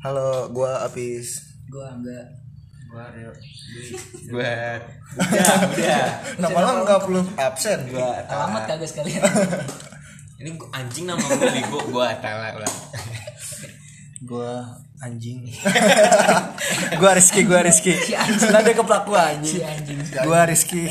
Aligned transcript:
Halo, 0.00 0.48
gua 0.48 0.80
Apis. 0.88 1.60
Gua 1.68 1.92
enggak. 1.92 2.24
Gua 2.88 3.04
Rio. 3.12 3.28
buat 4.32 4.80
udah 5.20 5.52
udah 5.76 6.08
Nama 6.40 6.58
lengkap 6.80 7.02
lu 7.12 7.20
absen. 7.36 7.84
gua 7.92 8.16
Alamat 8.24 8.64
kagak 8.64 8.88
sekalian. 8.88 9.20
ini 10.40 10.56
gua 10.56 10.72
anjing 10.72 11.04
nama 11.04 11.20
gua 11.20 11.52
bego 11.52 11.78
gua 11.92 12.16
Tala 12.16 12.56
lah 12.64 12.74
Gua 14.24 14.72
anjing. 15.04 15.44
gua 17.00 17.10
Rizky, 17.12 17.44
gua 17.44 17.60
Rizky. 17.60 17.92
Si 18.00 18.16
anjing. 18.16 18.48
Nada 18.48 18.72
keplak 18.72 19.04
gua 19.04 19.36
anjing. 19.36 19.60
si 19.60 19.64
anjing. 19.64 20.00
Gua 20.24 20.48
Rizky. 20.48 20.88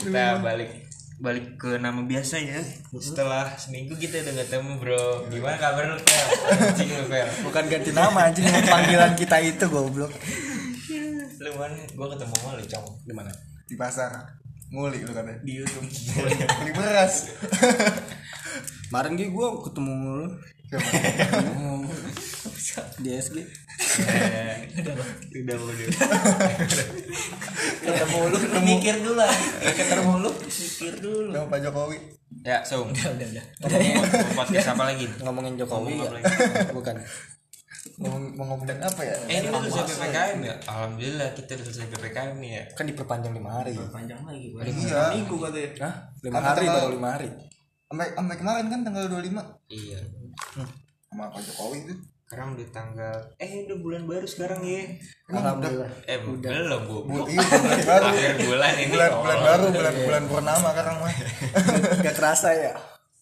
kita 0.00 0.40
balik 0.40 0.89
balik 1.20 1.60
ke 1.60 1.76
nama 1.76 2.00
biasa 2.00 2.40
ya 2.40 2.64
setelah 2.96 3.52
seminggu 3.60 3.92
kita 3.92 4.24
udah 4.24 4.40
ketemu 4.40 4.72
bro 4.80 5.28
gimana 5.28 5.60
kabar 5.60 5.92
lu 5.92 6.00
Fel 6.00 6.26
anjing 6.48 6.88
lu 6.96 7.04
Fel 7.12 7.28
Bukan 7.44 7.64
ganti 7.68 7.92
nama 7.92 8.32
anjing 8.32 8.48
emang 8.48 8.64
panggilan 8.64 9.12
kita 9.20 9.36
itu 9.44 9.64
goblok. 9.68 10.08
lu 11.40 11.50
kan 11.60 11.72
gua 11.92 12.06
ketemu 12.16 12.34
sama 12.40 12.56
lu 12.56 12.64
cong 12.64 12.86
Di 13.04 13.12
mana? 13.12 13.30
Di 13.68 13.76
pasar. 13.76 14.12
Nguli 14.72 15.04
lu 15.04 15.12
katanya. 15.12 15.40
di 15.44 15.52
YouTube 15.60 15.84
Beli 16.64 16.72
beras. 16.72 17.28
Kemarin 18.88 19.14
gue 19.20 19.28
gua 19.28 19.60
ketemu 19.60 19.92
lu. 20.24 20.26
Di 23.00 23.10
SG. 23.12 23.36
udah 24.80 24.94
udah 25.34 25.56
udah 25.56 25.86
Ketemu 27.80 28.18
lu 28.28 28.38
mikir 28.62 28.94
dulu 29.00 29.18
lah. 29.18 29.32
Ketemu 29.66 30.12
lu 30.20 30.30
mikir 30.30 30.92
dulu. 31.00 31.32
Sama 31.34 31.46
Pak 31.48 31.58
Jokowi. 31.64 31.98
ya 32.40 32.62
so 32.62 32.86
Udah 32.86 33.10
udah 33.10 33.26
udah. 33.26 33.44
mau 33.66 34.06
podcast 34.38 34.70
apa 34.72 34.86
lagi 34.86 35.02
Ngomongin 35.18 35.58
Jokowi 35.58 35.98
ya? 35.98 36.08
Bukan. 36.76 36.94
Ngomong, 37.98 38.22
mau 38.32 38.44
ngomongin 38.46 38.78
apa 38.78 39.00
ya? 39.02 39.12
eh 39.26 39.40
ini 39.40 39.48
udah 39.48 39.66
selesai 39.66 39.98
ppkm 39.98 40.38
ya 40.40 40.54
alhamdulillah 40.62 41.28
kita 41.32 41.56
udah 41.56 41.66
selesai 41.66 41.88
ppkm 41.90 42.32
nih 42.38 42.50
ya 42.54 42.62
Kan 42.76 42.84
diperpanjang 42.86 43.32
lima 43.34 43.50
hari. 43.50 43.74
Panjang 43.74 44.20
lagi. 44.22 44.46
Iya. 44.54 45.16
Minggu 45.18 45.36
katanya. 45.36 45.68
Hah? 45.82 45.94
Lima 46.22 46.38
hari 46.38 46.64
baru 46.64 46.88
lima 46.94 47.08
hari. 47.10 47.28
sampai 47.90 48.06
sampai 48.14 48.36
kemarin 48.38 48.66
kan 48.70 48.80
tanggal 48.86 49.04
25 49.10 49.34
iya 49.66 49.98
sama 51.04 51.26
Pak 51.28 51.42
Jokowi 51.42 51.78
itu 51.84 51.94
sekarang 52.24 52.54
udah 52.54 52.68
tanggal 52.70 53.16
eh 53.36 53.66
udah 53.66 53.78
bulan 53.82 54.02
baru 54.06 54.22
sekarang 54.22 54.62
ya 54.62 54.86
Alhamdulillah. 55.26 55.90
eh 56.06 56.18
belum 56.22 56.82
bu 56.86 56.96
Bu- 57.02 57.26
iya 57.26 57.42
bulan 57.42 57.80
baru 57.82 58.04
akhir 58.06 58.32
bulan 58.46 58.72
ini 58.72 58.86
bulan 58.86 59.10
oh. 59.10 59.18
bulan 59.20 59.38
baru 59.42 59.64
bulan 59.68 59.94
bulan 59.98 60.22
purnama 60.30 60.68
sekarang 60.70 60.96
mah 61.02 61.10
Gak 62.06 62.14
kerasa 62.14 62.48
ya. 62.54 62.72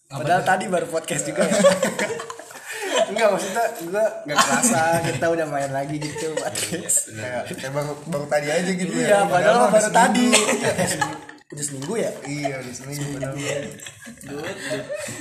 Padahal 0.05 0.41
tadi 0.41 0.65
baru 0.65 0.85
podcast 0.85 1.25
juga 1.25 1.41
ya. 1.41 1.57
Enggak 3.09 3.27
maksudnya 3.33 3.65
gua 3.89 4.05
gak 4.25 4.37
kerasa 4.37 4.81
kita 5.01 5.25
udah 5.25 5.45
main 5.49 5.71
lagi 5.73 5.97
gitu 5.97 6.29
podcast. 6.37 7.09
kayak 7.09 7.49
kayak 7.49 7.73
baru 7.73 7.93
baru 8.05 8.25
tadi 8.29 8.47
aja 8.53 8.71
gitu 8.71 8.93
Iya, 8.93 9.09
ya 9.09 9.19
padahal 9.25 9.73
baru 9.73 9.89
udah 9.89 9.89
tadi. 9.89 10.25
seminggu. 11.63 11.93
Udah 11.93 11.99
seminggu 11.99 11.99
ya? 11.99 12.11
iya 12.27 12.55
udah 12.61 12.73
seminggu. 12.73 13.05
Padahal 13.15 13.37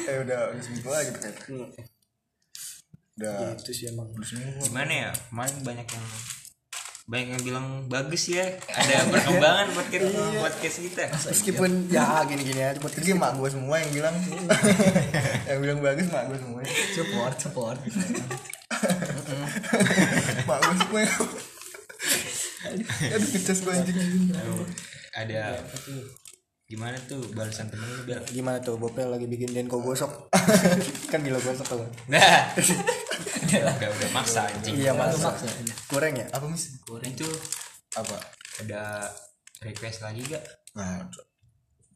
eh 0.09 0.19
udah 0.25 0.41
udah 0.55 0.63
seminggu 0.63 0.89
aja 0.91 1.11
gitu 1.11 1.21
kan 1.21 1.35
udah. 3.19 3.59
Itu 3.59 3.73
sih 3.75 3.91
emang. 3.91 4.15
gimana 4.63 4.93
ya? 4.93 5.11
Kemarin 5.31 5.57
banyak 5.67 5.87
yang 5.91 6.07
banyak 7.09 7.29
yang 7.35 7.43
bilang 7.43 7.67
bagus 7.89 8.29
ya. 8.29 8.45
Ada 8.69 9.09
perkembangan 9.09 9.73
podcast 9.73 10.13
podcast 10.45 10.77
kita. 10.85 11.09
Meskipun 11.09 11.89
ya 11.89 12.21
gini-gini 12.29 12.61
aja 12.61 12.77
buat 12.79 12.93
jadi 12.93 13.17
mak 13.17 13.41
gue 13.41 13.49
semua 13.49 13.81
yang 13.81 13.91
bilang. 13.97 14.13
Yang 15.49 15.59
bilang 15.65 15.81
bagus 15.81 16.13
mak 16.13 16.29
gue 16.29 16.37
semua. 16.37 16.61
Support, 16.93 17.41
support. 17.41 17.81
mak 20.49 20.59
gue 20.61 20.77
semua 20.85 21.01
yang 21.01 21.17
aduh. 22.69 22.85
Kecas 23.33 23.65
gue 23.65 23.73
anjing. 23.73 23.97
Ada 25.17 25.65
gimana 26.69 27.01
tuh 27.09 27.25
balasan 27.33 27.73
temen 27.73 27.89
lu 27.89 28.05
biar 28.05 28.21
Gimana 28.29 28.61
tuh 28.61 28.77
Bopel 28.77 29.09
lagi 29.09 29.25
bikin 29.25 29.57
denko 29.57 29.81
gosok? 29.81 30.29
Kan 31.13 31.25
bila 31.25 31.41
gosok 31.41 31.65
tuh. 31.65 31.89
Nah. 32.13 32.53
Udah 33.49 33.73
udah 33.73 34.11
maksa 34.13 34.45
anjing. 34.45 34.77
Iya 34.77 34.93
maksa. 34.93 35.33
Aja. 35.33 35.49
Goreng 35.89 36.21
ya? 36.21 36.29
apa 36.29 36.45
mis? 36.45 36.77
Itu 36.85 37.25
apa? 37.97 38.21
Ada 38.61 39.09
request 39.65 40.05
lagi 40.05 40.21
gak 40.29 40.45
ada. 40.77 41.09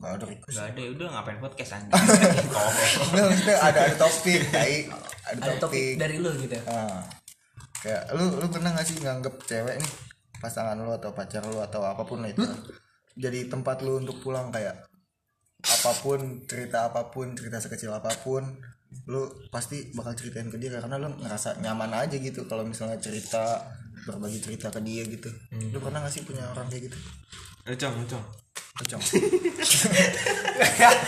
Nggak 0.00 0.12
ada 0.16 0.25
request. 0.25 0.56
Gak 0.56 0.66
ada 0.72 0.81
ya 0.81 0.91
udah 0.97 1.06
ngapain 1.12 1.39
podcast 1.44 1.71
anjing? 1.77 1.93
Nggak, 2.49 3.25
maksudnya 3.28 3.56
ada 3.60 3.81
ada 3.84 3.97
topik 4.00 4.41
tai. 4.49 4.89
Ada 4.89 5.37
Ada 5.37 5.53
topik 5.60 5.60
topik. 5.60 5.94
dari 6.00 6.16
lu 6.16 6.31
gitu. 6.41 6.56
Ah. 6.65 7.04
kayak 7.84 8.03
lu 8.16 8.25
lu 8.41 8.47
pernah 8.49 8.72
gak 8.72 8.87
sih 8.89 8.97
nganggep 9.03 9.34
cewek 9.44 9.75
nih 9.77 9.91
pasangan 10.41 10.78
lu 10.78 10.89
atau 10.94 11.10
pacar 11.12 11.43
lu 11.44 11.59
atau 11.60 11.83
apa 11.83 12.06
pun 12.06 12.22
itu 12.25 12.41
jadi 13.17 13.49
tempat 13.49 13.84
lu 13.84 14.00
untuk 14.00 14.21
pulang 14.23 14.49
kayak 14.53 14.89
apa 15.62 15.93
pun 16.03 16.43
cerita 16.50 16.91
apa 16.91 17.12
pun 17.15 17.39
cerita 17.39 17.62
sekecil 17.62 17.95
apa 17.95 18.11
pun 18.21 18.43
lu 19.09 19.25
pasti 19.49 19.95
bakal 19.95 20.12
ceritain 20.12 20.50
ke 20.53 20.59
dia 20.59 20.75
karena 20.77 20.99
lu 21.00 21.09
ngerasa 21.22 21.62
nyaman 21.62 21.95
aja 21.97 22.19
gitu 22.19 22.45
kalau 22.45 22.67
misalnya 22.67 22.99
cerita 22.99 23.62
berbagi 24.05 24.43
cerita 24.43 24.69
ke 24.69 24.81
dia 24.83 25.06
gitu 25.06 25.31
lu 25.71 25.78
pernah 25.78 26.03
gak 26.03 26.12
sih 26.12 26.27
punya 26.27 26.45
orang 26.51 26.67
kayak 26.69 26.91
gitu 26.91 26.99
lu 27.71 27.75
cong 27.78 27.95
lu 28.03 28.06
cong 28.11 28.27
Kocong. 28.72 29.05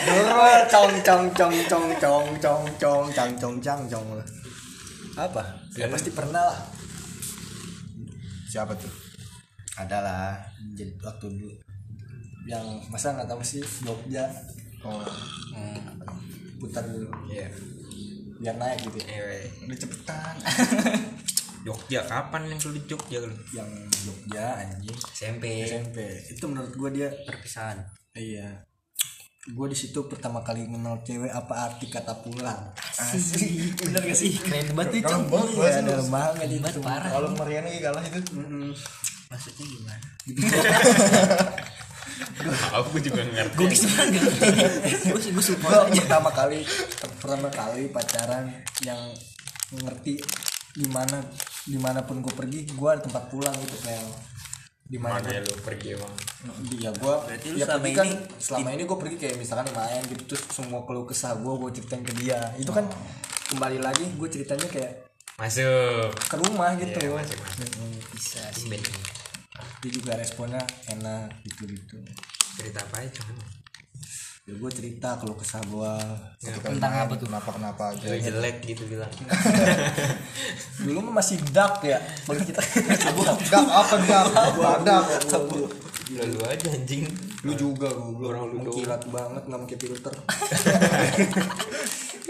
Dulu 0.04 0.32
cong 0.68 0.92
cong 1.00 1.24
cong 1.32 1.56
cong 1.64 1.88
cong 1.96 2.26
cong 2.36 2.64
cong 2.76 3.04
cang 3.08 3.32
cong 3.40 3.56
cang 3.64 3.80
cong 3.88 4.08
apa 5.14 5.42
ya 5.78 5.86
pasti 5.86 6.10
pernah 6.10 6.42
lah 6.42 6.58
siapa 8.50 8.74
tuh 8.74 8.90
ada 9.78 10.02
lah 10.02 10.34
jadi 10.74 10.90
waktu 11.00 11.30
dulu 11.30 11.54
yang 12.44 12.64
masa 12.92 13.16
nggak 13.16 13.28
tahu 13.28 13.40
sih 13.40 13.64
Jogja 13.84 14.28
oh. 14.84 15.00
Hmm, 15.54 15.80
putar 16.60 16.84
dulu. 16.84 17.08
Iya. 17.30 17.48
Biar 18.40 18.56
naik 18.60 18.84
gitu. 18.84 18.98
Eh 19.08 19.48
udah 19.64 19.78
cepetan. 19.78 20.34
Jogja 21.64 22.04
kapan 22.04 22.52
yang 22.52 22.60
di 22.60 22.80
Jogja 22.84 23.24
lu 23.24 23.32
yang 23.56 23.68
Jogja 24.04 24.60
anjing. 24.60 24.98
SMP 25.16 25.64
SMP 25.64 25.98
itu 26.28 26.44
menurut 26.44 26.76
gua 26.76 26.92
dia 26.92 27.08
perpisahan. 27.24 27.80
Iya. 28.12 28.68
Gua 29.56 29.68
di 29.68 29.76
situ 29.76 29.96
pertama 30.08 30.44
kali 30.44 30.68
kenal 30.68 31.00
cewek 31.00 31.32
apa 31.32 31.72
arti 31.72 31.88
kata 31.88 32.20
pulang. 32.20 32.68
Asik. 33.00 33.80
Bener 33.80 34.04
gak 34.04 34.16
sih? 34.16 34.36
Keren 34.36 34.76
banget 34.76 35.00
itu. 35.00 35.08
Dalam 35.08 35.24
Iya, 35.28 35.60
Mas. 35.64 35.76
dalam 35.84 36.08
banget 36.12 36.48
itu. 36.52 36.80
parah. 36.84 37.10
kalau 37.12 37.28
Mariana 37.32 37.68
kalah 37.80 38.04
itu. 38.04 38.20
Maksudnya 39.32 39.64
gimana? 39.64 40.06
aku 42.72 42.96
juga 42.98 43.22
ngerti. 43.22 43.54
Gue 43.54 43.68
ngerti. 43.68 44.48
Gue 45.08 45.20
sih 45.20 45.30
gue 45.30 45.44
support 45.44 45.70
Gua 45.70 45.82
aja. 45.86 46.00
pertama 46.00 46.30
kali 46.30 46.60
pertama 47.18 47.48
kali 47.48 47.82
pacaran 47.88 48.44
yang 48.80 49.00
ngerti 49.74 50.20
di 50.72 50.86
mana 50.86 51.18
di 51.64 51.76
mana 51.76 52.02
pun 52.02 52.20
gue 52.20 52.30
pergi 52.30 52.66
gue 52.66 52.88
ada 52.88 53.00
tempat 53.00 53.26
pulang 53.28 53.54
gitu 53.56 53.78
Mel 53.84 54.06
di 54.84 54.98
mana 55.00 55.16
mana? 55.16 55.32
Ya 55.32 55.40
lu 55.40 55.56
pergi 55.58 55.96
emang? 55.96 56.12
Iya 56.68 56.90
gue 56.92 57.14
Berarti 57.24 57.46
lu 57.48 57.56
ya 57.56 57.64
selama 57.64 57.80
pergi 57.80 57.94
kan 57.94 58.06
ini- 58.06 58.20
selama 58.36 58.68
ini 58.70 58.82
gue 58.84 58.98
pergi 59.00 59.16
kayak 59.16 59.36
misalkan 59.38 59.66
main 59.72 60.02
gitu 60.04 60.22
terus 60.28 60.42
semua 60.50 60.80
keluh 60.84 61.04
kesah 61.04 61.32
gue 61.34 61.52
gue 61.56 61.70
ceritain 61.72 62.04
ke 62.04 62.12
dia. 62.20 62.38
Itu 62.54 62.70
kan 62.70 62.84
kembali 63.48 63.78
lagi 63.80 64.04
gue 64.12 64.28
ceritanya 64.28 64.68
kayak 64.68 64.92
masuk. 65.34 66.12
ke 66.14 66.36
rumah 66.36 66.76
gitu. 66.76 66.94
Iya, 67.00 67.10
masuk 67.16 67.38
masuk. 67.40 67.68
Mm, 67.74 67.98
bisa 68.12 68.42
sih 68.52 68.68
Dia 69.54 69.90
juga 69.90 70.12
responnya 70.18 70.62
enak 70.90 71.44
gitu 71.46 71.70
gitu. 71.70 71.96
Cerita 72.58 72.82
apa 72.82 73.02
aja 73.02 73.10
cuman 73.22 73.36
ya 74.44 74.52
gue 74.60 74.70
cerita 74.76 75.16
keluh 75.16 75.40
kesah 75.40 75.64
gue 75.64 75.92
Tentang 76.44 76.92
apa 76.92 77.16
tuh? 77.16 77.24
kenapa 77.32 77.48
kenapa 77.48 77.82
aja 77.96 78.12
jelek 78.12 78.60
gitu 78.66 78.84
bilang. 78.90 79.08
Dulu 80.84 80.98
mah 81.08 81.24
masih 81.24 81.40
dark 81.54 81.80
ya. 81.80 81.96
Bagi 82.28 82.52
kita. 82.52 82.60
Dak 83.48 83.66
apa 83.66 83.94
dak 84.04 84.26
badak 84.58 85.04
Gila 86.04 86.24
lu 86.28 86.40
aja 86.44 86.66
anjing. 86.76 87.08
Lu 87.40 87.56
juga 87.56 87.88
gue 87.88 88.26
orang 88.28 88.52
lu 88.52 88.54
mengkilat 88.60 89.08
banget 89.08 89.42
nggak 89.48 89.60
pakai 89.64 89.78
filter 89.80 90.14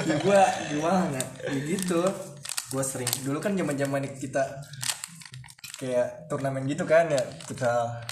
ya 0.03 0.15
gue 0.19 0.41
gimana? 0.75 1.21
Ya 1.51 1.59
gitu. 1.67 2.03
Gue 2.71 2.83
sering. 2.83 3.11
Dulu 3.23 3.39
kan 3.43 3.55
zaman 3.55 3.75
zaman 3.75 4.03
kita 4.19 4.43
kayak 5.75 6.31
turnamen 6.31 6.65
gitu 6.71 6.87
kan 6.87 7.11
ya 7.11 7.19
kita 7.51 8.03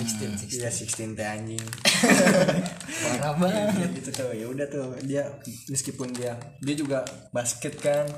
sixteen 0.00 0.32
iya 0.56 0.70
sixteen 0.72 1.10
teh 1.12 1.26
anjing. 1.26 1.60
Parah 3.04 3.34
banget. 3.36 3.68
Iya, 3.76 3.86
gitu 4.00 4.10
tuh. 4.14 4.30
Ya 4.32 4.46
udah 4.48 4.66
tuh 4.70 4.96
dia 5.04 5.28
meskipun 5.68 6.14
dia 6.16 6.32
dia 6.62 6.74
juga 6.74 7.04
basket 7.34 7.76
kan 7.76 8.08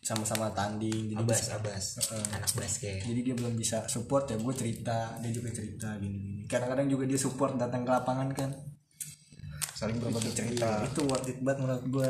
sama-sama 0.00 0.50
tanding 0.56 1.12
jadi 1.12 1.22
abas 1.22 1.38
bisa- 1.38 1.54
abas. 1.60 1.84
Anak 2.32 2.50
basket. 2.56 2.98
Jadi 3.04 3.20
dia 3.20 3.34
belum 3.36 3.54
bisa 3.54 3.84
support 3.86 4.26
ya 4.32 4.40
gue 4.40 4.54
cerita 4.56 5.14
dia 5.20 5.30
juga 5.30 5.52
cerita 5.52 5.94
gini 6.00 6.16
gini 6.18 6.42
kadang-kadang 6.48 6.88
juga 6.88 7.04
dia 7.06 7.20
support 7.20 7.54
datang 7.60 7.84
ke 7.84 7.90
lapangan 7.92 8.28
kan. 8.32 8.50
Saling 9.76 10.00
berbagi 10.00 10.32
cerita. 10.32 10.82
Itu 10.88 11.04
worth 11.04 11.28
it 11.28 11.38
banget 11.44 11.58
menurut 11.62 11.84
gue. 11.86 12.08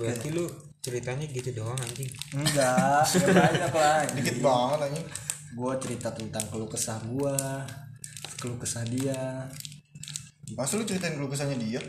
Berarti 0.00 0.28
lu 0.32 0.69
ceritanya 0.80 1.28
gitu 1.28 1.52
doang 1.52 1.76
anjing. 1.76 2.08
Enggak 2.32 3.04
ya 3.04 3.24
banyak 3.28 3.72
lah 3.72 4.00
dikit 4.16 4.36
banget 4.40 4.78
anjing. 4.88 5.06
Gue 5.52 5.72
cerita 5.82 6.08
tentang 6.14 6.44
keluh 6.48 6.70
kesah 6.70 6.98
gue 7.04 7.36
keluh 8.40 8.56
kesah 8.56 8.84
dia. 8.88 9.46
Masa 10.58 10.82
lu 10.82 10.82
ceritain 10.82 11.14
dulu 11.14 11.30
kesannya 11.30 11.62
dia? 11.62 11.78
Iya 11.78 11.86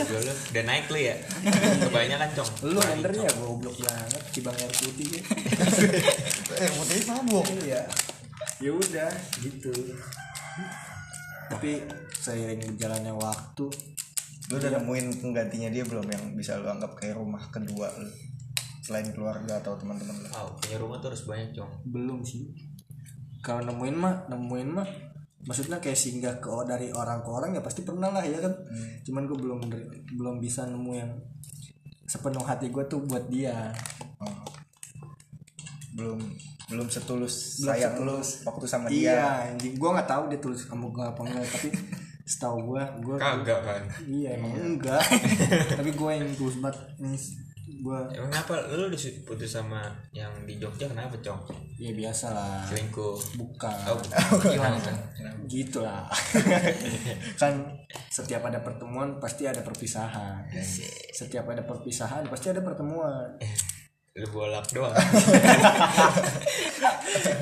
Gue 0.08 0.20
lu? 0.24 0.32
Udah 0.32 0.64
naik 0.64 0.88
lu 0.88 0.98
ya? 1.04 1.16
Kebanyakan 1.84 2.28
cong. 2.32 2.50
Lu 2.72 2.80
endernya 2.80 3.28
goblok 3.36 3.76
banget 3.76 4.22
cibang 4.32 4.56
air 4.56 4.72
putih 4.72 5.20
ya. 5.20 5.22
eh 6.64 6.70
putih 6.72 7.04
mabuk. 7.12 7.44
Iya. 7.60 7.84
Ya 8.64 8.70
udah 8.72 9.12
gitu. 9.44 9.72
Tapi 11.52 11.84
seiring 12.16 12.64
berjalannya 12.76 13.12
waktu 13.12 13.68
lu 14.48 14.56
udah 14.56 14.70
nemuin 14.80 15.20
penggantinya 15.20 15.68
dia 15.68 15.84
belum 15.84 16.08
yang 16.08 16.24
bisa 16.32 16.56
lu 16.56 16.68
anggap 16.72 16.96
kayak 16.96 17.20
rumah 17.20 17.44
kedua 17.52 17.92
lu? 18.00 18.08
Selain 18.80 19.04
keluarga 19.12 19.60
atau 19.60 19.76
teman-teman 19.76 20.24
lu? 20.24 20.28
Oh 20.32 20.56
punya 20.56 20.80
rumah 20.80 20.96
tuh 21.04 21.12
harus 21.12 21.28
banyak 21.28 21.52
cong 21.52 21.72
belum 21.84 22.24
sih. 22.24 22.48
Kalau 23.44 23.60
nemuin 23.68 23.96
mah 23.96 24.14
nemuin 24.32 24.68
mah 24.72 24.88
maksudnya 25.44 25.78
kayak 25.80 25.96
singgah 25.96 26.36
ke 26.40 26.48
dari 26.64 26.88
orang 26.92 27.20
ke 27.20 27.30
orang 27.30 27.50
ya 27.56 27.60
pasti 27.60 27.84
pernah 27.84 28.08
lah 28.08 28.24
ya 28.24 28.40
kan? 28.40 28.52
Cuman 29.04 29.28
gue 29.28 29.36
belum 29.36 29.60
belum 30.16 30.36
bisa 30.40 30.64
nemu 30.64 30.92
yang 30.96 31.12
sepenuh 32.08 32.40
hati 32.40 32.72
gue 32.72 32.84
tuh 32.88 33.04
buat 33.04 33.28
dia. 33.28 33.68
Oh. 34.24 34.48
belum 35.98 36.20
belum 36.68 36.86
setulus 36.86 37.64
Belum 37.64 37.74
sayang 37.74 37.94
setulus. 37.96 38.28
lu 38.44 38.46
waktu 38.48 38.64
sama 38.68 38.86
iya 38.88 39.12
dia 39.18 39.28
anjing. 39.52 39.74
Gue 39.76 39.88
nggak 39.92 40.08
tahu 40.08 40.22
dia 40.32 40.40
tulus 40.40 40.64
kamu 40.64 40.88
gue 40.94 41.04
apa 41.04 41.20
enggak 41.26 41.48
tapi 41.52 41.68
setahu 42.28 42.76
gue 42.76 42.82
gue 43.00 43.16
kagak 43.16 43.60
kan? 43.64 43.82
Iya 44.04 44.36
emang 44.36 44.52
enggak. 44.52 45.00
Tapi 45.80 45.90
gue 45.96 46.10
yang 46.12 46.28
tulus 46.36 46.60
banget 46.60 46.76
nih 47.00 47.16
gue 47.68 47.98
emang 48.16 48.32
apa 48.32 48.64
lu 48.74 48.88
putus 49.28 49.52
sama 49.52 49.92
yang 50.12 50.32
di 50.44 50.60
Jogja 50.60 50.88
kenapa 50.88 51.16
cong? 51.24 51.40
Ya 51.80 51.92
biasa 51.96 52.36
lah 52.36 52.64
selingkuh. 52.68 53.16
Bukan. 53.40 53.76
Oh 53.88 53.96
Gimana 54.44 54.76
tuh? 54.76 54.96
gitu 55.48 55.80
lah 55.80 56.04
kan 57.40 57.56
setiap 58.12 58.44
ada 58.44 58.60
pertemuan 58.60 59.16
pasti 59.16 59.48
ada 59.48 59.64
perpisahan. 59.64 60.44
Setiap 61.16 61.48
ada 61.48 61.64
perpisahan 61.64 62.28
pasti 62.28 62.52
ada 62.52 62.60
pertemuan 62.60 63.40
lu 64.18 64.26
bolak 64.34 64.66
doang. 64.74 64.94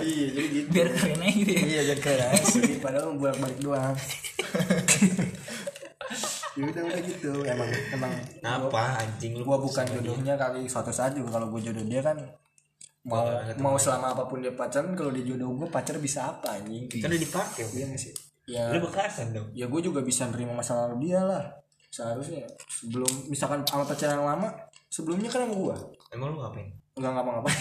Iya 0.06 0.26
jadi 0.30 0.48
gitu. 0.54 0.68
Biar 0.70 0.88
keren 0.94 1.18
aja 1.18 1.34
gitu 1.34 1.50
ya. 1.50 1.62
iya 1.66 1.80
jadi 1.90 2.00
keren 2.00 2.30
aja. 2.30 2.44
Sih 2.46 2.78
padahal 2.78 3.18
bolak 3.18 3.36
balik 3.40 3.58
doang. 3.64 3.94
Ya 6.56 6.64
udah 6.72 6.82
udah 6.88 7.02
gitu. 7.04 7.32
Emang 7.44 7.68
emang. 7.92 8.12
Kenapa 8.40 8.96
anjing 9.02 9.36
lu 9.36 9.44
gua 9.44 9.60
bukan 9.60 9.84
jodohnya 9.84 10.40
kali 10.40 10.64
suatu 10.64 10.88
saat 10.88 11.12
juga 11.12 11.36
kalau 11.36 11.52
gua 11.52 11.60
jodoh 11.60 11.84
dia 11.84 12.00
kan 12.00 12.16
mau 13.04 13.28
mau 13.60 13.76
selama 13.76 14.16
apa 14.16 14.24
pun 14.24 14.40
dia 14.40 14.56
pacaran 14.56 14.96
kalau 14.96 15.12
dia 15.12 15.20
jodoh 15.26 15.52
gua 15.52 15.68
pacar 15.68 16.00
bisa 16.00 16.32
apa 16.32 16.56
anjing? 16.56 16.88
Kan 16.88 17.12
udah 17.12 17.20
dipakai 17.20 17.66
iya 17.76 17.84
nggak 17.92 18.00
sih? 18.00 18.14
Ya. 18.46 18.70
lu 18.70 18.78
bekasan 18.78 19.34
dong. 19.34 19.50
Ya 19.58 19.66
gue 19.66 19.80
juga 19.82 20.06
bisa 20.06 20.30
nerima 20.30 20.54
masa 20.54 20.78
lalu 20.86 21.10
dia 21.10 21.18
lah. 21.18 21.50
Seharusnya 21.90 22.46
sebelum 22.70 23.10
misalkan 23.26 23.66
sama 23.66 23.82
pacaran 23.82 24.22
yang 24.22 24.28
lama 24.30 24.48
sebelumnya 24.86 25.28
kan 25.28 25.44
sama 25.44 25.54
gue 25.58 25.76
emang 26.12 26.34
lu 26.34 26.38
ngapain? 26.40 26.68
Nggak 26.96 27.12
ngapa-ngapain 27.12 27.60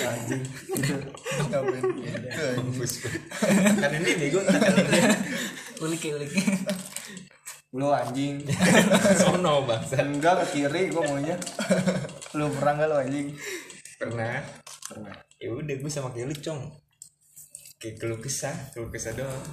anjing. 0.16 0.42
Ngapain? 1.50 1.84
Gitu 2.00 2.42
anjing. 2.56 2.76
kan 3.76 3.90
ini 3.92 4.10
bego 4.16 4.40
kan 4.40 4.56
ini 4.56 5.00
Ulik 5.80 6.00
ya 6.00 6.12
ulik. 6.16 6.32
lu 7.70 7.86
anjing. 7.92 8.40
Sono 9.20 9.62
bangsa. 9.68 10.00
Enggak 10.02 10.42
ke 10.48 10.64
kiri 10.64 10.88
gue 10.90 11.02
maunya. 11.04 11.36
Lu 12.34 12.48
pernah 12.56 12.72
nggak 12.80 12.88
lu 12.88 12.96
anjing? 12.98 13.28
Pernah. 14.00 14.40
Pernah. 14.88 15.14
Ya 15.36 15.48
udah 15.52 15.76
gue 15.76 15.90
sama 15.92 16.10
kayak 16.10 16.32
lu 16.32 16.36
cong. 16.36 16.60
Kayak 17.80 17.94
keluh 18.00 18.20
kesah 18.20 18.56
keluh 18.72 18.88
kesah 18.88 19.12
doang. 19.12 19.44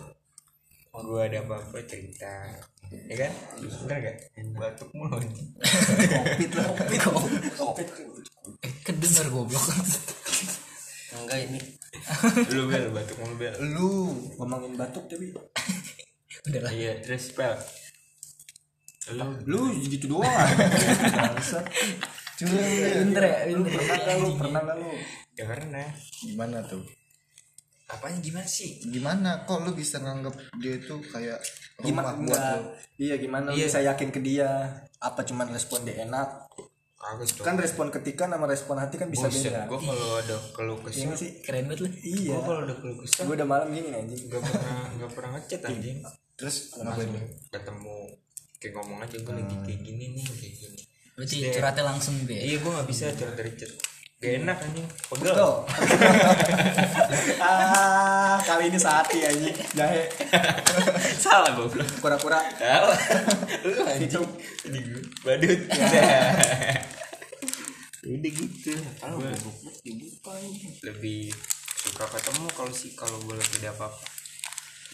Gue 0.97 1.21
ada 1.21 1.45
apa-apa 1.45 1.77
cerita 1.85 2.57
ya 2.91 3.15
kan? 3.27 3.31
Bener 3.59 3.97
gak? 4.03 4.15
Batuk 4.57 4.89
mulu 4.95 5.17
kopit 5.19 6.49
lah. 6.55 6.67
Kopit 7.05 7.39
kopit 7.55 7.87
Eh, 8.63 8.71
kedengar 8.85 9.27
goblok. 9.27 9.65
enggak 11.17 11.39
ini. 11.51 11.59
Lu 12.55 12.71
bel 12.71 12.85
batuk 12.95 13.17
mulu 13.19 13.35
bel. 13.35 13.53
Lu 13.59 13.89
ngomongin 14.39 14.73
batuk 14.79 15.05
tapi. 15.11 15.35
Udah 16.47 16.61
lah. 16.63 16.71
iya 16.71 16.95
terus 17.03 17.35
lu. 17.35 17.59
Lu 19.47 19.71
gitu 19.87 20.05
doang. 20.15 20.27
Bangsat. 20.27 21.65
curang 22.37 22.69
dia 22.69 23.01
Pinter 23.01 23.23
ya, 23.25 23.37
lu 23.49 23.65
pernah 23.65 23.97
nggak 23.97 24.17
lu? 24.21 24.29
Pernah 24.37 24.61
nggak 24.61 24.77
lu? 24.77 24.91
Ya 25.33 25.43
karena 25.49 25.83
gimana 26.21 26.57
tuh 26.69 26.85
apanya 27.87 28.19
gimana 28.19 28.47
sih? 28.47 28.83
Gimana? 28.83 29.43
Kok 29.43 29.63
lu 29.63 29.71
bisa 29.71 29.97
nganggap 29.97 30.35
dia 30.59 30.75
itu 30.75 30.99
kayak 31.07 31.39
rumah 31.79 31.85
gimana 31.85 32.09
buat 32.19 32.41
lu? 32.41 32.61
Iya 32.99 33.15
gimana? 33.15 33.47
Lu 33.51 33.55
Iya. 33.55 33.65
bisa 33.67 33.79
yakin 33.81 34.09
ke 34.11 34.19
dia? 34.19 34.49
Apa 34.99 35.23
cuman 35.23 35.47
respon 35.49 35.87
dia 35.87 36.03
enak? 36.03 36.51
Cong 36.97 37.45
kan 37.45 37.55
respon 37.55 37.87
ketika 37.87 38.27
sama 38.27 38.43
respon 38.43 38.75
hati 38.75 38.99
kan 38.99 39.07
bisa 39.07 39.31
beda. 39.31 39.69
gue 39.69 39.79
kalau 39.79 40.07
ada 40.19 40.35
keluh 40.51 40.75
Iya 40.75 40.85
kesah. 40.91 41.05
Nggak 41.07 41.19
sih 41.21 41.31
Keren 41.39 41.63
banget 41.71 41.79
lu. 41.79 41.89
iya. 42.03 42.35
Gue 42.35 42.41
kalau 42.43 42.59
ada 42.67 42.75
keluh 42.75 42.97
kesah. 42.99 43.23
Gue 43.23 43.35
udah 43.39 43.47
malam 43.47 43.67
gini 43.71 43.89
anjing. 43.93 44.21
Gak 44.27 44.41
pernah 44.43 44.79
gak 44.97 45.11
pernah 45.15 45.29
ngechat 45.37 45.61
anjing. 45.63 45.97
Terus 46.35 46.55
ngapain? 46.75 47.07
langsung 47.07 47.23
ketemu 47.47 47.95
kayak 48.57 48.73
ngomong 48.75 48.99
aja 48.99 49.15
gue 49.15 49.33
lagi 49.33 49.55
kayak 49.63 49.79
gini 49.85 50.05
nih 50.17 50.25
kayak 50.27 50.53
gini. 50.57 50.79
Berarti 51.15 51.35
curhatnya 51.49 51.83
langsung 51.85 52.13
gitu 52.19 52.31
ya. 52.33 52.41
iya 52.43 52.57
gue 52.59 52.71
nggak 52.75 52.87
bisa 52.89 53.05
curhat 53.13 53.35
dari 53.37 53.51
chat 53.55 53.71
gak 54.17 54.33
enak 54.41 54.57
anjing. 54.57 54.87
Pegel. 55.13 55.37
Ah 57.37 58.41
kali 58.41 58.73
ini 58.73 58.79
saati 58.81 59.21
anjing. 59.21 59.53
Jahe. 59.77 60.09
Salah 61.23 61.53
goblok. 61.53 61.85
Pura-pura 62.01 62.41
salah. 62.57 62.97
Lu 63.65 63.85
anjing. 63.85 64.25
ini 64.73 64.79
badut. 65.21 65.59
Udah 68.09 68.31
gitu. 68.33 68.73
Gue 69.05 69.31
lebih 70.81 71.29
suka 71.77 72.09
ketemu 72.09 72.49
kalau 72.57 72.73
sih 72.73 72.97
kalau 72.97 73.21
gue 73.21 73.37
lagi 73.37 73.61
ada 73.61 73.69
apa-apa. 73.77 74.01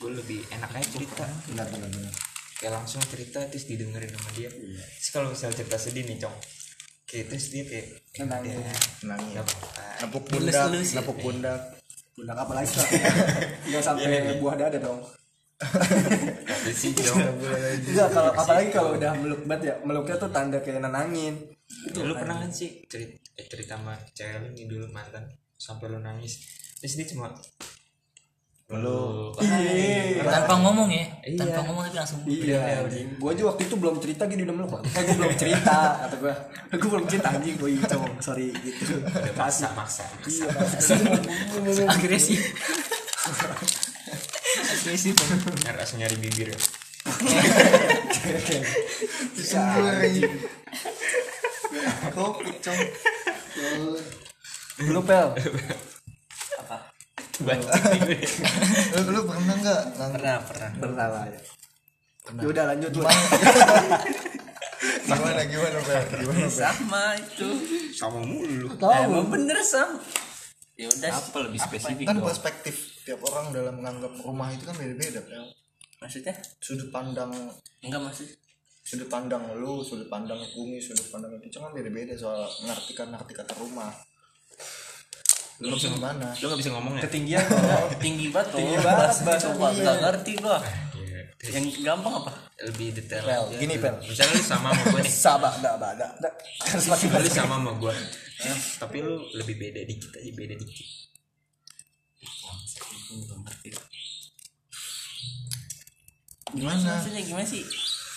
Gue 0.03 0.11
lebih 0.19 0.43
enak 0.51 0.67
aja 0.75 0.87
cerita. 0.99 1.23
Benar 1.47 1.71
benar 1.71 1.87
benar. 1.95 2.13
Kayak 2.59 2.75
langsung 2.75 2.99
cerita 3.07 3.39
terus 3.47 3.71
didengerin 3.71 4.11
sama 4.11 4.35
dia. 4.35 4.51
Terus 4.51 5.09
kalau 5.15 5.31
misalnya 5.31 5.63
cerita 5.63 5.79
sedih 5.79 6.03
nih 6.11 6.19
cong 6.19 6.62
terus 7.07 7.45
dia 7.53 7.63
kayak 7.67 7.87
Tenang, 8.13 8.45
"Ya 8.45 8.57
nangis 9.09 9.33
nggak 9.33 9.45
apa-apa 9.45 9.83
nepuk 10.05 10.23
pundak 10.29 10.69
nepuk 10.69 11.17
pundak. 11.17 11.61
Bunda 12.13 12.37
apa 12.37 12.53
lagi 12.53 12.69
lah 12.77 12.89
nggak 13.73 13.81
sampai 13.81 14.37
buah 14.37 14.53
dada 14.53 14.77
dong. 14.77 15.01
Sih 16.69 16.93
dong. 16.93 17.17
Kalau 17.89 18.31
apalagi 18.37 18.69
kalau 18.69 18.93
udah 18.93 19.11
meluk 19.17 19.41
banget 19.49 19.73
ya 19.73 19.75
meluknya 19.81 20.21
tuh 20.21 20.29
tanda 20.29 20.61
kayak 20.61 20.85
nenangin. 20.85 21.41
Ya, 21.89 22.05
lu 22.05 22.13
pernah 22.13 22.37
kan 22.37 22.53
sih 22.53 22.85
cerita, 22.85 23.17
eh, 23.33 23.49
cerita 23.49 23.81
sama 23.81 23.97
cewek 24.13 24.45
lu 24.45 24.49
nih 24.53 24.65
dulu 24.69 24.85
mantan 24.93 25.25
sampai 25.57 25.89
lu 25.89 25.97
nangis? 26.05 26.45
Terus 26.77 27.01
dia 27.01 27.07
cuma 27.09 27.33
lu 28.79 29.29
iya 29.43 30.23
Tanpa 30.23 30.55
ngomong 30.61 30.89
ya. 30.89 31.05
Iya. 31.27 31.37
Tanpa 31.45 31.59
ngomong 31.67 31.83
tapi 31.85 31.97
langsung. 31.99 32.19
Iya, 32.25 32.59
anjing. 32.85 33.07
Gue 33.19 33.29
aja 33.35 33.43
waktu 33.51 33.61
itu 33.67 33.75
belum 33.77 33.95
cerita 33.99 34.23
gini 34.25 34.41
udah 34.47 34.55
meluk. 34.55 34.71
Eh, 34.81 35.01
gue 35.03 35.15
belum 35.19 35.35
cerita, 35.37 35.77
kata 36.07 36.15
gue. 36.17 36.33
Gue 36.79 36.89
belum 36.89 37.05
cerita 37.05 37.27
anjing, 37.35 37.55
gue 37.59 37.69
itu, 37.75 37.97
sorry 38.23 38.49
gitu. 38.63 38.97
udah 39.03 39.33
maksa 39.37 39.67
maksa 39.75 40.03
Iya, 40.25 40.47
Agresif. 41.91 42.39
Agresif. 44.73 45.15
nyari 45.63 45.77
langsung 45.77 45.99
nyari 45.99 46.15
bibir 46.19 46.51
ya 46.51 46.57
kopi 52.13 52.51
cong 52.63 52.79
Lu 54.89 55.01
pel. 55.05 55.29
lu, 57.43 58.99
lu 59.11 59.19
pernah 59.27 59.55
nggak 59.59 59.81
Pernah, 59.93 60.35
pernah. 60.47 60.69
Pernah 60.79 61.07
lah 61.11 61.23
ya. 61.27 61.39
Ya 62.39 62.47
udah 62.47 62.63
lanjut 62.71 62.91
lu. 62.95 63.03
gimana 65.03 65.41
gimana 65.47 65.79
gimana 65.79 65.79
Pel? 65.83 66.47
Sama 66.47 67.03
itu. 67.19 67.47
sama 67.91 68.19
mulu 68.23 68.67
Emang 68.79 69.27
bener 69.31 69.59
sam. 69.63 69.99
Ya 70.73 70.89
udah. 70.89 71.11
apa 71.13 71.37
lebih 71.45 71.59
spesifik 71.61 72.05
kan 72.09 72.17
perspektif 72.17 72.75
tiap 73.05 73.21
orang 73.29 73.53
dalam 73.53 73.77
menganggap 73.77 74.15
rumah 74.23 74.49
itu 74.49 74.63
kan 74.65 74.75
beda-beda. 74.75 75.21
Maksudnya? 76.01 76.35
sudut 76.59 76.89
pandang 76.91 77.31
Enggak 77.83 78.01
maksud. 78.03 78.27
sudut 78.83 79.07
pandang 79.07 79.43
lu 79.55 79.79
sudut 79.79 80.11
pandang 80.11 80.39
bumi 80.55 80.75
sudut 80.83 81.07
pandang 81.07 81.39
itu 81.39 81.55
kan 81.55 81.71
beda-beda 81.71 82.11
soal 82.19 82.43
ngartikan 82.67 83.15
arti 83.15 83.31
kata 83.31 83.55
rumah 83.55 83.87
lu 85.61 85.77
gimana 85.77 86.33
lu 86.41 86.45
gak 86.49 86.59
bisa 86.59 86.71
ngomong 86.73 86.93
ya 86.97 87.01
Ketinggian 87.05 87.45
Tinggi 88.03 88.27
banget 88.33 88.47
tuh. 88.51 88.59
Tinggi 88.59 88.77
banget, 88.81 89.05
Bahasa 89.05 89.21
bahasa 89.21 89.45
coba 89.53 89.67
iya. 89.69 89.77
enggak 89.77 89.97
ngerti 90.01 90.31
gua. 90.41 90.57
Iya. 90.97 91.21
Yang 91.43 91.65
gampang 91.83 92.13
apa? 92.23 92.31
lebih 92.63 92.87
detail. 92.95 93.23
Pel, 93.27 93.43
aja. 93.51 93.57
gini, 93.59 93.75
Pel. 93.75 93.95
misalnya 94.07 94.33
lu 94.39 94.43
sama 94.43 94.69
sama 94.71 94.83
gue 94.87 95.01
nih. 95.03 95.13
Sabar 95.13 95.53
dah 95.59 95.75
dah 95.75 95.91
dah 95.99 96.11
dah 96.23 96.31
harus 96.71 96.85
makin 96.87 97.07
lu 97.11 97.29
sama 97.31 97.55
sama 97.59 97.71
gue 97.75 97.95
tapi 98.79 98.97
lu 98.99 99.15
lebih 99.39 99.55
beda 99.55 99.81
dikit 99.87 100.11
aja 100.19 100.31
beda 100.35 100.55
dikit. 100.59 100.87
Gimana? 106.53 107.01
Maksudnya 107.01 107.21
gimana 107.23 107.47
sih 107.47 107.63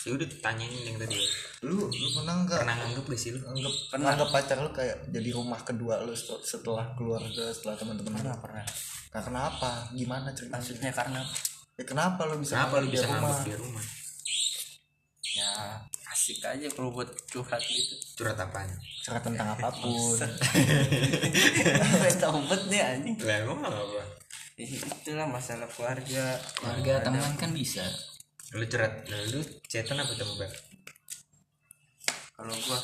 ya 0.06 0.14
udah 0.14 0.28
tanyain 0.38 0.70
yang 0.86 1.02
tadi. 1.02 1.18
Lu 1.66 1.90
lu 1.90 2.08
pernah 2.14 2.46
nggak? 2.46 2.62
Pernah 2.62 2.76
nganggep 2.78 3.04
gak 3.10 3.18
sih 3.18 3.30
lu? 3.34 3.42
Anggap 3.42 3.74
anggap 3.98 4.28
pacar 4.30 4.56
lu 4.62 4.70
kayak 4.70 5.10
jadi 5.10 5.34
rumah 5.34 5.58
kedua 5.66 5.98
lu 6.06 6.14
setel- 6.14 6.46
setelah 6.46 6.94
keluarga 6.94 7.50
setelah 7.50 7.74
teman-teman 7.74 8.14
lu? 8.14 8.22
Pernah 8.22 8.38
pernah. 8.38 8.64
Nah, 9.10 9.22
kenapa? 9.26 9.70
Gimana 9.90 10.30
ceritanya 10.30 10.62
maksudnya 10.62 10.90
karena 10.94 11.20
ya, 11.74 11.82
kenapa 11.82 12.20
lu 12.30 12.38
bisa 12.38 12.54
kenapa 12.54 12.74
lu 12.78 12.86
anggap 12.86 12.94
bisa 12.94 13.06
nganggep 13.10 13.38
dia 13.42 13.58
rumah? 13.58 13.84
Ya 15.36 15.52
asik 16.14 16.38
aja 16.46 16.66
kalau 16.70 16.94
buat 16.94 17.10
curhat 17.26 17.60
gitu. 17.66 17.94
Curhat 18.22 18.38
apaan? 18.38 18.70
Cerita 19.02 19.26
tentang 19.26 19.58
apa 19.58 19.68
pun. 19.74 20.16
Tahu 22.22 22.38
bet 22.46 22.62
nih 22.70 22.80
anjing. 22.80 23.16
Lah 23.26 23.36
emang 23.42 23.58
apa? 23.66 24.00
Ya, 24.56 24.64
itulah 24.70 25.28
masalah 25.28 25.68
keluarga. 25.68 26.38
Keluarga 26.56 27.04
teman 27.04 27.34
kan 27.36 27.50
bisa 27.52 27.84
lu 28.56 28.66
nah, 28.66 29.20
lu 29.30 29.40
chatan 29.68 30.00
apa 30.00 30.12
temu 30.16 30.34
bang 30.40 30.54
kalau 32.36 32.52
gua 32.68 32.80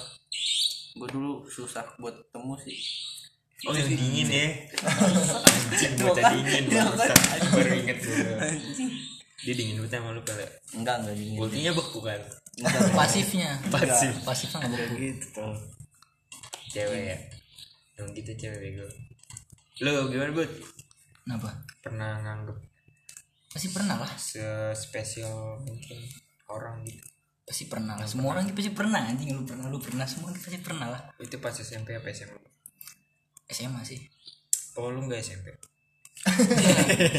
gua 0.97 1.09
dulu 1.13 1.33
susah 1.45 1.85
buat 2.01 2.17
temu 2.33 2.57
sih. 2.57 2.81
Oh 3.69 3.77
yang 3.77 3.95
dingin 3.95 4.27
ya? 4.27 4.49
Anjing 4.83 5.93
bocah 6.01 6.25
dingin 6.35 6.65
bangsat. 6.67 7.19
baru 7.53 7.73
inget 7.79 7.99
gue 8.03 8.49
dia 9.43 9.55
dingin 9.59 9.83
banget 9.83 9.99
sama 9.99 10.15
lu 10.15 10.23
kali 10.25 10.43
enggak 10.75 11.05
enggak 11.05 11.15
dingin. 11.15 11.39
Ultinya 11.39 11.73
beku 11.77 12.01
kan 12.03 12.21
pasifnya. 12.99 13.61
Pasif. 13.71 14.15
pasifnya 14.27 14.67
nggak 14.67 14.73
beku 14.73 14.95
gitu 14.99 15.27
tuh 15.37 15.55
cewek 16.73 17.03
ya? 17.13 17.19
Dong 18.01 18.11
gitu 18.17 18.31
cewek 18.35 18.59
bego. 18.59 18.87
Lu 19.85 20.11
gimana 20.11 20.33
bud? 20.33 20.51
Kenapa? 21.23 21.51
Pernah 21.85 22.19
nganggep 22.25 22.59
pasti 23.53 23.69
pernah 23.71 23.97
lah 24.01 24.13
spesial 24.73 25.61
mungkin 25.63 25.99
orang 26.49 26.83
gitu 26.89 27.05
pasti 27.43 27.69
pernah 27.69 28.01
lah 28.01 28.09
semua 28.09 28.33
orang 28.33 28.49
pasti 28.57 28.73
pernah 28.73 29.05
anjing 29.05 29.37
lu 29.37 29.45
pernah 29.45 29.69
lu 29.69 29.77
pernah 29.77 30.09
semua 30.09 30.33
orang 30.33 30.41
pasti 30.41 30.61
pernah 30.65 30.89
lah 30.89 31.01
itu 31.21 31.37
pas 31.37 31.53
SMP 31.53 31.93
apa 31.95 32.09
SMA 32.11 32.41
SMA 33.53 33.81
sih 33.85 34.01
oh 34.81 34.89
lu 34.89 35.05
nggak 35.05 35.21
SMP 35.21 35.53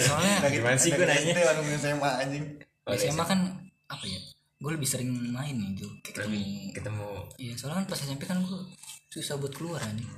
soalnya 0.10 0.48
gimana 0.50 0.78
sih 0.80 0.90
gue 0.96 1.06
nanya 1.06 1.32
itu 1.36 1.42
langsung 1.44 1.70
SMA 1.78 2.12
anjing 2.24 2.46
Oh, 2.84 2.92
SMA 3.00 3.24
kan 3.24 3.40
apa 3.88 4.04
ya 4.04 4.20
gue 4.60 4.72
lebih 4.76 4.88
sering 4.88 5.08
main 5.32 5.56
nih 5.56 5.72
tuh 5.80 5.92
kayak 6.04 6.28
ketemu 6.28 6.76
ketemu 6.76 7.08
iya 7.40 7.56
soalnya 7.56 7.84
kan 7.84 7.96
pas 7.96 8.00
SMP 8.04 8.28
kan 8.28 8.44
gue 8.44 8.60
susah 9.08 9.40
buat 9.40 9.56
keluar 9.56 9.80
anjing 9.80 10.12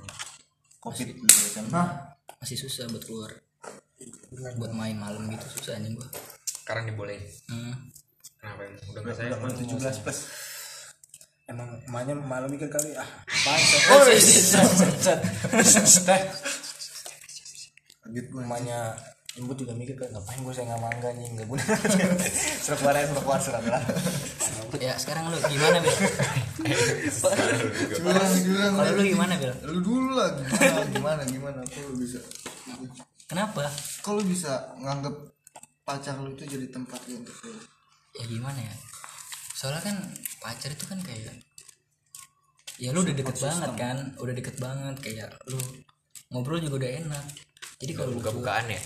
covid 0.82 1.14
dulu 1.14 1.30
SMA 1.30 1.82
masih 2.42 2.58
susah 2.58 2.90
buat 2.90 3.06
keluar 3.06 3.30
buat 4.36 4.72
main 4.76 4.96
malam 5.00 5.28
gitu 5.32 5.46
susah 5.56 5.80
anjing 5.80 5.96
gue 5.96 6.08
sekarang 6.66 6.90
dibolehin? 6.90 7.22
Hmm. 7.46 7.74
kenapa 8.42 8.66
emang 8.66 8.90
udah 8.90 9.00
nggak 9.06 9.14
sayang? 9.14 9.38
udah 9.38 9.54
17 9.54 10.02
plus. 10.02 10.18
Emang 11.46 11.78
emaknya 11.86 12.14
malu 12.18 12.50
mikir 12.50 12.66
kali 12.66 12.90
ah 12.98 13.06
apaan 13.06 13.60
Oh, 13.94 14.02
iya, 14.10 14.18
gitu 18.10 18.28
gue 18.34 18.42
emaknya 18.42 18.98
ibu 19.38 19.52
juga 19.54 19.78
mikir 19.78 19.94
kan 19.94 20.10
ngapain 20.10 20.42
gue 20.42 20.54
saya 20.58 20.74
nggak 20.74 20.82
mangga 20.82 21.08
anjing? 21.14 21.32
Nggak 21.38 21.46
guna 21.46 21.62
suruh 22.66 22.78
keluar 22.82 22.94
aja 22.98 23.06
suruh 23.14 23.22
keluar 23.22 23.38
suruh 23.38 23.62
keluar 23.62 23.82
ya 24.76 24.92
sekarang 24.98 25.30
lu 25.30 25.38
gimana 25.46 25.78
bel 25.80 25.94
kalau 28.74 28.92
lu 28.98 29.02
gimana 29.06 29.32
bel 29.38 29.54
lu 29.70 29.78
dulu 29.80 30.10
lah 30.18 30.34
gimana 30.50 30.82
gimana 30.90 31.22
gimana? 31.30 31.58
Lu 31.62 31.94
bisa 31.94 32.18
kenapa? 33.26 33.66
Kalau 34.02 34.22
bisa 34.22 34.74
nganggap 34.78 35.14
pacar 35.86 36.18
lu 36.18 36.34
itu 36.34 36.46
jadi 36.46 36.66
tempat 36.70 36.98
lu 37.06 37.22
untuk 37.22 37.36
lu 37.46 37.54
ya 38.16 38.24
gimana 38.26 38.58
ya? 38.58 38.74
Soalnya 39.54 39.82
kan 39.82 39.96
pacar 40.42 40.70
itu 40.72 40.84
kan 40.86 40.98
kayak 41.02 41.34
ya 42.78 42.90
lu 42.94 43.02
udah 43.02 43.14
deket 43.14 43.36
banget 43.38 43.70
kan? 43.78 43.96
Udah 44.18 44.34
deket 44.34 44.56
banget 44.58 44.96
kayak 45.02 45.30
lu 45.50 45.58
ngobrol 46.30 46.58
juga 46.62 46.86
udah 46.86 46.90
enak. 47.06 47.24
Jadi 47.82 47.92
udah 47.92 48.00
kalau 48.02 48.12
buka 48.18 48.30
bukaan 48.34 48.66
ya? 48.70 48.82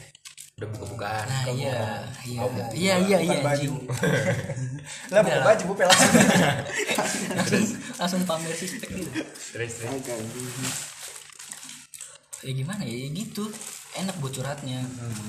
Udah 0.60 0.68
buka 0.76 0.86
bukaan 0.92 1.24
nah 1.24 1.44
iya 1.56 2.04
iya. 2.28 2.44
Iya 2.76 2.94
iya 3.00 3.18
iya 3.24 3.36
anjing. 3.40 3.80
Lah 5.12 5.24
buka 5.24 5.40
baju 5.40 5.62
bu 5.72 5.74
pelas 5.76 5.96
langsung 7.38 7.64
langsung 7.96 8.22
pamer 8.28 8.52
sispek 8.52 8.92
gitu. 8.92 9.10
Terus 9.56 9.72
terus? 9.80 10.04
Ya 12.44 12.52
gimana 12.52 12.84
ya, 12.84 12.92
ya 12.92 13.08
gitu 13.12 13.48
enak 13.92 14.14
buat 14.18 14.30
curhatnya. 14.30 14.80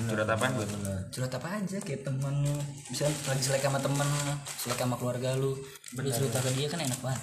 Curhat 0.06 0.30
apaan 0.30 0.52
buat? 0.54 0.70
Curhat 1.10 1.34
apa 1.34 1.48
aja 1.58 1.78
kayak 1.78 2.06
temen 2.06 2.36
bisa 2.88 3.10
lagi 3.26 3.42
selek 3.42 3.64
sama 3.64 3.80
temen 3.80 4.08
selek 4.46 4.78
sama 4.78 4.96
keluarga 4.96 5.34
lu. 5.34 5.58
Lu 5.92 6.10
cerita 6.10 6.38
ke 6.38 6.54
dia 6.54 6.70
kan 6.70 6.80
enak 6.80 7.00
banget. 7.02 7.22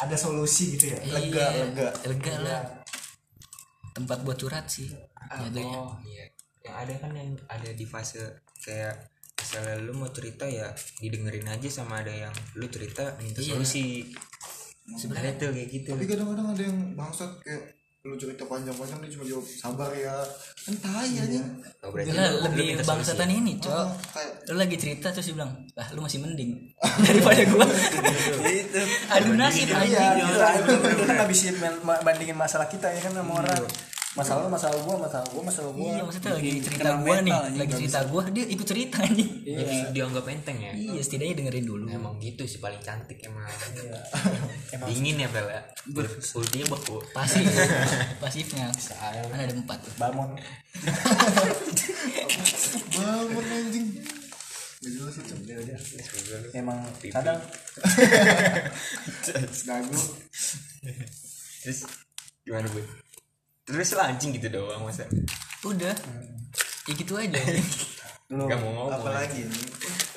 Ada 0.00 0.16
solusi 0.16 0.74
gitu 0.74 0.90
ya? 0.90 0.98
Lega, 1.06 1.44
Iya, 1.46 1.64
lega. 1.68 1.88
lega. 2.04 2.34
lah. 2.40 2.62
Tempat 3.92 4.24
buat 4.24 4.36
curhat 4.36 4.66
sih. 4.66 4.88
Jatuhnya 5.30 5.78
oh. 5.78 5.94
Iya. 6.02 6.26
Yang 6.60 6.74
ada 6.76 6.94
kan 6.98 7.10
yang 7.14 7.30
ada 7.46 7.70
di 7.70 7.84
fase 7.84 8.20
kayak 8.60 8.96
misalnya 9.36 9.76
lu 9.80 9.92
mau 9.96 10.10
cerita 10.12 10.44
ya 10.44 10.68
didengerin 11.00 11.48
aja 11.48 11.68
sama 11.68 12.04
ada 12.04 12.12
yang 12.12 12.32
lu 12.56 12.66
cerita 12.68 13.14
minta 13.16 13.40
Iya. 13.40 13.56
solusi. 13.56 14.08
Sebenarnya 14.90 15.38
tuh 15.38 15.54
kayak 15.54 15.68
gitu. 15.70 15.90
Tapi 15.94 16.04
kadang-kadang 16.04 16.48
ada 16.50 16.62
yang 16.64 16.78
bangsat 16.94 17.30
kayak 17.44 17.62
lu 18.00 18.16
cerita 18.16 18.48
panjang-panjang 18.48 18.96
dia 18.96 19.12
cuma 19.12 19.24
jawab 19.28 19.44
sabar 19.44 19.92
ya. 19.92 20.16
Kan 20.56 20.72
tai 20.80 21.12
aja. 21.12 21.40
Oh, 21.84 21.92
lu 21.92 22.48
lebih 22.48 22.80
bangsatan 22.80 23.28
ini 23.28 23.60
cok. 23.60 23.68
Oh, 23.70 23.92
kayak 23.92 24.32
lu 24.48 24.56
lagi 24.56 24.76
cerita 24.80 25.12
terus 25.12 25.28
dia 25.28 25.36
bilang 25.36 25.52
lah 25.76 25.84
lu 25.92 26.00
masih 26.00 26.24
mending 26.24 26.72
daripada 27.04 27.44
gua. 27.52 27.68
Itu 28.40 28.80
adu 29.06 29.36
nasib 29.36 29.68
iya 29.68 30.16
anjing. 30.16 30.32
kita 30.32 30.48
kita 30.96 31.12
nggak 31.12 31.28
bisa 31.28 31.44
ma- 31.60 31.80
ma- 31.84 32.00
bandingin 32.00 32.32
masalah 32.34 32.64
kita 32.66 32.88
ya 32.88 33.04
kan 33.04 33.12
sama 33.12 33.36
orang 33.36 33.68
masalah 34.10 34.42
lu 34.42 34.50
masalah 34.50 34.74
gua 34.82 34.96
masalah 34.98 35.26
gua 35.30 35.42
masalah 35.46 35.70
gua. 35.70 35.86
Iya 35.86 36.02
maksudnya 36.02 36.32
lagi 36.34 36.50
cerita 36.58 36.90
gua 36.98 37.16
nih 37.22 37.30
lagi 37.54 37.72
cerita 37.78 38.00
gua. 38.10 38.22
Dia 38.26 38.44
ikut 38.50 38.66
cerita 38.66 38.96
anjing. 39.06 39.30
Jadi 39.46 39.76
dianggap 39.94 40.24
enteng 40.26 40.58
ya? 40.58 40.72
Iya 40.74 40.98
setidaknya 40.98 41.34
dengerin 41.38 41.66
dulu. 41.70 41.84
Emang 41.86 42.18
gitu 42.18 42.42
sih 42.42 42.58
paling 42.58 42.82
cantik 42.82 43.22
emang. 43.22 43.46
Emang 44.74 44.88
dingin 44.90 45.22
ya 45.22 45.28
Bel 45.30 45.46
ya? 45.46 45.62
Ultinya 46.34 46.66
beku. 46.74 46.98
pasif. 47.14 47.46
Pasifnya. 48.22 48.66
Kan 48.74 49.38
ada 49.38 49.54
empat 49.54 49.78
balmon 49.94 50.34
bangun. 52.98 53.44
Anjing. 53.46 53.86
Emang 56.50 56.82
kadang. 57.14 57.38
Dagu 59.70 60.00
terus 61.60 61.84
gimana 62.40 62.64
bu 62.72 62.80
terus 63.64 63.92
lah 63.94 64.10
anjing 64.10 64.34
gitu 64.34 64.48
doang 64.50 64.82
masa 64.84 65.04
udah. 65.64 65.94
Ya 66.88 66.92
gitu 66.96 67.12
aja. 67.14 67.38
Lu 68.32 68.44
nggak 68.48 68.58
mau 68.58 68.70
ngomong. 68.72 68.96
Apalagi 68.96 69.46
nih 69.46 69.64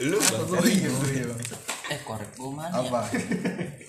lu 0.01 0.17
bang? 0.17 0.41
oh 0.41 0.65
iya 0.65 0.89
iya 1.13 1.25
eh 1.93 1.99
korek 2.01 2.31
gua 2.33 2.49
mana 2.49 2.81
ya? 2.81 2.89
Apa? 2.89 3.01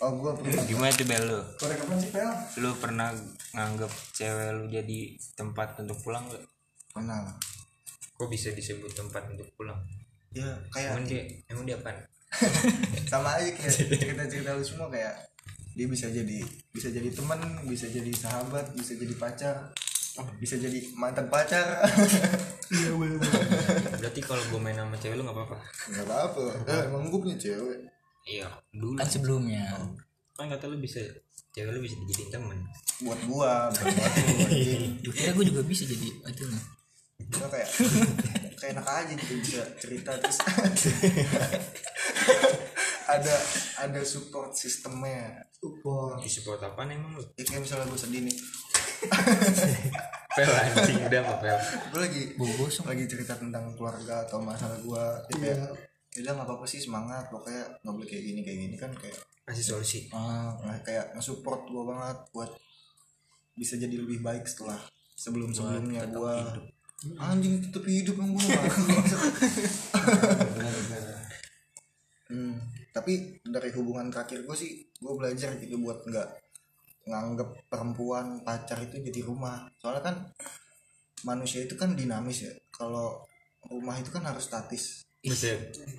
Oh 0.05 0.11
gua 0.21 0.37
pernah. 0.37 0.63
Gimana 0.69 0.93
tuh 0.93 1.07
Bel 1.09 1.25
lu? 1.25 1.41
Korek 1.57 1.79
apa 1.81 1.95
sih 1.97 2.11
pel 2.13 2.31
lu 2.61 2.71
pernah 2.77 3.09
nganggep 3.57 3.93
cewek 4.13 4.51
lu 4.53 4.65
jadi 4.69 4.99
tempat 5.39 5.81
untuk 5.81 5.97
pulang 6.05 6.27
gak? 6.29 6.45
pernah. 6.95 7.27
Lah. 7.27 7.37
kok 8.15 8.31
bisa 8.31 8.55
disebut 8.55 8.95
tempat 8.95 9.27
untuk 9.27 9.49
pulang? 9.59 9.81
Ya 10.31 10.47
kayak 10.71 10.95
emang 10.95 11.07
dia 11.09 11.23
emang 11.51 11.65
dia 11.67 11.77
apaan? 11.81 11.99
Sama 13.11 13.39
aja 13.39 13.51
kayak 13.51 13.71
cerita-cerita 13.71 14.55
lu 14.55 14.63
semua 14.63 14.87
kayak 14.91 15.15
dia 15.75 15.87
bisa 15.91 16.07
jadi 16.07 16.39
bisa 16.71 16.89
jadi 16.91 17.11
teman 17.11 17.41
bisa 17.67 17.91
jadi 17.91 18.13
sahabat 18.15 18.71
bisa 18.79 18.95
jadi 18.95 19.15
pacar 19.19 19.75
bisa 20.39 20.55
jadi 20.55 20.79
mantan 20.95 21.27
pacar. 21.27 21.75
Berarti 23.99 24.21
kalau 24.23 24.39
gue 24.47 24.61
main 24.63 24.79
sama 24.79 24.95
cewek 24.95 25.19
lu 25.19 25.27
nggak 25.27 25.35
apa-apa? 25.35 25.59
Nggak 25.91 26.07
apa-apa. 26.07 26.45
Eh, 26.71 26.83
emang 26.87 27.11
gue 27.11 27.19
punya 27.19 27.35
cewek. 27.35 27.83
Iya 28.25 28.47
dulu. 28.71 28.95
Kan 28.95 29.11
sebelumnya. 29.11 29.75
Kan 30.39 30.47
kata 30.47 30.71
lu 30.71 30.79
bisa 30.79 31.03
cewek 31.51 31.75
lu 31.75 31.83
bisa 31.83 31.99
dijadiin 31.99 32.31
temen. 32.31 32.63
Buat 33.03 33.21
gua 33.27 33.53
buat. 33.75 33.83
Gua. 35.03 35.15
Kira 35.19 35.35
gue 35.35 35.45
juga 35.51 35.63
bisa 35.67 35.83
jadi 35.83 36.09
itu 36.15 36.47
Gua 37.35 37.51
kayak 37.51 37.69
kayak 38.59 38.79
enak 38.79 38.87
aja 38.87 39.13
gitu 39.19 39.35
bisa 39.43 39.63
cerita 39.83 40.11
terus 40.19 40.39
ada 43.09 43.35
ada 43.85 44.01
support 44.05 44.57
sistemnya. 44.57 45.45
Support. 45.59 46.21
Di 46.25 46.31
support 46.31 46.61
apaan 46.61 46.93
emang 46.93 47.17
lu? 47.17 47.25
Ya 47.37 47.45
kayak 47.45 47.63
misalnya 47.65 47.87
gue 47.89 48.01
sedih 48.01 48.23
nih. 48.25 48.37
Pel 50.35 50.51
anjing 50.51 50.99
udah 51.07 51.21
apa 51.23 51.35
pel? 51.39 51.59
Gue 51.95 52.01
lagi 52.03 52.23
gosong. 52.35 52.91
lagi 52.91 53.07
cerita 53.07 53.39
tentang 53.39 53.71
keluarga 53.79 54.27
atau 54.27 54.43
masalah 54.43 54.75
gue 54.83 55.05
ya 55.31 55.39
kayak 55.39 55.71
udah 56.19 56.33
nggak 56.35 56.47
apa-apa 56.51 56.67
sih 56.67 56.83
semangat. 56.83 57.31
Pokoknya 57.31 57.71
nggak 57.87 57.95
boleh 57.95 58.09
kayak 58.11 58.25
gini 58.27 58.41
kayak 58.43 58.59
gini 58.67 58.75
kan 58.75 58.91
kayak 58.99 59.15
masih 59.47 59.63
solusi. 59.63 60.11
Ah 60.11 60.59
nah, 60.59 60.75
kayak 60.83 61.15
nge-support 61.15 61.71
gue 61.71 61.85
banget 61.87 62.19
buat 62.35 62.51
bisa 63.55 63.79
jadi 63.79 63.95
lebih 63.95 64.27
baik 64.27 64.43
setelah 64.51 64.83
sebelum 65.15 65.55
sebelumnya 65.55 66.03
gue 66.11 66.35
anjing 67.21 67.63
tetap 67.63 67.85
hidup 67.87 68.17
yang 68.19 68.35
gue 68.35 68.43
hmm, 72.35 72.57
tapi 72.95 73.43
dari 73.43 73.75
hubungan 73.75 74.07
terakhir 74.07 74.47
gue 74.47 74.55
sih 74.55 74.87
gue 74.87 75.13
belajar 75.19 75.59
gitu 75.59 75.83
buat 75.83 76.07
nggak 76.07 76.29
nganggep 77.05 77.69
perempuan 77.69 78.41
pacar 78.47 78.81
itu 78.81 79.03
jadi 79.03 79.21
rumah. 79.27 79.67
Soalnya 79.83 80.03
kan 80.07 80.17
manusia 81.27 81.67
itu 81.67 81.75
kan 81.75 81.93
dinamis 81.99 82.49
ya. 82.49 82.53
Kalau 82.71 83.27
rumah 83.67 83.99
itu 83.99 84.15
kan 84.15 84.23
harus 84.25 84.47
statis. 84.47 85.03
Bisa 85.25 85.57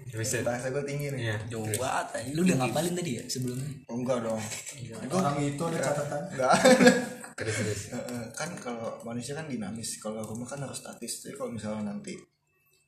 bisa 0.08 0.40
bahasa 0.46 0.72
gue 0.72 0.84
tinggi 0.86 1.12
nih. 1.12 1.20
Iya. 1.34 1.38
jauh 1.50 1.66
banget 1.78 2.32
lu 2.38 2.46
udah 2.46 2.58
ngapalin 2.62 2.94
tadi 2.96 3.12
ya 3.20 3.24
sebelumnya? 3.28 3.70
Oh, 3.92 3.98
enggak 4.00 4.18
dong. 4.24 4.42
Orang 5.12 5.36
itu 5.42 5.62
ada 5.68 5.78
catatan. 5.82 6.22
Enggak. 6.32 6.54
Terus 7.36 7.52
terus 7.52 7.82
kan 8.32 8.48
kalau 8.56 8.96
manusia 9.04 9.36
kan 9.36 9.52
dinamis. 9.52 10.00
Kalau 10.00 10.24
rumah 10.24 10.48
kan 10.48 10.64
harus 10.64 10.80
statis. 10.80 11.20
Jadi 11.20 11.36
kalau 11.36 11.52
misalnya 11.52 11.92
nanti 11.92 12.16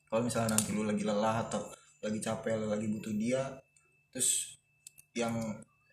kalau 0.08 0.24
misalnya 0.24 0.56
nanti 0.56 0.72
lu 0.72 0.88
lagi 0.88 1.04
lelah 1.04 1.44
atau 1.52 1.68
lagi 2.00 2.24
capek 2.24 2.56
lu 2.56 2.72
lagi 2.72 2.88
butuh 2.88 3.12
dia 3.12 3.44
terus 4.18 4.58
yang 5.14 5.38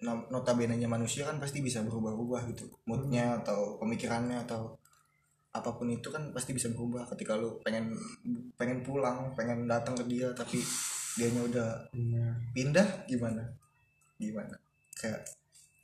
no- 0.01 0.25
notabene 0.33 0.81
nya 0.81 0.89
manusia 0.89 1.29
kan 1.29 1.37
pasti 1.37 1.61
bisa 1.61 1.85
berubah-ubah 1.85 2.49
gitu. 2.49 2.73
Moodnya 2.89 3.45
atau 3.45 3.77
pemikirannya 3.77 4.41
atau 4.49 4.73
apa 5.53 5.71
pun 5.77 5.93
itu 5.93 6.09
kan 6.09 6.33
pasti 6.33 6.57
bisa 6.57 6.73
berubah. 6.73 7.05
Ketika 7.13 7.37
lu 7.37 7.61
pengen 7.61 7.93
pengen 8.57 8.81
pulang 8.81 9.37
pengen 9.37 9.69
datang 9.69 9.93
ke 9.93 10.09
dia 10.09 10.33
tapi 10.33 10.65
dianya 11.21 11.45
udah 11.45 11.69
pindah 12.57 13.05
gimana? 13.05 13.45
Gimana? 14.17 14.57
Kayak 14.97 15.21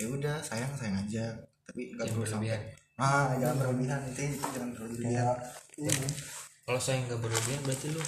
ya 0.01 0.09
udah 0.09 0.41
sayang 0.41 0.73
sayang 0.81 0.97
aja. 0.97 1.37
Tapi 1.69 1.93
nggak 1.93 2.09
perlu 2.09 2.25
sampai 2.25 2.57
ah 2.97 3.37
jangan 3.37 3.69
berlebihan 3.69 4.01
itu 4.09 4.41
jangan 4.49 4.73
berlebihan. 4.73 5.37
Kalau 6.65 6.81
saya 6.81 7.05
nggak 7.05 7.21
berlebihan 7.21 7.61
berarti 7.69 7.93
lu 7.93 8.01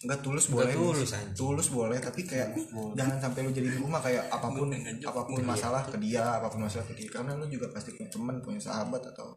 nggak 0.00 0.20
tulus 0.24 0.48
Nggak 0.48 0.56
boleh. 0.64 0.74
tulus, 0.80 1.10
anjing. 1.12 1.36
tulus 1.36 1.68
boleh 1.68 1.98
tapi 2.00 2.24
kayak 2.24 2.56
jangan 2.96 3.20
sampai 3.20 3.44
lu 3.44 3.52
jadi 3.52 3.68
di 3.68 3.78
rumah 3.78 4.00
kayak 4.00 4.32
apa 4.32 4.48
pun 4.48 4.72
apa 4.72 5.20
pun 5.28 5.40
masalah 5.44 5.84
ke 5.84 6.00
dia 6.00 6.24
apa 6.40 6.48
pun 6.48 6.64
masalah 6.64 6.88
ke 6.88 6.94
dia. 6.96 7.08
Karena 7.12 7.36
lu 7.36 7.44
juga 7.52 7.68
pasti 7.68 7.92
punya 7.92 8.08
teman 8.08 8.40
punya 8.40 8.60
sahabat 8.64 9.02
atau 9.12 9.36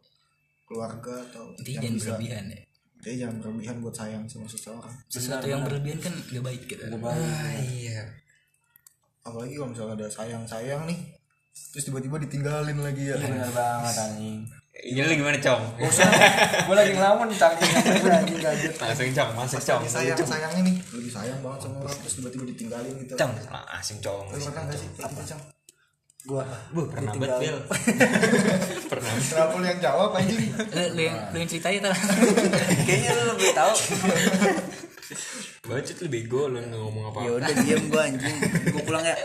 keluarga 0.64 1.20
atau 1.28 1.52
yang 1.68 1.84
jangan 1.84 1.92
bisa 2.00 2.08
berlebihan 2.16 2.44
ya. 2.48 2.60
Jadi 3.04 3.14
jangan 3.20 3.36
berlebihan 3.44 3.76
buat 3.84 3.94
sayang 3.94 4.24
sama 4.24 4.48
seseorang. 4.48 4.94
Sesuatu 5.12 5.44
yang 5.44 5.60
berlebihan 5.68 6.00
kan 6.00 6.14
gak 6.16 6.40
baik 6.40 6.62
gitu. 6.64 6.80
Ah 7.04 7.52
iya. 7.60 8.00
Apalagi 9.20 9.60
kalau 9.60 9.68
misalnya 9.68 9.94
ada 10.00 10.08
sayang 10.08 10.48
sayang 10.48 10.88
nih 10.88 11.00
terus 11.54 11.86
tiba-tiba 11.86 12.16
ditinggalin 12.24 12.80
lagi 12.80 13.12
ya. 13.12 13.20
Benar 13.20 13.52
banget 13.52 13.94
anjing 14.00 14.63
ini 14.82 14.98
lu 15.06 15.14
gimana 15.22 15.38
cong? 15.38 15.62
Gue 16.66 16.74
lagi 16.74 16.92
ngelamun 16.98 17.30
gadget 17.30 18.74
langsung 18.82 19.06
cong 19.14 19.30
masuk 19.38 19.60
cong. 19.62 19.82
Lagi 19.86 19.92
sayang 19.94 20.18
sayangnya 20.18 20.62
nih 20.66 20.76
lagi 20.82 21.10
sayang 21.14 21.38
banget 21.46 21.60
sama 21.62 21.76
orang 21.86 21.98
terus 22.02 22.14
tiba-tiba 22.18 22.44
ditinggalin 22.50 22.94
gitu. 23.06 23.12
Cong 23.14 23.32
langsung 23.54 23.98
cong. 24.02 24.24
Lu 24.34 24.38
pernah 24.42 24.62
gak 24.66 24.78
sih? 24.82 24.88
Gitu 24.98 25.22
cang 25.30 25.42
gue 26.24 26.40
bu 26.72 26.88
pernah 26.88 27.12
banget 27.20 27.36
Bel 27.36 27.58
pernah. 28.90 29.12
Kenapa 29.12 29.54
lu 29.60 29.66
yang 29.68 29.80
jawab 29.84 30.10
anjing. 30.16 30.40
Lu, 30.56 30.84
lu 30.96 31.02
yang 31.04 31.18
lu 31.30 31.36
yang 31.36 31.50
ceritain 31.52 31.84
tuh 31.84 31.92
kayaknya 32.88 33.12
lu 33.12 33.22
lebih 33.36 33.52
tahu 33.52 33.72
bacot 35.68 35.96
lu 36.00 36.08
bego 36.08 36.42
lu 36.48 36.58
ngomong 36.64 37.12
apa. 37.12 37.18
Ya 37.28 37.30
udah 37.36 37.52
diem 37.60 37.84
gua 37.92 38.02
anjing. 38.08 38.36
Gua 38.72 38.82
pulang 38.88 39.04
ya. 39.04 39.16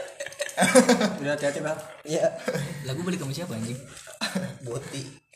Udah 1.24 1.32
hati-hati 1.40 1.64
bang. 1.64 1.80
Iya. 2.04 2.28
Lagu 2.84 3.00
balik 3.00 3.24
sama 3.24 3.32
siapa 3.32 3.56
anjing? 3.56 3.80
Boti 4.68 5.29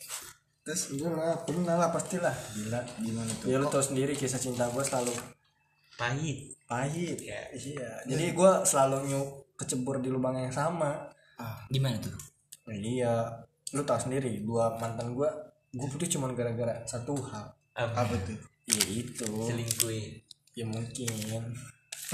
terus 0.64 0.96
udah 0.96 1.12
lah 1.12 1.36
pernah 1.44 1.76
lah 1.76 1.90
pastilah. 1.92 2.32
Gila 2.56 2.80
gimana 3.04 3.32
tuh? 3.40 3.52
Ya 3.52 3.60
lu 3.60 3.68
tau 3.68 3.84
sendiri 3.84 4.16
kisah 4.16 4.40
cinta 4.40 4.68
gue 4.72 4.84
selalu 4.84 5.12
pahit. 6.00 6.56
pahit. 6.66 7.20
Ya 7.20 7.44
iya. 7.52 7.92
Jadi 8.08 8.32
gue 8.32 8.52
selalu 8.64 9.12
nyuk 9.12 9.28
kecebur 9.60 10.00
di 10.00 10.08
lubang 10.08 10.40
yang 10.40 10.52
sama. 10.52 11.12
Gimana 11.68 12.00
tuh? 12.00 12.16
Nah, 12.68 12.76
iya. 12.80 13.28
Lu 13.76 13.84
tau 13.84 14.00
sendiri 14.00 14.40
dua 14.42 14.80
mantan 14.80 15.12
gue 15.12 15.30
gue 15.74 15.88
putus 15.90 16.08
cuma 16.16 16.32
gara-gara 16.32 16.80
satu 16.88 17.18
hal 17.20 17.52
apa? 17.76 18.08
Apa 18.08 18.16
tuh? 18.24 18.40
Ya 18.72 18.84
itu. 18.88 19.28
Selingkuhin. 19.28 20.24
Ya 20.56 20.64
mungkin. 20.64 21.12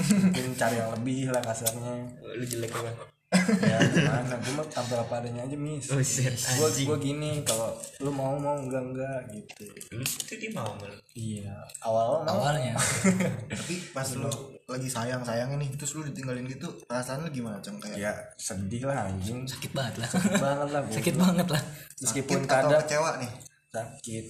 Mungkin 0.00 0.56
cari 0.56 0.80
yang 0.80 0.90
lebih 0.96 1.28
lah 1.28 1.44
kasarnya. 1.44 2.08
Lu 2.24 2.40
jelek 2.40 2.72
apa 2.72 3.19
ya 3.30 3.78
gimana? 3.94 4.34
Gue 4.42 4.54
mah 4.58 4.66
tampil 4.66 4.98
apa 4.98 5.14
adanya 5.22 5.46
aja 5.46 5.54
mis 5.54 5.86
oh 5.94 6.02
gue 6.02 6.68
gue 6.82 6.98
gini 6.98 7.46
kalau 7.46 7.78
lu 8.02 8.10
mau 8.10 8.34
mau 8.34 8.58
enggak 8.58 8.82
enggak 8.82 9.20
gitu. 9.30 9.70
Lu 9.94 10.02
itu 10.02 10.34
dia 10.34 10.50
mau 10.50 10.74
malu 10.74 10.98
iya 11.14 11.54
awal 11.86 12.26
awalnya. 12.26 12.74
Tapi 13.54 13.74
pas 13.94 14.06
lu 14.18 14.30
lagi 14.66 14.90
sayang 14.90 15.22
sayang 15.22 15.54
ini 15.54 15.70
terus 15.78 15.94
lu 15.94 16.02
ditinggalin 16.02 16.46
gitu 16.50 16.66
perasaan 16.90 17.22
lu 17.22 17.30
gimana 17.30 17.62
cang 17.62 17.78
kayak 17.78 17.98
ya 18.02 18.12
sedih 18.34 18.90
lah 18.90 19.06
anjing. 19.06 19.46
Sakit 19.46 19.70
banget 19.70 20.02
lah. 20.02 20.10
Banget 20.34 20.68
lah 20.74 20.80
sakit 20.98 21.14
banget 21.14 21.48
lah. 21.54 21.62
Meskipun 22.02 22.38
sakit 22.42 22.50
atau 22.50 22.66
kadang 22.66 22.82
kecewa 22.82 23.10
nih? 23.22 23.32
Sakit. 23.70 24.26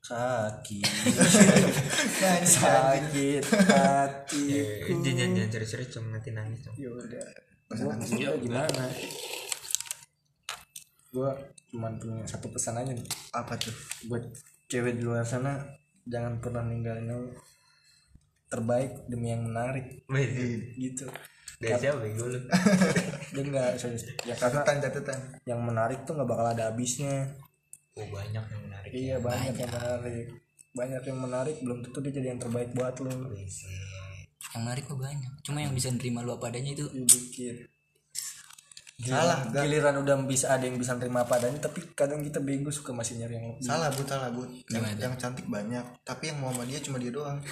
Sakit. 0.00 0.86
Sakit. 2.46 3.42
Hati 3.74 4.42
Eh, 4.54 4.96
jangan 5.02 5.34
jangan 5.34 5.50
ceri-ceri 5.50 5.84
cong 5.90 6.06
nanti 6.14 6.30
nangis 6.30 6.62
ya 6.78 6.88
udah 6.88 7.49
gua 7.70 7.94
gua 7.94 8.34
gimana? 8.42 8.84
Gua 11.14 11.30
cuman 11.70 11.92
punya 12.02 12.26
satu 12.26 12.50
pesan 12.50 12.82
aja 12.82 12.90
nih. 12.90 13.06
Apa 13.30 13.54
tuh? 13.54 13.74
Buat 14.10 14.26
cewek 14.66 14.98
di 14.98 15.02
luar 15.06 15.22
sana 15.22 15.62
jangan 16.06 16.42
pernah 16.42 16.66
ninggalin 16.66 17.06
yang 17.06 17.24
terbaik 18.50 19.06
demi 19.06 19.30
yang 19.30 19.46
menarik. 19.46 20.02
Wih, 20.10 20.74
gitu. 20.74 21.06
Dari 21.60 21.76
siapa 21.76 22.00
bego 22.02 22.26
lu? 22.26 22.40
Dia 23.36 23.42
enggak 23.44 23.76
serius 23.76 24.08
ya 24.24 24.32
karena 24.32 24.64
catatan 24.64 24.76
catatan. 24.80 25.18
yang 25.44 25.60
menarik 25.60 26.02
tuh 26.08 26.16
nggak 26.16 26.28
bakal 26.28 26.46
ada 26.50 26.72
habisnya. 26.72 27.28
Oh 27.94 28.06
banyak 28.08 28.42
yang 28.42 28.62
menarik 28.64 28.90
iya 28.90 29.16
banyak 29.20 29.54
yang 29.54 29.70
menarik. 29.70 30.26
Banyak 30.70 31.02
yang 31.04 31.18
menarik 31.20 31.56
belum 31.60 31.78
tentu 31.84 31.98
dia 32.00 32.12
jadi 32.16 32.26
yang 32.32 32.40
terbaik 32.40 32.72
buat 32.72 32.96
lo 33.04 33.12
yang 34.54 34.62
menarik 34.66 34.84
mah 34.90 34.98
banyak. 34.98 35.32
Cuma 35.46 35.58
yang 35.62 35.74
bisa 35.74 35.88
nerima 35.90 36.26
lu 36.26 36.34
apa 36.34 36.50
adanya 36.50 36.74
itu. 36.74 36.86
Dikit 36.90 37.70
salah 39.00 39.48
gak. 39.48 39.64
giliran 39.64 39.96
udah 40.04 40.12
bisa 40.28 40.52
ada 40.52 40.68
yang 40.68 40.76
bisa 40.76 40.92
nerima 40.92 41.24
apa 41.24 41.40
adanya 41.40 41.56
tapi 41.64 41.80
kadang 41.96 42.20
kita 42.20 42.36
bego 42.44 42.68
suka 42.68 42.92
masih 42.92 43.16
nyari 43.16 43.40
yang 43.40 43.56
lebih 43.56 43.64
salah 43.64 43.88
bu 43.88 44.04
salah 44.04 44.28
bu. 44.28 44.44
Yang, 44.68 44.84
Gimana 44.84 45.00
yang 45.00 45.14
cantik 45.16 45.46
banyak 45.48 45.84
tapi 46.04 46.28
yang 46.28 46.36
mau 46.36 46.52
sama 46.52 46.68
dia 46.68 46.78
cuma 46.84 47.00
dia 47.00 47.08
doang. 47.12 47.40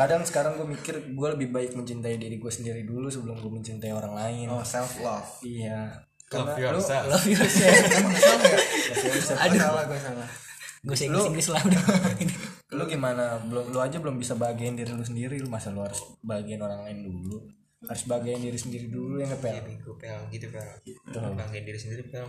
Kadang 0.00 0.24
sekarang 0.24 0.56
gue 0.56 0.64
mikir 0.64 1.12
gue 1.12 1.28
lebih 1.36 1.52
baik 1.52 1.76
mencintai 1.76 2.16
diri 2.16 2.40
gue 2.40 2.48
sendiri 2.48 2.88
dulu 2.88 3.12
sebelum 3.12 3.36
gue 3.36 3.52
mencintai 3.52 3.92
orang 3.92 4.16
lain. 4.16 4.48
Oh 4.48 4.64
self 4.64 4.96
love 5.02 5.42
iya. 5.44 5.92
Love 6.30 6.54
karena 6.54 6.72
lu 6.72 6.78
yourself 6.78 7.04
love 7.10 7.26
yourself. 7.26 7.74
Emang 7.98 8.14
salah 8.16 8.46
ya? 8.46 8.56
Aduh. 9.44 9.50
gue 9.50 9.60
salah 9.60 9.82
gue 9.84 9.98
salah. 10.00 10.28
Gue 10.80 10.96
Inggris 10.96 11.26
Inggris 11.28 11.48
lah 11.52 11.60
udah 11.66 11.82
lu 12.70 12.84
gimana? 12.86 13.38
Belum 13.46 13.70
lu 13.70 13.78
aja 13.82 13.98
belum 13.98 14.16
bisa 14.18 14.38
bahagiain 14.38 14.78
diri 14.78 14.90
lu 14.94 15.02
sendiri. 15.02 15.36
Lu 15.42 15.50
masa 15.50 15.74
lu 15.74 15.82
harus 15.82 16.00
bahagiain 16.22 16.62
orang 16.62 16.86
lain 16.86 17.06
dulu? 17.06 17.42
Harus 17.86 18.04
bahagiain 18.06 18.40
diri 18.40 18.58
sendiri 18.58 18.86
dulu 18.86 19.18
ya 19.18 19.26
nggak 19.30 19.40
pel? 19.42 19.54
Bego 19.66 19.92
pel. 19.98 20.20
Gitu 20.30 20.46
pel. 20.52 20.68
Banggain 21.10 21.64
diri 21.66 21.78
sendiri 21.78 22.02
pel. 22.06 22.26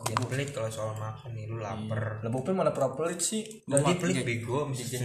Jangan 0.00 0.26
pelit 0.32 0.48
kalau 0.56 0.70
soal 0.72 0.96
makan 0.96 1.36
nih 1.36 1.44
lu 1.44 1.60
lapar. 1.60 2.24
Lah 2.24 2.30
Bopel 2.32 2.56
mana 2.56 2.72
pernah 2.72 2.96
pelit 2.96 3.20
sih. 3.20 3.44
Lu 3.68 3.76
mah 3.78 3.92
pelit 4.00 4.24
bego 4.24 4.64
mesti 4.64 4.96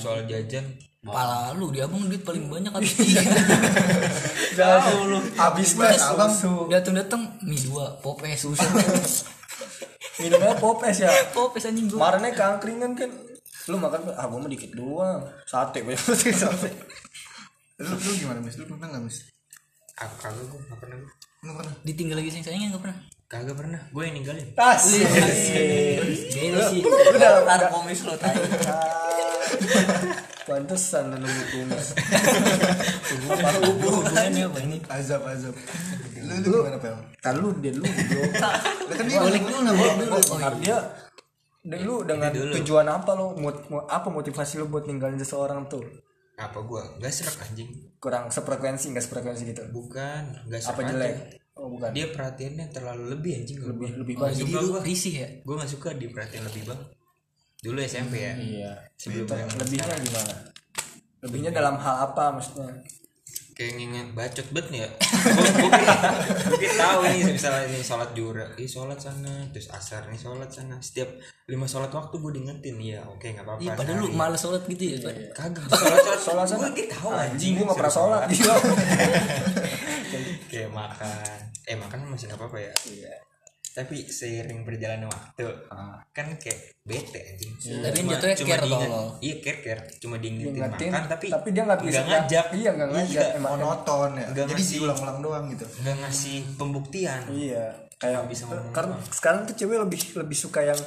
soal 0.00 0.24
jajan. 0.24 0.64
Pala 1.04 1.54
lu 1.54 1.70
dia 1.70 1.86
abang 1.86 2.02
duit 2.08 2.26
paling 2.26 2.50
banyak 2.50 2.74
habis 2.74 2.96
tiga 2.98 3.22
Jauh 4.58 5.04
lu. 5.06 5.18
Habis 5.36 5.78
mas 5.78 6.02
abang. 6.02 6.32
datang 6.66 6.94
datang 6.98 7.22
mie 7.46 7.60
dua 7.62 8.02
popes 8.02 8.42
susu 8.42 8.66
minumnya 10.18 10.58
popes 10.58 11.06
ya? 11.06 11.10
Popes 11.30 11.70
anjing 11.70 11.86
gua. 11.86 12.10
Kemarinnya 12.10 12.34
keangkringan 12.34 12.92
kan 12.98 13.10
lu 13.68 13.76
makan 13.76 14.00
ah 14.16 14.24
gua 14.24 14.38
mah 14.40 14.50
dikit 14.50 14.72
doang. 14.72 15.20
Sate 15.44 15.84
banyak 15.84 16.00
banget 16.00 16.36
sate. 16.42 16.72
Lu 17.78 17.94
lu 17.94 18.10
gimana 18.16 18.40
mis? 18.40 18.56
Lu 18.56 18.64
pernah 18.64 18.88
nggak 18.90 19.04
mis? 19.04 19.28
Aku 19.98 20.14
kagak 20.22 20.46
gue 20.46 20.62
gak 20.62 20.78
pernah 20.78 20.96
gua. 21.02 21.10
lu 21.42 21.52
pernah? 21.58 21.74
Ditinggal 21.82 22.16
lagi 22.22 22.30
sayang 22.30 22.46
sayangnya 22.46 22.68
nggak 22.74 22.84
pernah? 22.86 22.98
Kagak 23.28 23.56
pernah. 23.60 23.80
Gue 23.92 24.02
yang 24.08 24.16
ninggalin. 24.16 24.48
Asik. 24.56 25.04
Dia 26.32 26.64
sih. 26.72 26.80
udah 26.80 27.44
Ntar 27.44 27.68
komis 27.68 28.00
lo 28.08 28.16
tai. 28.16 28.32
Pantesan 30.48 31.12
lu 31.12 31.16
nunggu 31.20 31.44
kumis. 31.52 31.92
Hubungannya? 33.68 34.48
apa 34.48 34.58
ini? 34.64 34.80
Azab 34.88 35.28
azab. 35.28 35.52
Lu 36.24 36.34
lu 36.40 36.56
gimana 36.64 36.80
pel? 36.80 36.96
Kan 37.20 37.36
lu 37.36 37.52
dia 37.60 37.76
lu 37.76 37.84
Lah 37.84 38.96
kan 38.96 39.04
dia 39.04 39.20
nggak 39.20 40.24
Karena 40.24 40.56
dia 40.62 40.78
Dan 41.68 41.84
lu 41.84 42.00
dengan 42.00 42.32
tujuan 42.32 42.86
apa 42.86 43.12
lo 43.12 43.36
mot- 43.36 43.60
apa 43.84 44.08
motivasi 44.08 44.56
lu 44.56 44.66
buat 44.66 44.88
ninggalin 44.88 45.16
seseorang 45.16 45.68
tuh? 45.68 45.84
Apa 46.34 46.62
gua? 46.62 46.80
Nggak 46.96 47.12
serak 47.12 47.36
anjing. 47.42 47.68
Kurang 47.98 48.30
sefrekuensi 48.30 48.88
nggak 48.88 49.04
sefrekuensi 49.04 49.42
gitu? 49.46 49.62
Bukan 49.68 50.48
nggak 50.48 50.60
apa 50.60 50.70
serak 50.70 50.80
aja. 50.80 50.90
jelek? 50.90 51.14
Oh 51.54 51.68
bukan. 51.68 51.90
Dia 51.90 52.06
perhatiannya 52.08 52.66
terlalu 52.70 53.04
lebih 53.10 53.32
anjing. 53.36 53.58
Lebih 53.60 53.88
lebih 53.96 54.14
Oh, 54.16 54.20
banyak. 54.24 54.38
jadi 54.40 54.52
gua. 54.54 54.80
risih 54.80 55.14
ya? 55.18 55.28
Gue 55.42 55.54
nggak 55.54 55.68
suka 55.68 55.88
diperhatiin 55.92 56.44
lebih 56.44 56.62
bang. 56.64 56.80
Dulu 57.58 57.78
SMP 57.82 58.14
ya. 58.16 58.32
Iya. 58.32 58.70
Sebelum 58.94 59.26
lebihnya 59.58 59.94
gimana? 59.98 60.34
Lebihnya 61.18 61.50
dalam 61.50 61.74
hal 61.76 61.96
apa 62.06 62.30
maksudnya 62.30 62.70
kayak 63.58 63.74
nginget 63.74 64.08
bacot 64.14 64.46
bet 64.54 64.70
ya. 64.70 64.86
Gue 65.58 65.66
gue 66.62 66.70
tahu 66.78 67.10
nih 67.10 67.26
misalnya 67.26 67.66
ini 67.66 67.82
sholat 67.82 68.14
jura 68.14 68.46
ih 68.54 68.70
sholat 68.70 69.02
sana 69.02 69.50
terus 69.50 69.66
asar 69.74 70.06
nih 70.06 70.14
sholat 70.14 70.46
sana. 70.46 70.78
Setiap 70.78 71.10
lima 71.50 71.66
sholat 71.66 71.90
waktu 71.90 72.22
gue 72.22 72.38
diingetin. 72.38 72.78
Ya 72.78 73.02
oke 73.02 73.26
nggak 73.26 73.42
apa-apa 73.42 73.66
Ih, 73.66 73.74
padahal 73.74 74.06
lu 74.06 74.14
malas 74.14 74.46
sholat 74.46 74.62
gitu 74.70 74.94
ya 74.94 75.02
Pak? 75.02 75.34
kagak. 75.34 75.66
Sholat 75.74 75.98
sholat 76.06 76.20
sholat 76.22 76.46
sana. 76.46 76.70
Gue 76.70 76.86
tahu 76.86 77.10
anjing 77.10 77.58
gua 77.58 77.64
nggak 77.66 77.78
pernah 77.82 77.94
sholat. 77.98 78.30
kayak 80.54 80.70
makan. 80.70 81.38
Eh 81.66 81.74
makan 81.74 82.14
masih 82.14 82.30
nggak 82.30 82.38
apa-apa 82.38 82.62
ya? 82.62 82.72
Iya 82.86 83.10
tapi 83.78 84.10
seiring 84.10 84.66
berjalannya 84.66 85.06
waktu 85.06 85.46
kan 86.10 86.26
kayak 86.34 86.82
bete 86.82 87.20
anjing. 87.22 87.54
Tapi 87.78 87.94
yang 87.94 88.10
jatuhnya 88.10 88.34
care 88.34 88.62
diinget- 88.66 88.90
tolol. 88.90 89.06
iya 89.22 89.34
care 89.38 89.60
care. 89.62 89.82
Cuma 90.02 90.16
diingetin 90.18 90.50
Diingetin, 90.50 90.90
makan 90.90 91.06
tapi 91.06 91.26
tapi 91.30 91.48
dia 91.54 91.62
nggak 91.62 91.80
bisa 91.86 92.00
ngajak. 92.02 92.46
iya 92.58 92.70
nggak 92.74 92.90
ngajak 92.90 93.28
emang 93.38 93.50
monoton 93.54 94.10
ya. 94.18 94.26
Nggak 94.34 94.46
jadi 94.50 94.58
ngasih. 94.58 94.74
diulang-ulang 94.74 95.18
doang 95.22 95.44
gitu. 95.54 95.66
nggak 95.78 95.96
ngasih 96.02 96.36
pembuktian. 96.58 97.22
Iya 97.30 97.64
kayak 97.98 98.26
bisa 98.26 98.46
ngomong 98.46 98.70
karena 98.70 98.94
sekarang 99.10 99.40
tuh 99.42 99.54
cewek 99.54 99.78
lebih 99.78 100.00
lebih 100.18 100.38
suka 100.38 100.62
yang 100.62 100.78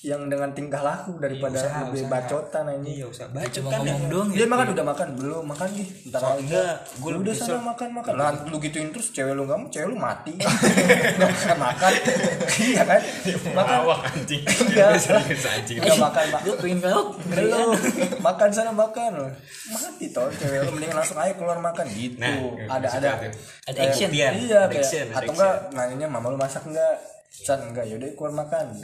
yang 0.00 0.32
dengan 0.32 0.48
tingkah 0.50 0.80
laku 0.80 1.20
daripada 1.20 1.60
usaha, 1.60 1.84
lebih 1.84 2.08
usaha. 2.08 2.12
bacotan 2.16 2.64
ini 2.72 2.88
iya 2.96 3.04
usah 3.04 3.28
baca 3.28 3.52
Cuma 3.52 3.68
kan 3.68 3.84
ngomong 3.84 4.00
ya. 4.00 4.08
doang 4.08 4.28
dia 4.32 4.46
makan 4.48 4.66
udah 4.72 4.86
makan? 4.88 5.06
Belum 5.12 5.44
makan 5.44 5.68
gih 5.76 5.88
ntar 6.08 6.20
aja 6.24 6.32
enggak 6.40 6.74
gue 6.96 7.10
lu 7.12 7.18
udah 7.20 7.34
sana 7.36 7.60
makan 7.60 7.88
makan. 7.92 8.12
Nah 8.16 8.32
lu 8.48 8.56
gituin 8.58 8.88
terus 8.88 9.12
cewek 9.12 9.36
lu 9.36 9.44
mau 9.44 9.60
cewek 9.68 9.86
lu 9.86 10.00
mati. 10.00 10.32
Nggak 10.40 11.58
makan. 11.60 11.92
Makan 11.92 11.92
iya 12.64 12.82
kan? 12.82 13.00
Makan. 13.52 13.78
anjing. 13.92 14.42
Iya 14.72 14.86
anjing. 15.28 15.76
Udah 15.84 15.98
makan 16.00 16.24
mak 16.32 16.40
Gue 16.42 16.56
pengen 16.56 16.78
peluk 16.80 17.08
belum. 17.28 17.68
Makan 18.24 18.48
sana 18.48 18.72
makan. 18.72 19.12
Mati 19.68 20.06
toh 20.08 20.32
cewek 20.32 20.64
lu. 20.64 20.70
Mending 20.80 20.96
langsung 20.96 21.20
ayo 21.20 21.36
keluar 21.36 21.60
makan. 21.60 21.84
Gitu. 21.84 22.16
Nah, 22.16 22.40
ada 22.72 22.88
ada. 22.88 23.10
Ada 23.20 23.28
kayak- 23.68 23.92
action. 23.92 24.08
Iya, 24.10 24.28
iya 24.32 24.60
kayak 24.64 24.80
action, 24.80 25.06
atau 25.12 25.32
enggak 25.36 25.54
nanyanya 25.70 26.08
mama 26.08 26.32
lu 26.32 26.40
masak 26.40 26.64
enggak 26.64 27.19
San 27.30 27.62
enggak 27.62 27.86
yaudah 27.86 28.10
keluar 28.18 28.34
makan. 28.34 28.74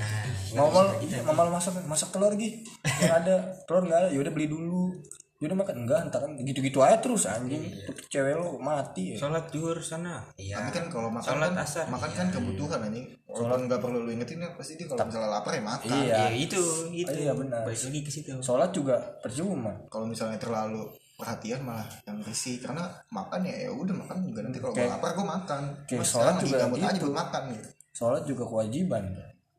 Mama 0.55 0.87
lu 0.87 0.95
mama 1.27 1.41
lu 1.45 1.51
masak 1.51 1.75
masak 1.83 2.15
telur 2.15 2.31
gih 2.39 2.63
yang 3.03 3.19
ada. 3.19 3.43
Telur 3.67 3.83
enggak 3.91 4.07
ada? 4.07 4.09
Yaudah 4.15 4.31
beli 4.31 4.47
dulu. 4.47 4.95
Yaudah 5.43 5.59
makan. 5.59 5.83
Enggak 5.83 6.07
ntar 6.09 6.23
kan 6.23 6.33
gitu-gitu 6.39 6.79
aja 6.79 7.03
terus 7.03 7.27
anjing. 7.27 7.67
Tuh 7.85 8.07
cewek 8.07 8.39
lu 8.39 8.63
mati 8.63 9.13
ya. 9.13 9.17
sholat 9.19 9.51
juhur 9.51 9.83
sana. 9.83 10.23
Iya. 10.39 10.63
Tapi 10.63 10.71
kan 10.79 10.85
kalau 10.87 11.11
makan 11.11 11.27
sholat 11.27 11.53
kan 11.53 11.67
asar. 11.67 11.85
makan 11.91 12.11
kan 12.15 12.27
kebutuhan 12.31 12.81
anjing. 12.87 13.07
Walaupun 13.27 13.67
nggak 13.67 13.81
perlu 13.83 13.99
lu 14.07 14.11
ingetin 14.15 14.39
ya 14.39 14.55
pasti 14.55 14.79
dia 14.79 14.87
kalau 14.87 15.05
misalnya 15.11 15.29
lapar 15.29 15.53
ya 15.59 15.63
makan. 15.67 15.89
Iya. 15.91 16.15
Ya 16.15 16.27
itu 16.31 16.63
itu. 16.95 17.13
Iya, 17.19 17.33
benar. 17.35 17.67
balik 17.67 17.83
lagi 17.83 18.01
ke 18.07 18.11
situ. 18.15 18.31
Sholat 18.47 18.71
juga 18.71 18.97
percuma. 19.19 19.75
Kalau 19.91 20.07
misalnya 20.07 20.39
terlalu 20.39 20.87
perhatian 21.19 21.67
malah 21.67 21.89
yang 22.07 22.23
risih 22.23 22.63
karena 22.63 22.87
makan 23.11 23.43
ya 23.43 23.67
ya 23.67 23.71
udah 23.75 24.07
makan. 24.07 24.23
Juga 24.23 24.41
nanti 24.47 24.63
kalau 24.63 24.71
gue 24.71 24.87
lapar 24.87 25.19
gue 25.19 25.27
makan. 25.27 25.63
kayak 25.91 25.99
Cuma 25.99 26.05
sholat 26.07 26.39
sekarang 26.39 26.39
lagi 26.39 26.47
juga 26.47 26.59
gabut 26.63 26.79
aja 26.79 26.95
gitu. 26.95 27.05
buat 27.11 27.19
makan 27.27 27.45
gitu 27.51 27.69
sholat 27.97 28.23
juga 28.29 28.45
kewajiban. 28.45 29.05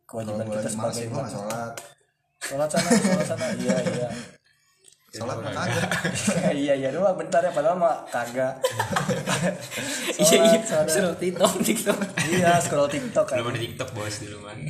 Kewajiban 0.06 0.46
kita 0.46 0.70
sebagai 0.70 1.10
nggak 1.10 1.30
sholat. 1.34 1.74
Sholat 2.38 2.70
sana 2.70 2.90
sholat 2.94 3.26
sana. 3.26 3.46
Iya 3.66 3.78
iya. 3.82 4.10
Sholat 5.08 5.42
mah 5.42 5.50
kagak. 5.50 5.90
iya 6.54 6.74
iya 6.78 6.90
doang. 6.94 7.18
Bentar 7.18 7.42
ya 7.42 7.50
padahal 7.50 7.82
mah 7.82 8.06
kagak. 8.14 8.62
Iya 10.22 10.38
iya. 10.54 10.60
Suruh 10.86 11.18
tiktok 11.18 11.54
tiktok. 11.66 11.98
Iya 12.30 12.62
scroll 12.62 12.86
tiktok 12.86 13.26
kan. 13.26 13.42
belum 13.42 13.58
ada 13.58 13.60
tiktok 13.66 13.90
bos 13.98 14.16
di 14.22 14.28
rumah. 14.30 14.54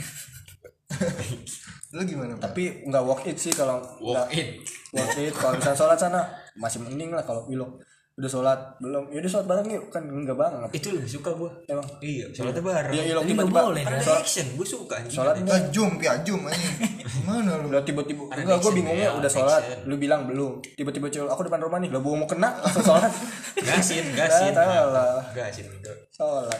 Lu 1.96 2.04
gimana 2.04 2.36
Pak? 2.36 2.52
tapi 2.52 2.84
nggak 2.88 3.04
worth 3.04 3.28
it 3.28 3.38
sih 3.40 3.52
kalau 3.52 3.80
walk 4.00 4.32
nggak 4.32 4.40
it. 4.40 4.48
worth 4.96 5.20
it. 5.20 5.34
Kalau 5.36 5.60
misalnya 5.60 5.76
sholat 5.76 6.00
sana 6.00 6.22
masih 6.56 6.80
mending 6.88 7.12
lah 7.12 7.24
kalau 7.28 7.44
bilang 7.44 7.76
udah 8.18 8.30
sholat? 8.30 8.60
Belum. 8.82 9.04
Ya 9.14 9.22
udah 9.22 9.32
sholat 9.32 9.46
bareng 9.46 9.68
yuk. 9.70 9.86
Kan 9.94 10.04
enggak 10.10 10.34
banget. 10.34 10.70
Itu 10.74 10.90
lebih 10.90 11.06
suka 11.06 11.30
gue 11.38 11.50
emang? 11.70 11.86
Iya 12.02 12.26
sholatnya 12.34 12.64
bareng. 12.66 12.94
Ya 12.98 13.04
ilok 13.14 13.22
nggak 13.22 13.30
tiba-tiba 13.30 13.60
boleh, 13.62 13.84
karena 13.86 14.02
sholat. 14.02 14.18
Ada 14.18 14.24
action. 14.26 14.46
Gue 14.58 14.68
suka 14.68 14.94
anjing. 14.98 15.14
Sholat 15.14 15.34
ada 15.38 15.52
Ah, 15.54 15.62
jum 15.70 15.92
ya 16.02 16.14
jum 16.26 16.42
aja 16.50 16.70
gimana 17.08 17.52
lu? 17.62 17.66
Udah 17.70 17.84
tiba-tiba 17.86 18.22
Ada 18.28 18.42
enggak 18.42 18.58
gue 18.58 18.72
bingungnya 18.74 19.08
ya, 19.08 19.12
udah 19.16 19.30
sholat. 19.30 19.62
action. 19.62 19.80
lu 19.86 19.96
bilang 20.02 20.22
belum. 20.26 20.52
Tiba-tiba 20.76 21.08
cewek 21.14 21.30
aku 21.30 21.42
depan 21.46 21.62
rumah 21.62 21.78
nih. 21.78 21.90
Lah 21.94 22.02
mau 22.02 22.28
kena 22.28 22.50
langsung 22.58 22.84
sholat. 22.84 23.12
Gasin 23.68 24.06
gasin. 24.18 24.52
Nggak 24.52 24.66
tahu 24.66 24.88
lah. 24.90 25.22
gasin 25.38 25.66
itu 25.70 25.94
sholat. 26.10 26.60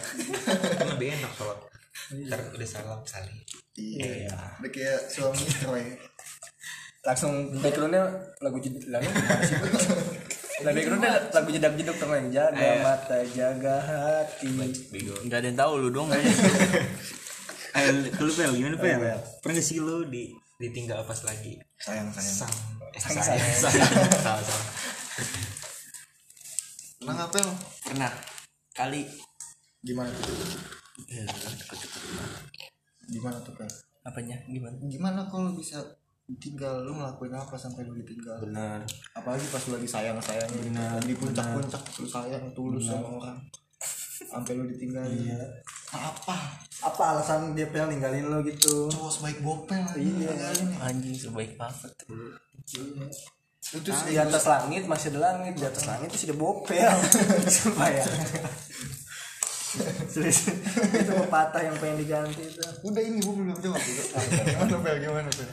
Kan 0.78 0.88
lebih 0.94 1.18
enak 1.18 1.32
sholat. 1.34 1.58
Ntar 2.08 2.40
udah 2.54 2.68
salam 2.70 3.02
salim 3.04 3.36
iya. 3.76 4.30
Udah 4.62 4.72
kayak 4.72 5.10
suami 5.12 5.44
Troy 5.60 5.84
langsung 7.04 7.52
backgroundnya 7.64 8.04
lagu 8.44 8.60
jeduk 8.60 8.84
lagu 8.92 9.08
lah 10.58 10.74
backgroundnya 10.74 11.14
lagu 11.38 11.50
jedak 11.54 11.74
jeduk 11.78 11.96
tuh 12.02 12.10
yang 12.18 12.30
jaga 12.34 12.70
mata 12.82 13.18
jaga 13.30 13.76
hati. 13.78 14.50
Nggak 15.30 15.38
ada 15.38 15.48
yang 15.54 15.60
tahu 15.60 15.72
lu 15.86 15.90
dong 15.94 16.10
Ayo, 16.10 17.90
lu 18.26 18.32
pel 18.34 18.52
gimana 18.58 18.78
pel? 18.82 18.98
Pel. 18.98 19.22
Pernah 19.46 19.54
gak 19.62 19.68
sih 19.70 19.78
lu 19.78 20.10
di 20.10 20.34
ditinggal 20.58 21.06
pas 21.06 21.22
lagi? 21.22 21.62
Sayang 21.78 22.10
sayang. 22.10 22.50
Sang. 22.50 22.54
Eh, 22.90 23.02
sayang 23.02 23.22
sayang. 23.22 23.54
sayang. 23.54 23.94
Salah 24.18 24.42
salah. 24.42 24.68
Pernah 26.98 27.16
ngapel 27.22 27.48
pernah. 27.86 28.14
Kali. 28.74 29.06
Gimana 29.86 30.10
tuh? 30.10 30.38
Gimana 33.14 33.38
tuh 33.46 33.54
Pel? 33.54 33.70
apanya? 34.08 34.38
Gimana? 34.50 34.76
Gimana 34.88 35.22
kalau 35.30 35.54
bisa 35.54 35.84
ditinggal 36.28 36.84
lu 36.84 37.00
ngelakuin 37.00 37.32
apa 37.32 37.56
sampai 37.56 37.88
lu 37.88 37.96
ditinggal? 38.04 38.44
Benar. 38.44 38.84
Apalagi 39.16 39.48
pas 39.48 39.64
lu 39.68 39.80
lagi 39.80 39.88
sayang 39.88 40.20
sayangnya 40.20 41.00
di 41.08 41.16
puncak-puncak 41.16 41.82
lu 42.04 42.08
sayang 42.08 42.44
tulus 42.52 42.92
sama 42.92 43.08
orang. 43.16 43.40
Sampai 44.18 44.60
lu 44.60 44.68
ditinggal 44.68 45.08
iya. 45.08 45.40
apa? 45.96 46.36
Apa 46.84 47.02
alasan 47.16 47.56
dia 47.56 47.72
pengen 47.72 47.96
ninggalin 47.98 48.28
lo 48.28 48.44
gitu? 48.44 48.92
Cowok 48.92 49.12
sebaik 49.12 49.40
bopel 49.40 49.82
Iya. 49.96 50.30
ya. 50.36 50.52
anjing 50.84 51.16
sebaik 51.16 51.56
apa 51.56 51.88
tuh 51.96 52.38
lu 53.76 53.84
tuh 53.84 53.92
di 54.08 54.16
atas 54.16 54.48
langit 54.48 54.88
masih 54.88 55.12
ada 55.16 55.32
langit. 55.32 55.60
Di 55.60 55.68
atas 55.68 55.84
langit 55.88 56.08
itu 56.12 56.28
sudah 56.28 56.38
bopel 56.40 56.92
sumpah 57.48 57.90
ya 57.92 58.06
Serius. 60.14 60.48
itu 60.96 61.12
pepatah 61.12 61.60
yang 61.60 61.76
pengen 61.78 62.00
diganti 62.00 62.44
itu. 62.48 62.64
Udah 62.88 63.02
ini 63.04 63.20
gua 63.20 63.36
belum 63.36 63.58
jawab 63.60 63.82
itu. 63.84 64.04
Gimana 64.48 64.76
pel 64.80 64.98
gimana 65.04 65.30
pel 65.32 65.50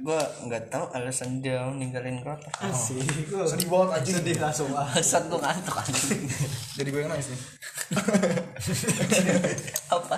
gua 0.00 0.20
nggak 0.48 0.72
tahu 0.72 0.84
alasan 0.96 1.44
dia 1.44 1.60
ninggalin 1.68 2.24
kota. 2.24 2.48
Sih 2.72 3.04
sedih 3.44 3.68
banget 3.68 4.00
aja 4.00 4.10
sedih 4.22 4.36
langsung. 4.40 4.72
Ah 4.72 4.88
Bangsat 4.88 5.28
gua 5.28 5.40
ngantuk 5.44 5.76
anjing. 5.76 6.24
Jadi 6.80 6.88
gue 6.88 7.00
yang 7.04 7.12
nangis 7.12 7.28
nih. 7.28 7.40
Apa? 9.94 10.16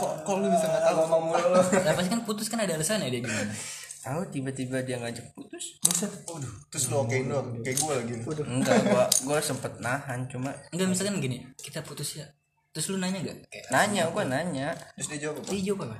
Kok 0.00 0.12
kok 0.26 0.34
lu 0.42 0.46
bisa 0.50 0.66
nggak 0.66 0.82
tahu? 0.82 0.96
ngomong 1.06 1.22
mulu. 1.30 1.48
Lo 1.54 1.60
Nah 1.62 1.92
pasti 1.94 2.10
kan 2.10 2.20
putus 2.26 2.50
kan 2.50 2.58
ada 2.58 2.74
alasannya 2.74 3.12
dia 3.12 3.22
gimana 3.22 3.54
tahu 4.00 4.20
tiba-tiba 4.32 4.80
dia 4.80 4.96
ngajak 4.96 5.36
putus. 5.36 5.76
Waduh, 6.26 6.52
terus 6.72 6.88
lu 6.88 6.96
okein 7.04 7.28
doang 7.28 7.60
kayak 7.60 7.76
gue 7.76 7.94
lagi. 7.94 8.12
Enggak 8.48 8.76
gua 8.88 9.04
gua 9.28 9.38
sempet 9.44 9.76
nahan 9.78 10.24
cuma 10.24 10.56
Enggak 10.72 10.88
misalkan 10.88 11.20
gini 11.20 11.44
Kita 11.60 11.84
putus 11.84 12.16
ya. 12.16 12.26
Terus 12.72 12.94
lu 12.94 12.96
nanya 12.96 13.20
gak? 13.20 13.36
Kayak 13.52 13.66
nanya 13.68 14.02
gua 14.08 14.24
nanya. 14.24 14.72
Terus 14.96 15.06
dia 15.12 15.28
jawab 15.28 15.44
apa? 15.44 15.48
Dia 15.52 15.62
jawab 15.68 15.80
apa? 15.86 15.98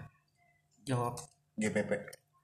jawab. 0.84 1.14
GPP 1.60 1.90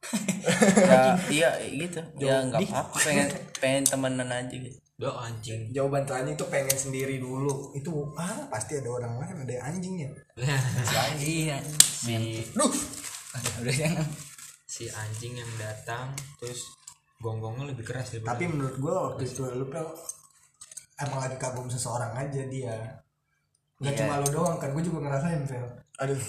ya 1.34 1.50
iya 1.58 1.82
gitu. 1.88 1.98
Ya 2.22 2.38
nggak 2.46 2.62
apa-apa 2.70 2.94
pengen 3.02 3.26
pengen 3.58 3.82
temenan 3.82 4.30
aja 4.30 4.54
gitu. 4.54 4.78
Do 4.96 5.10
anjing. 5.10 5.74
Jawaban 5.74 6.06
tanya 6.06 6.30
itu 6.36 6.46
pengen 6.46 6.78
sendiri 6.78 7.18
dulu. 7.18 7.74
Itu 7.74 8.14
ah 8.14 8.46
pasti 8.46 8.78
ada 8.78 8.86
orang 8.92 9.18
lain 9.18 9.36
ada 9.42 9.54
anjingnya 9.66 10.08
Iya. 11.18 11.58
Si 11.66 12.44
Duh, 12.54 12.70
Udah 13.66 13.74
jangan 13.74 14.06
si 14.76 14.92
anjing 14.92 15.40
yang 15.40 15.52
datang 15.56 16.12
terus 16.36 16.68
gonggongnya 17.16 17.72
lebih 17.72 17.88
keras 17.88 18.12
daripada 18.12 18.36
tapi 18.36 18.44
menurut 18.52 18.76
gue 18.76 18.92
waktu 18.92 19.22
itu 19.24 19.40
lu 19.56 19.72
pel 19.72 19.88
emang 21.00 21.20
lagi 21.24 21.36
kagum 21.40 21.64
seseorang 21.72 22.12
aja 22.12 22.44
dia. 22.44 22.76
Nggak 23.80 23.92
cuma 23.96 24.20
lu 24.20 24.28
doang 24.28 24.56
kan 24.60 24.76
gue 24.76 24.84
juga 24.84 25.08
ngerasain 25.08 25.48
pel 25.48 25.64
aduh 25.96 26.20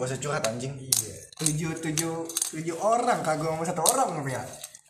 gak 0.00 0.08
usah 0.08 0.16
curhat 0.16 0.44
anjing. 0.48 0.72
Iya. 0.80 1.16
Tujuh 1.44 1.72
tujuh 1.76 2.24
tujuh 2.56 2.76
orang 2.80 3.20
kagum 3.20 3.60
sama 3.60 3.64
satu 3.68 3.84
orang 3.84 4.24
ya 4.24 4.40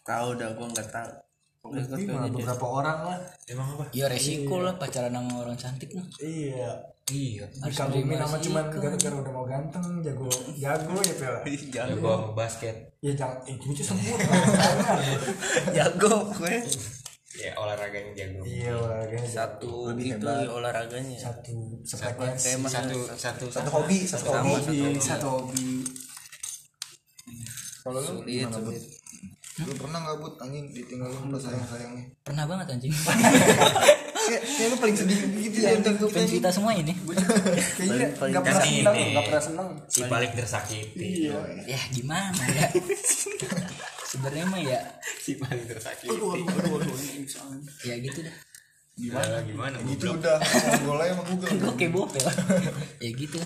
tahu 0.07 0.38
dah 0.38 0.55
gua 0.55 0.66
nggak 0.70 0.88
tahu. 0.90 1.12
Tapi 1.61 2.03
mah 2.09 2.31
beberapa 2.31 2.66
orang 2.66 2.99
lah. 3.11 3.18
Emang 3.51 3.75
apa? 3.75 3.85
Ya 3.90 4.07
resiko 4.07 4.62
lah 4.62 4.79
pacaran 4.79 5.12
sama 5.12 5.35
orang 5.42 5.59
cantik 5.59 5.90
mah 5.99 6.07
iya 6.23 6.79
iya 7.11 7.44
dikagumin 7.66 8.14
terima 8.14 8.27
sama 8.27 8.38
cuman 8.38 8.64
gara-gara 8.70 9.16
udah 9.18 9.33
mau 9.35 9.46
ganteng 9.46 9.85
jago 10.01 10.31
jago 10.55 10.96
ya 11.03 11.14
pel 11.18 11.35
ya 11.51 11.83
gua 11.99 12.14
mau 12.23 12.33
basket. 12.38 12.77
Ya 13.03 13.12
jangan 13.18 13.42
eh, 13.51 13.57
itu 13.59 13.83
sempurna 13.83 14.25
jago 15.77 16.31
gue 16.38 16.57
ya 17.40 17.51
olahraganya 17.59 18.12
jago. 18.14 18.40
Iya 18.46 18.73
olahraganya 18.79 19.31
satu 19.31 19.90
gitu 19.99 20.27
ya, 20.27 20.46
olahraganya. 20.46 21.18
Satu 21.18 21.83
mas 22.62 22.70
satu 22.70 22.99
satu 23.18 23.44
satu 23.51 23.70
hobi 23.75 24.07
satu 24.07 24.31
satu 24.31 24.49
hobi 24.49 24.77
hobi. 24.81 25.01
satu 25.03 25.27
hobi. 25.27 25.66
kalau 27.81 27.96
lu 27.96 28.23
sulit 28.23 28.44
gimana 28.44 28.59
sulit. 28.61 28.85
Lu 29.61 29.73
pernah 29.77 29.99
nggak 30.05 30.16
bud? 30.20 30.35
Anjing 30.40 30.64
ditinggalin 30.73 31.33
pas 31.33 31.40
sayang 31.42 31.66
sayangnya 31.68 32.05
pernah 32.31 32.44
banget 32.46 32.66
anjing 32.79 32.94
kayak 34.38 34.69
lu 34.71 34.77
paling 34.79 34.97
sedih 34.97 35.19
gitu 35.40 35.59
ya 35.59 35.71
untuk 35.75 35.95
tuh 35.99 36.09
fans 36.12 36.31
kita 36.31 36.51
semua 36.55 36.73
ini. 36.77 36.93
Kayaknya 37.79 38.09
paling- 38.14 38.33
nggak 38.33 38.45
pernah 38.47 38.66
ini. 38.66 38.83
nggak 38.87 39.25
pernah 39.27 39.43
senang 39.43 39.69
si 39.90 40.01
paling 40.07 40.33
tersakiti. 40.33 41.07
Iya. 41.27 41.38
Ya 41.66 41.81
gimana 41.90 42.43
ya? 42.55 42.69
Sebenarnya 44.07 44.45
mah 44.47 44.61
ya. 44.62 44.81
Si 45.19 45.33
paling 45.35 45.66
tersakiti. 45.66 46.40
Ya 47.83 47.95
gitu 47.99 48.19
dah 48.23 48.37
gimana? 49.01 49.37
Gimana 49.49 49.77
itu 49.88 49.97
goblok. 50.05 50.21
udah 50.21 50.37
aja 50.45 51.12
sama 51.16 51.23
Google. 51.25 51.51
Gue 51.57 51.75
kebo 51.81 52.03
ya 53.01 53.11
gitu. 53.16 53.38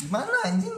Gimana 0.00 0.36
anjing 0.48 0.76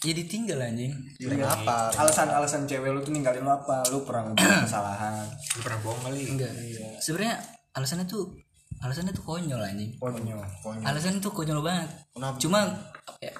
ya 0.00 0.12
ditinggal 0.12 0.58
anjing. 0.58 0.92
Kenapa 1.16 1.92
alasan-alasan 1.92 2.64
cewek 2.64 2.88
lu 2.88 3.00
tuh 3.00 3.10
ninggalin 3.10 3.40
lu 3.40 3.50
apa? 3.50 3.84
Lu 3.88 4.02
pernah 4.02 4.28
ngebuat 4.28 4.62
kesalahan? 4.66 5.24
Lu 5.28 5.60
pernah 5.60 5.80
bohong 5.80 6.02
kali? 6.02 6.20
Enggak. 6.26 6.50
Sebenarnya 6.98 7.36
alasannya 7.72 8.04
tuh 8.04 8.32
alasannya 8.80 9.12
tuh 9.12 9.22
konyol 9.22 9.60
anjing. 9.60 9.92
Konyol 9.96 10.40
Konyol. 10.60 10.84
alasannya 10.84 11.20
tuh 11.20 11.30
konyol 11.30 11.60
banget. 11.60 11.88
Kenapa? 12.10 12.36
cuma 12.40 12.60
apa 13.04 13.20
ya, 13.20 13.34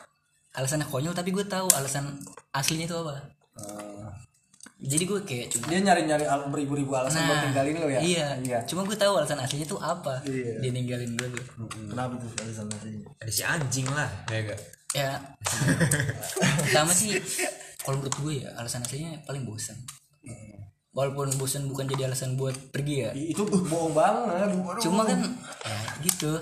alasannya 0.52 0.84
konyol 0.84 1.12
tapi 1.12 1.30
gue 1.30 1.44
tahu 1.44 1.64
alasan 1.72 2.20
aslinya 2.50 2.84
itu 2.84 2.96
apa. 2.98 3.14
Eh, 3.56 4.08
jadi 4.80 5.04
gue 5.04 5.20
kayak 5.22 5.46
cuma 5.52 5.64
dia 5.68 5.80
nyari-nyari 5.80 6.24
al- 6.24 6.48
beribu-ribu 6.48 6.92
alasan 6.92 7.24
buat 7.24 7.40
ninggalin 7.46 7.76
lu 7.76 7.88
ya? 7.88 8.00
iya, 8.00 8.28
iya. 8.40 8.58
Cuma 8.64 8.84
gue 8.84 8.96
tahu 8.96 9.12
alasan 9.16 9.36
aslinya 9.36 9.64
tuh 9.64 9.76
apa 9.76 10.20
Iya. 10.24 10.56
dia 10.60 10.70
ninggalin 10.72 11.12
gue 11.16 11.28
kenapa 11.88 12.16
tuh 12.16 12.28
alasan 12.40 12.64
alasannya 12.64 13.00
ada 13.16 13.28
si 13.28 13.44
anjing 13.44 13.84
lah 13.86 14.08
ya 14.28 14.40
gak 14.48 14.60
ya. 14.96 15.20
Pertama 16.66 16.90
sih 16.94 17.14
kalau 17.80 18.02
menurut 18.02 18.16
gue 18.20 18.34
ya 18.44 18.48
alasan 18.60 18.84
aslinya 18.84 19.22
paling 19.24 19.48
bosan 19.48 19.78
walaupun 20.90 21.30
bosan 21.38 21.70
bukan 21.70 21.86
jadi 21.86 22.10
alasan 22.10 22.34
buat 22.34 22.52
pergi 22.74 23.06
ya. 23.06 23.10
Itu 23.14 23.46
bohong 23.46 23.94
banget. 23.94 24.50
Cuma 24.82 25.06
kan 25.06 25.22
ya 25.62 25.78
gitu. 26.02 26.34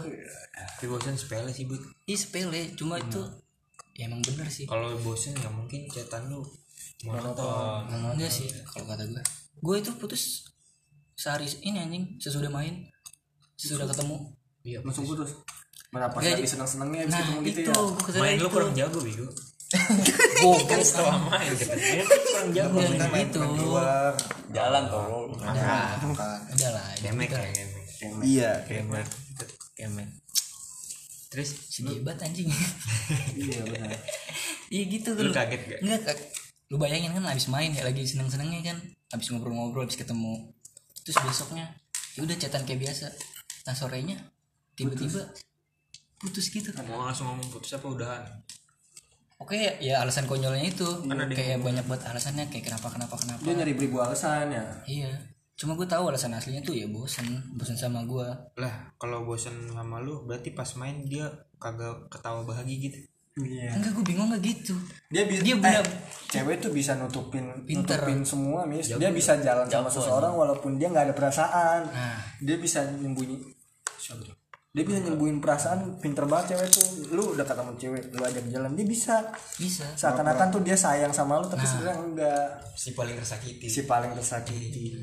Tapi 0.79 0.87
bosan 0.89 1.15
sepele 1.15 1.53
sih 1.53 1.69
bud. 1.69 1.79
Ih 2.09 2.17
sepele. 2.17 2.73
Cuma 2.75 2.97
itu 2.97 3.21
ya 3.95 4.09
emang 4.09 4.25
bener 4.25 4.49
sih. 4.49 4.65
Kalau 4.65 4.97
bosan 5.05 5.37
ya 5.37 5.53
mungkin 5.53 5.85
catatan 5.93 6.33
lu 6.33 6.41
monoton. 7.05 7.87
Enggak 8.17 8.33
sih 8.33 8.49
kalau 8.65 8.89
kata 8.89 9.05
gue. 9.05 9.23
Gue 9.61 9.77
itu 9.85 9.93
putus 10.01 10.49
sehari 11.13 11.45
ini 11.61 11.85
anjing. 11.85 12.05
Sesudah 12.17 12.49
main 12.49 12.89
sesudah 13.61 13.85
ketemu. 13.85 14.33
Iya 14.65 14.83
langsung 14.83 15.07
putus 15.07 15.39
mana 15.89 16.07
pas 16.13 16.21
Nggak, 16.21 16.37
lagi 16.37 16.49
senang-senangnya 16.49 17.01
habis 17.09 17.15
nah 17.15 17.21
ketemu 17.25 17.41
itu 17.41 17.49
gitu 17.49 17.61
ya? 17.65 17.73
gue 17.73 18.05
kesel 18.05 18.21
main 18.21 18.37
lu 18.37 18.41
itu 18.45 18.49
kurang 18.53 18.73
jago 18.77 18.99
bego 19.01 19.27
goblok 20.41 20.81
setelah 20.81 21.17
main 21.29 21.53
kita 21.53 21.75
main 21.77 22.05
kurang 22.09 22.49
jago. 22.57 22.77
Enggak 22.81 23.11
gitu 23.29 23.39
luar 23.45 24.13
jalan 24.49 24.83
udah 24.89 26.01
bukan 26.09 26.39
udah 26.57 26.71
lah 26.73 26.89
kemek 27.05 27.29
gitu. 27.29 27.37
ya 27.37 28.09
iya. 28.25 28.51
Kemek. 28.65 29.07
Kemek. 29.77 30.09
Terus 31.29 31.51
si 31.69 31.85
hebat 31.85 32.17
anjing. 32.25 32.49
Iya 33.37 33.61
benar. 33.69 33.93
Iya 34.69 34.85
gitu 34.85 35.17
Lu 35.17 35.33
kaget 35.33 35.61
gak? 35.65 35.81
enggak 35.81 36.17
lu 36.69 36.77
bayangin 36.77 37.17
kan 37.17 37.25
abis 37.33 37.49
main 37.49 37.73
ya 37.73 37.81
lagi 37.85 38.05
seneng 38.05 38.29
senengnya 38.29 38.73
kan. 38.73 38.79
Abis 39.17 39.33
ngobrol-ngobrol 39.33 39.89
abis 39.89 39.97
ketemu. 40.01 40.53
Terus 41.05 41.17
besoknya 41.25 41.73
ya 42.17 42.25
udah 42.25 42.37
chatan 42.37 42.65
kayak 42.69 42.89
biasa. 42.89 43.09
Nah 43.69 43.75
sorenya 43.77 44.17
tiba-tiba 44.77 45.29
putus 46.19 46.51
gitu 46.51 46.75
mau 46.85 47.07
langsung 47.07 47.31
ngomong 47.31 47.49
putus 47.49 47.73
apa 47.73 47.87
udahan? 47.87 48.23
Oke 49.39 49.55
ya, 49.55 49.73
ya 49.79 49.95
alasan 50.03 50.27
konyolnya 50.27 50.67
itu. 50.67 50.83
Kan 51.07 51.15
ada 51.15 51.31
kayak 51.31 51.63
banyak 51.63 51.87
buat 51.87 52.03
alasannya 52.03 52.51
kayak 52.51 52.75
kenapa 52.75 52.91
kenapa 52.91 53.15
kenapa. 53.15 53.39
Dia 53.47 53.55
nyari 53.55 53.73
beribu 53.79 54.03
alasan 54.03 54.51
ya. 54.51 54.67
Iya. 54.83 55.15
Cuma 55.55 55.79
gue 55.79 55.87
tahu 55.87 56.11
alasan 56.11 56.35
aslinya 56.35 56.63
tuh 56.63 56.75
ya 56.75 56.87
bosan 56.87 57.27
bosan 57.55 57.75
sama 57.75 58.07
gue 58.07 58.27
lah 58.55 58.95
kalau 58.95 59.27
bosan 59.27 59.55
sama 59.75 59.99
lu 59.99 60.23
berarti 60.23 60.55
pas 60.55 60.71
main 60.79 61.03
dia 61.03 61.27
kagak 61.59 62.11
ketawa 62.11 62.43
bahagia 62.43 62.79
gitu? 62.79 62.99
Iya. 63.39 63.75
Enggak 63.79 63.95
gue 63.95 64.05
bingung 64.07 64.31
nggak 64.31 64.43
gitu. 64.43 64.75
Dia 65.11 65.23
bisa 65.27 65.43
Dia 65.47 65.55
bener- 65.55 65.87
cewek 66.31 66.59
tuh 66.59 66.71
bisa 66.75 66.99
nutupin 66.99 67.47
Pinter. 67.63 67.95
nutupin 67.99 68.23
semua 68.23 68.67
mis 68.67 68.87
dia 68.87 69.11
bisa 69.11 69.39
jalan 69.39 69.67
sama 69.67 69.87
seseorang 69.87 70.35
walaupun 70.35 70.79
dia 70.79 70.91
nggak 70.91 71.11
ada 71.11 71.15
perasaan. 71.15 71.87
Nah. 71.87 72.19
Dia 72.43 72.59
bisa 72.59 72.83
nyembunyi 72.83 73.39
dia 74.79 74.87
bisa 74.87 75.03
nyembuhin 75.03 75.43
perasaan 75.43 75.99
pinter 75.99 76.23
banget 76.31 76.55
cewek 76.55 76.69
tuh. 76.71 76.87
Lu 77.11 77.35
udah 77.35 77.43
ketemu 77.43 77.73
cewek 77.75 78.03
lu 78.15 78.23
ajak 78.23 78.45
jalan 78.47 78.71
dia 78.79 78.87
bisa. 78.87 79.15
Bisa. 79.59 79.83
Seakan-akan 79.99 80.55
tuh 80.55 80.63
dia 80.63 80.79
sayang 80.79 81.11
sama 81.11 81.43
lu 81.43 81.51
tapi 81.51 81.67
sebenarnya 81.67 81.99
enggak. 81.99 82.49
Si 82.79 82.95
paling 82.95 83.19
tersakiti. 83.19 83.67
Si 83.67 83.83
paling 83.91 84.15
tersakiti. 84.15 85.03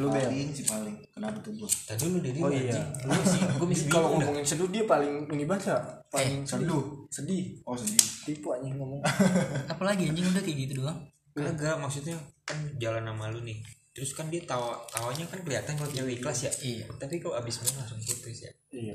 Lu 0.00 0.08
bel? 0.08 0.32
paling 0.32 0.48
si 0.56 0.64
paling. 0.64 0.96
Kenapa 1.12 1.36
tuh 1.44 1.52
bos 1.60 1.74
tadi 1.84 2.08
lu 2.08 2.24
dari 2.24 2.40
oh 2.40 2.48
iya. 2.48 2.80
lu 3.04 3.20
sih 3.20 3.40
gue 3.44 3.68
bisa 3.68 3.84
kalau 3.92 4.16
ngomongin 4.16 4.44
seduh 4.46 4.68
dia 4.72 4.88
paling 4.88 5.28
ini 5.28 5.44
baca 5.44 6.00
paling 6.08 6.48
seduh? 6.48 7.04
Sedih. 7.12 7.60
Oh 7.68 7.76
sedih. 7.76 8.00
Tipu 8.24 8.56
anjing 8.56 8.80
ngomong. 8.80 9.04
Apalagi 9.72 10.08
anjing 10.08 10.24
udah 10.24 10.40
kayak 10.40 10.56
gitu 10.64 10.72
doang. 10.80 11.04
Kagak 11.36 11.76
maksudnya 11.76 12.16
kan 12.48 12.56
jalan 12.80 13.04
sama 13.04 13.28
lu 13.28 13.44
nih 13.44 13.60
terus 13.90 14.14
kan 14.14 14.30
dia 14.30 14.42
tawa 14.46 14.78
tawanya 14.94 15.26
kan 15.26 15.42
kelihatan 15.42 15.74
kalau 15.74 15.90
cewek 15.90 16.22
ikhlas 16.22 16.46
ya. 16.46 16.52
Iya. 16.62 16.86
tapi 16.94 17.18
kok 17.18 17.34
abis 17.34 17.58
main 17.62 17.74
langsung 17.82 18.00
putus 18.00 18.38
ya? 18.46 18.52
Iya. 18.70 18.94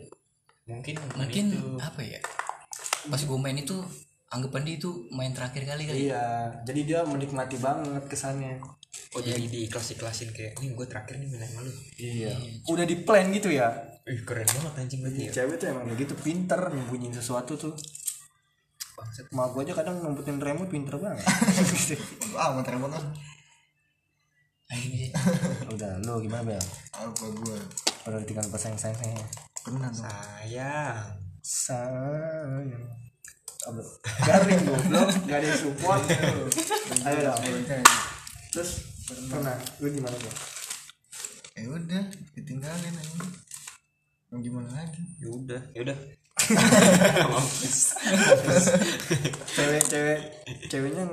Mungkin 0.65 0.95
mungkin 1.19 1.45
itu. 1.51 1.77
apa 1.77 2.01
ya? 2.01 2.19
Pas 3.11 3.21
gue 3.21 3.39
main 3.39 3.59
itu 3.59 3.75
anggapan 4.31 4.61
dia 4.65 4.75
itu 4.79 4.91
main 5.11 5.35
terakhir 5.35 5.67
kali 5.67 5.83
kali. 5.85 5.99
Iya. 6.09 6.23
Jadi 6.63 6.81
dia 6.87 6.99
menikmati 7.03 7.59
banget 7.59 8.03
kesannya. 8.07 8.63
Oh 9.15 9.21
jadi 9.23 9.43
diikhlas 9.43 9.95
ikhlasin 9.95 10.31
kayak 10.31 10.59
nih 10.63 10.71
gue 10.71 10.85
terakhir 10.87 11.19
nih 11.19 11.27
main 11.27 11.43
sama 11.43 11.59
lu. 11.67 11.71
Iya. 11.99 12.31
Udah 12.71 12.85
di 12.87 12.95
plan 13.03 13.27
gitu 13.35 13.51
ya? 13.51 13.67
Ih 14.07 14.21
keren 14.23 14.47
banget 14.47 14.73
anjing 14.79 15.01
berarti 15.01 15.21
ya. 15.27 15.31
cewek 15.43 15.55
tuh 15.59 15.67
emang 15.75 15.85
begitu 15.91 16.13
pinter 16.15 16.59
nyembunyiin 16.71 17.11
sesuatu 17.11 17.59
tuh. 17.59 17.75
Bangsat. 18.95 19.27
mak 19.35 19.51
gue 19.51 19.67
aja 19.67 19.75
kadang 19.75 19.99
ngumpetin 19.99 20.39
remote 20.39 20.71
pinter 20.71 20.95
banget. 20.95 21.19
Ah 22.39 22.55
mau 22.55 22.63
telepon 22.63 22.95
kan 22.95 23.03
anjing 24.71 24.93
sih 24.97 25.11
udah 25.69 26.01
lu 26.01 26.21
gimana 26.25 26.43
bel? 26.45 26.63
Apa 26.95 27.25
gua? 27.37 27.59
Udah 28.09 28.19
ditinggal 28.21 28.49
pas 28.49 28.61
sayang 28.61 28.79
sayangnya 28.79 29.25
pernah 29.65 29.89
dong. 29.89 30.05
Sayang. 30.05 31.05
Sayang. 31.41 32.85
Apa? 33.65 33.81
garing 34.29 34.61
goblok. 34.61 35.09
Gak 35.25 35.37
ada 35.41 35.47
yang 35.49 35.57
support. 35.57 36.01
Ayo 37.01 37.17
dong. 37.33 37.39
Terus? 38.53 38.69
Pernah. 39.09 39.57
Lu 39.81 39.89
gimana 39.89 40.13
bel? 40.21 40.35
Ya 41.57 41.65
udah 41.71 42.03
ditinggalin 42.37 42.93
aja. 42.93 43.25
Mau 44.29 44.37
gimana 44.37 44.69
lagi? 44.69 45.01
Ya 45.17 45.33
udah. 45.33 45.61
Ya 45.73 45.81
udah. 45.81 45.97
Cewek 49.55 49.83
cewek 49.89 50.19
ceweknya 50.69 51.09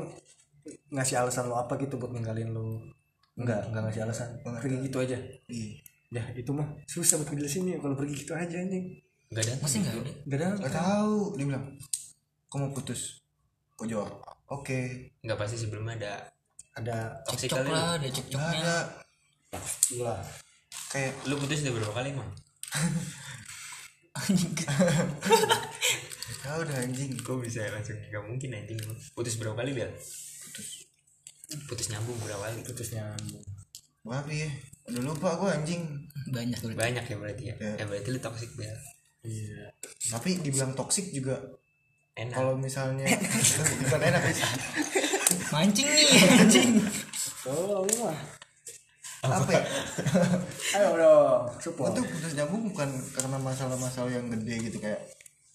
ngasih 0.93 1.25
alasan 1.25 1.49
lo 1.49 1.57
apa 1.57 1.81
gitu 1.81 1.97
buat 1.97 2.13
ninggalin 2.13 2.53
lo 2.53 2.85
enggak 3.39 3.61
enggak 3.69 3.83
ngasih 3.89 4.03
alasan. 4.05 4.29
Pergi 4.45 4.77
gitu 4.85 4.99
aja. 5.01 5.19
Iya. 5.49 5.71
Ya 6.13 6.25
itu 6.37 6.53
mah 6.53 6.69
susah 6.85 7.17
buat 7.21 7.33
ngejelasin 7.33 7.73
ya 7.73 7.79
kalau 7.81 7.97
pergi 7.97 8.15
gitu 8.21 8.37
aja 8.37 8.59
nih 8.61 9.01
nggak 9.33 9.45
ada. 9.49 9.55
Masih 9.65 9.79
nggak? 9.81 9.95
Ada 9.97 10.13
gak 10.29 10.39
ada. 10.39 10.49
Nggak 10.61 10.75
tahu. 10.77 11.17
Dia 11.41 11.45
bilang 11.49 11.65
kamu 12.53 12.67
putus? 12.77 13.01
Kok 13.81 13.87
jawab 13.89 14.11
oke. 14.53 14.81
Nggak 15.25 15.39
pasti 15.41 15.57
sebelumnya 15.57 15.97
ada. 15.97 16.15
Ada 16.73 16.97
cekcok 17.29 17.57
kali 17.65 17.71
lah 17.73 18.01
ada 18.01 18.09
cekcoknya. 18.09 18.61
Ada 18.61 18.77
lah. 20.05 20.21
Kayak 20.93 21.13
lu 21.29 21.35
putus 21.41 21.65
udah 21.65 21.75
berapa 21.81 21.93
kali 21.97 22.09
emang 22.13 22.31
anjing. 24.13 24.53
Tahu 26.45 26.61
dah 26.69 26.77
anjing. 26.85 27.13
Kok 27.21 27.41
bisa 27.41 27.65
langsung? 27.73 27.97
Nggak 27.97 28.25
mungkin 28.29 28.49
anjing. 28.53 28.79
Putus 29.17 29.41
berapa 29.41 29.57
kali 29.57 29.73
biar 29.73 29.93
putus 29.97 30.32
putus 31.69 31.93
nyambung 31.93 32.19
berapa 32.23 32.49
kali? 32.49 32.63
Putusnya 32.65 33.05
berapa 34.03 34.31
ya 34.31 34.51
udah 34.91 35.03
lupa 35.07 35.39
gua 35.39 35.55
anjing. 35.55 35.87
Banyak 36.33 36.59
berarti 36.59 36.79
banyak 36.79 37.05
ya 37.07 37.17
berarti 37.17 37.45
ya? 37.51 37.55
Ya. 37.61 37.73
ya 37.81 37.85
berarti 37.87 38.09
lu 38.11 38.21
toxic 38.21 38.51
biar 38.59 38.79
iya. 39.23 39.71
Tapi 40.11 40.43
dibilang 40.43 40.75
toksik 40.75 41.15
juga. 41.15 41.39
Enak. 42.13 42.37
Kalau 42.37 42.55
misalnya 42.61 43.09
bukan 43.89 44.01
enak 44.05 44.23
sih. 44.37 44.45
Mancing 45.55 45.89
nih 45.89 46.09
anjing. 46.43 46.71
Oh 47.49 47.87
mah. 48.03 48.19
Apa? 49.23 49.51
Ya? 49.55 49.63
Ayo 50.83 50.99
dong 50.99 51.47
gue 51.47 51.63
support. 51.63 51.95
tuh 51.95 52.03
putus 52.03 52.35
nyambung 52.35 52.67
bukan 52.75 52.91
karena 53.15 53.39
masalah-masalah 53.39 54.11
yang 54.11 54.27
gede 54.35 54.67
gitu 54.67 54.83
kayak 54.83 54.99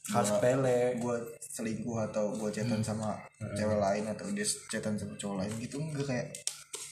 hal 0.09 0.23
sepele 0.23 0.77
gue 0.95 1.15
selingkuh 1.41 1.97
atau 2.05 2.31
gue 2.33 2.49
chatan 2.49 2.79
sama 2.79 3.17
cewek 3.53 3.75
lain 3.75 4.03
atau 4.05 4.25
dia 4.29 4.45
chatan 4.67 4.93
sama 4.93 5.13
cowok 5.13 5.35
lain 5.37 5.51
gitu 5.57 5.77
enggak 5.77 6.05
kayak 6.05 6.27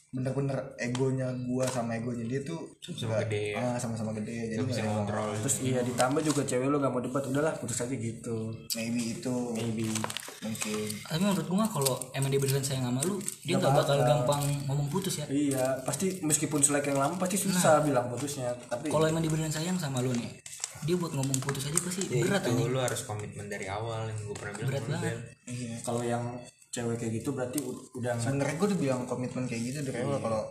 bener-bener 0.06 0.56
egonya 0.78 1.28
gue 1.36 1.64
sama 1.66 1.92
egonya 1.92 2.24
dia 2.24 2.40
tuh 2.40 2.62
Sama-sama 2.80 3.04
nggak- 3.10 3.24
gede 3.26 3.42
ya. 3.44 3.58
ah, 3.58 3.76
sama-sama 3.76 4.10
gede 4.16 4.38
jadi 4.48 4.58
Gak 4.58 4.68
bisa 4.70 4.82
ngontrol. 4.82 5.28
Terus 5.36 5.56
iya 5.60 5.80
ditambah 5.82 6.22
juga 6.22 6.40
cewek 6.42 6.66
lu 6.66 6.78
gak 6.78 6.88
mau 6.88 7.02
debat 7.02 7.20
udahlah 7.22 7.52
putus 7.52 7.78
aja 7.78 7.92
gitu. 7.92 8.36
Maybe 8.72 9.12
itu. 9.12 9.36
Maybe. 9.52 9.90
Mungkin. 10.40 10.88
Tapi 11.02 11.20
menurut 11.20 11.46
gua 11.46 11.66
kalau 11.66 11.94
emang 12.12 12.30
dia 12.30 12.38
beneran 12.38 12.64
sayang 12.64 12.86
sama 12.86 13.00
lu 13.02 13.18
dia 13.42 13.54
nggak 13.56 13.72
bakal 13.74 13.96
gampang 13.98 14.40
ngomong 14.64 14.88
putus 14.88 15.20
ya? 15.20 15.26
Iya 15.26 15.82
pasti 15.82 16.22
meskipun 16.22 16.60
selek 16.60 16.86
yang 16.86 16.98
lama 16.98 17.14
pasti 17.16 17.36
susah 17.36 17.82
bilang 17.82 18.08
putusnya 18.08 18.54
tapi 18.66 18.88
kalau 18.88 19.04
emang 19.04 19.20
dia 19.20 19.28
beneran 19.28 19.52
sayang 19.52 19.76
sama 19.76 20.00
lu 20.00 20.12
nih 20.12 20.32
dia 20.84 20.96
buat 20.98 21.12
ngomong 21.14 21.38
putus 21.40 21.70
aja 21.70 21.78
pasti 21.80 22.10
berat 22.10 22.42
itu 22.44 22.66
lu 22.68 22.78
harus 22.82 23.00
komitmen 23.08 23.46
dari 23.48 23.66
awal 23.70 24.10
yang 24.10 24.18
gue 24.20 24.36
pernah 24.36 24.54
bilang 24.58 24.68
Berat 24.70 24.84
banget. 24.90 25.16
Iya 25.46 25.76
kalau 25.86 26.02
yang 26.02 26.24
cewek 26.74 26.96
kayak 27.00 27.12
gitu 27.22 27.30
berarti 27.32 27.58
udah 27.96 28.12
nggak 28.18 28.24
sebenarnya 28.26 28.54
gue 28.60 28.66
udah 28.68 28.80
bilang 28.80 29.00
komitmen 29.08 29.44
kayak 29.48 29.62
gitu 29.72 29.78
dari 29.88 29.98
awal 30.04 30.18
kalau 30.20 30.42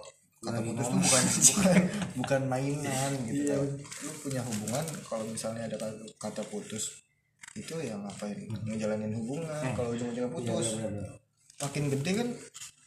kata 0.46 0.60
putus 0.62 0.86
tuh 0.86 1.00
bukan 1.02 1.24
bukan 1.50 1.82
bukan 2.22 2.42
mainan 2.50 3.12
gitu. 3.30 3.42
Tau. 3.50 3.66
lu 4.06 4.12
punya 4.22 4.42
hubungan 4.46 4.86
kalau 5.06 5.24
misalnya 5.26 5.64
ada 5.70 5.78
kata, 6.22 6.42
putus 6.50 7.02
itu 7.56 7.74
ya 7.80 7.96
ngapain? 7.96 8.36
Ngejalanin 8.68 9.16
hubungan 9.16 9.64
kalau 9.74 9.96
ujung-ujungnya 9.96 10.30
putus. 10.30 10.82
makin 11.56 11.88
gede 11.88 12.12
kan 12.20 12.28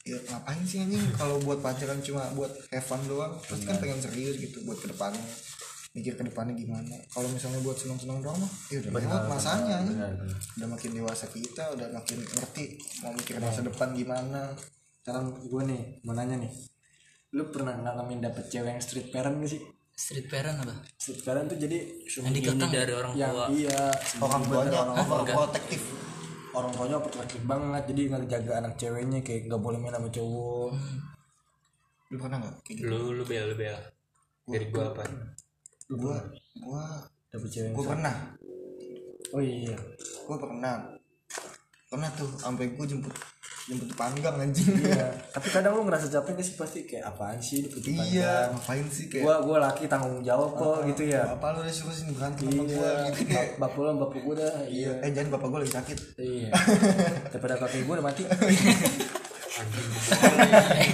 ya 0.04 0.18
ngapain 0.28 0.62
sih 0.68 0.84
anjing? 0.84 1.02
Kalau 1.16 1.40
buat 1.40 1.58
pacaran 1.64 1.98
cuma 2.04 2.28
buat 2.36 2.52
have 2.68 2.84
fun 2.84 3.00
doang 3.08 3.32
terus 3.42 3.64
kan 3.64 3.80
pengen 3.80 3.98
serius 3.98 4.36
gitu 4.36 4.60
buat 4.68 4.76
ke 4.78 4.92
depannya 4.92 5.24
mikir 5.96 6.14
ke 6.14 6.22
depannya 6.22 6.54
gimana. 6.54 6.96
Kalau 7.08 7.28
misalnya 7.32 7.60
buat 7.64 7.76
senang-senang 7.78 8.20
doang 8.20 8.38
mah 8.38 8.52
ya 8.68 8.76
udah 8.84 8.90
lewat 8.92 9.24
masanya 9.26 9.74
anjing. 9.80 9.98
udah 10.60 10.68
makin 10.68 10.90
dewasa 10.94 11.24
kita 11.32 11.64
udah 11.74 11.86
makin 11.90 12.18
ngerti 12.22 12.64
mau 13.00 13.12
mikir 13.16 13.34
masa 13.40 13.60
depan 13.64 13.88
gimana. 13.96 14.52
Sekarang 15.00 15.32
gue 15.40 15.62
nih 15.64 15.82
mau 16.04 16.12
nanya 16.12 16.36
nih. 16.36 16.52
Lu 17.34 17.48
pernah 17.48 17.76
ngalamin 17.76 18.20
dapet 18.20 18.48
cewek 18.52 18.70
yang 18.76 18.82
street 18.84 19.08
parent 19.08 19.40
gak 19.40 19.50
sih? 19.52 19.60
Street 19.98 20.28
parent 20.30 20.56
apa? 20.62 20.76
Street 20.94 21.20
parent 21.24 21.50
tuh 21.50 21.58
jadi 21.58 21.78
yang 22.22 22.32
dikekang 22.36 22.70
dari 22.70 22.92
orang 22.94 23.12
yang 23.18 23.34
tua. 23.34 23.46
iya 23.50 23.82
orang 24.22 24.42
tuanya 24.46 24.78
orang, 24.86 25.26
protektif 25.26 25.80
orang 26.54 26.70
tuanya 26.70 26.96
protektif 27.02 27.42
banget 27.44 27.82
jadi 27.90 28.00
nggak 28.14 28.24
jaga 28.30 28.52
anak 28.62 28.72
ceweknya 28.78 29.18
kayak 29.26 29.50
nggak 29.50 29.60
boleh 29.60 29.78
main 29.82 29.96
sama 29.96 30.08
cowok. 30.12 30.70
Lu 32.08 32.16
pernah 32.20 32.38
nggak 32.44 32.54
gitu? 32.70 32.80
Lu 32.86 33.00
lu 33.16 33.24
bel 33.26 33.44
lu 33.50 33.56
bel 33.58 33.78
dari 34.48 34.66
gua 34.72 34.94
apa 34.94 35.04
gua 35.96 36.20
gua 36.60 36.84
dapet 37.32 37.48
cewek 37.48 37.72
gua 37.72 37.96
pernah. 37.96 38.14
Oh 39.32 39.40
iya 39.40 39.76
gua 40.28 40.36
pernah. 40.36 40.74
Pernah 41.88 42.08
tuh 42.12 42.28
sampai 42.36 42.68
gua 42.76 42.84
jemput 42.84 43.16
jemput 43.68 43.88
panggang 43.96 44.36
anjing. 44.36 44.68
Iya. 44.84 45.08
Tapi 45.36 45.48
kadang 45.48 45.80
lu 45.80 45.88
ngerasa 45.88 46.12
capek 46.12 46.36
gak 46.36 46.44
sih? 46.44 46.54
Pasti 46.60 46.78
kayak 46.84 47.04
apaan 47.08 47.40
sih 47.40 47.64
lu 47.64 47.68
putus 47.72 47.96
iya 48.12 48.52
ngapain 48.52 48.84
sih 48.92 49.08
kayak 49.08 49.24
gua 49.24 49.40
gua 49.40 49.56
laki 49.64 49.88
tanggung 49.88 50.20
jawab 50.20 50.56
kok 50.56 50.84
gitu 50.92 51.08
ya. 51.08 51.24
apa 51.24 51.56
lu 51.56 51.64
udah 51.64 51.72
suruh 51.72 51.92
sini 51.96 52.12
berantem 52.12 52.48
sama 52.52 52.64
gua 52.68 52.88
iya 52.88 53.08
gitu 53.12 53.20
kayak. 53.32 53.48
Bapak 53.56 53.80
lu 53.80 53.96
bapak 53.96 54.20
gua 54.24 54.34
dah 54.36 54.54
iya. 54.68 54.92
eh 55.00 55.10
jangan 55.12 55.40
bapak 55.40 55.48
gua 55.48 55.58
lagi 55.64 55.72
sakit. 55.72 55.98
Iya. 56.20 56.50
Daripada 57.32 57.54
kakek 57.64 57.88
gua 57.88 57.94
udah 58.00 58.06
mati. 58.12 58.22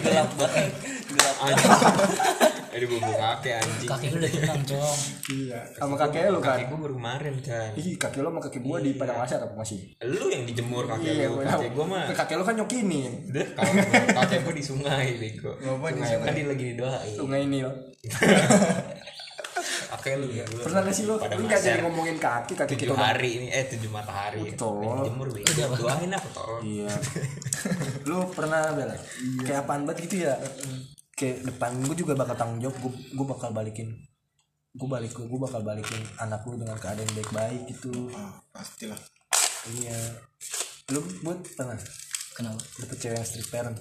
Gelap 0.07 0.31
banget. 0.39 0.71
Gelap 1.11 1.37
anjing 1.43 2.44
dari 2.75 2.87
bumbu 2.91 3.07
kakek 3.07 3.55
anjing. 3.63 3.87
Kaki 3.87 4.07
lu 4.11 4.17
udah 4.19 4.31
tenang 4.35 4.63
cong. 4.67 4.99
Iya. 5.31 5.61
Sama 5.79 5.95
kakek 5.95 6.23
lu 6.27 6.39
kan? 6.43 6.59
Kakek 6.59 6.67
gua 6.75 6.79
baru 6.83 6.95
kemarin 6.99 7.35
kan 7.39 7.71
Ih, 7.79 7.95
kakek 7.95 8.21
lu 8.21 8.29
sama 8.35 8.41
kakek 8.43 8.63
gua 8.67 8.77
di 8.83 8.91
padang 8.99 9.19
lasar 9.23 9.39
apa 9.47 9.55
masih? 9.55 9.79
Lu 10.03 10.27
yang 10.27 10.43
dijemur 10.43 10.85
kakek 10.91 11.13
Iya, 11.15 11.31
lu. 11.31 11.39
kakek 11.47 11.71
gua 11.71 11.87
mah 11.87 12.05
kakek 12.11 12.35
lu 12.35 12.43
kan 12.43 12.55
nyokinin 12.59 13.13
Udah, 13.31 13.47
kalau 13.55 13.73
kakek 14.19 14.39
gua 14.43 14.55
di 14.59 14.65
sungai 14.67 15.07
bego. 15.23 15.55
Ngapa 15.63 15.87
di 15.95 16.03
sungai 16.03 16.27
kan 16.27 16.35
dia 16.35 16.47
lagi 16.51 16.65
didoain? 16.75 17.15
Sungai 17.15 17.41
ini 17.47 17.59
loh 17.63 17.75
kakek 19.95 20.19
lu 20.19 20.27
ya 20.35 20.45
pernah 20.45 20.83
gak 20.83 20.93
sih 20.93 21.07
lu 21.07 21.15
lu 21.17 21.43
nggak 21.47 21.61
jadi 21.63 21.81
ngomongin 21.87 22.19
kaki 22.19 22.59
kaki 22.59 22.75
tujuh 22.75 22.91
kita 22.91 22.99
udah 22.99 23.15
hari 23.15 23.31
ini 23.39 23.47
eh 23.55 23.65
tujuh 23.71 23.89
matahari. 23.89 24.43
Betul. 24.43 24.83
Dijemur 24.83 25.29
bego. 25.31 25.47
Doain 25.79 26.11
apa 26.11 26.29
tolong 26.35 26.61
iya. 26.67 26.91
Lu 28.11 28.29
pernah 28.35 28.75
bela? 28.75 28.93
Kayak 29.47 29.65
apaan 29.65 29.87
banget 29.89 30.11
gitu 30.11 30.27
ya 30.29 30.35
kayak 31.15 31.47
depan 31.47 31.79
gue 31.87 31.97
juga 31.97 32.19
bakal 32.19 32.35
tanggung 32.35 32.59
jawab 32.59 32.77
gue 32.83 32.93
gue 33.15 33.27
bakal 33.27 33.51
balikin 33.55 33.95
gue 34.75 34.89
balik 34.91 35.15
gue 35.15 35.39
bakal 35.39 35.63
balikin 35.63 36.03
anak 36.19 36.43
lu 36.51 36.59
dengan 36.59 36.75
keadaan 36.75 37.07
baik-baik 37.15 37.63
gitu. 37.71 38.11
Ah, 38.11 38.43
pastilah. 38.51 38.99
Iya. 39.71 40.19
Lu 40.91 40.99
buat 41.23 41.47
pernah? 41.55 41.79
Kenapa? 42.35 42.59
Dapet 42.83 42.97
cewek 42.99 43.15
yang 43.15 43.29
street 43.29 43.49
parent? 43.55 43.79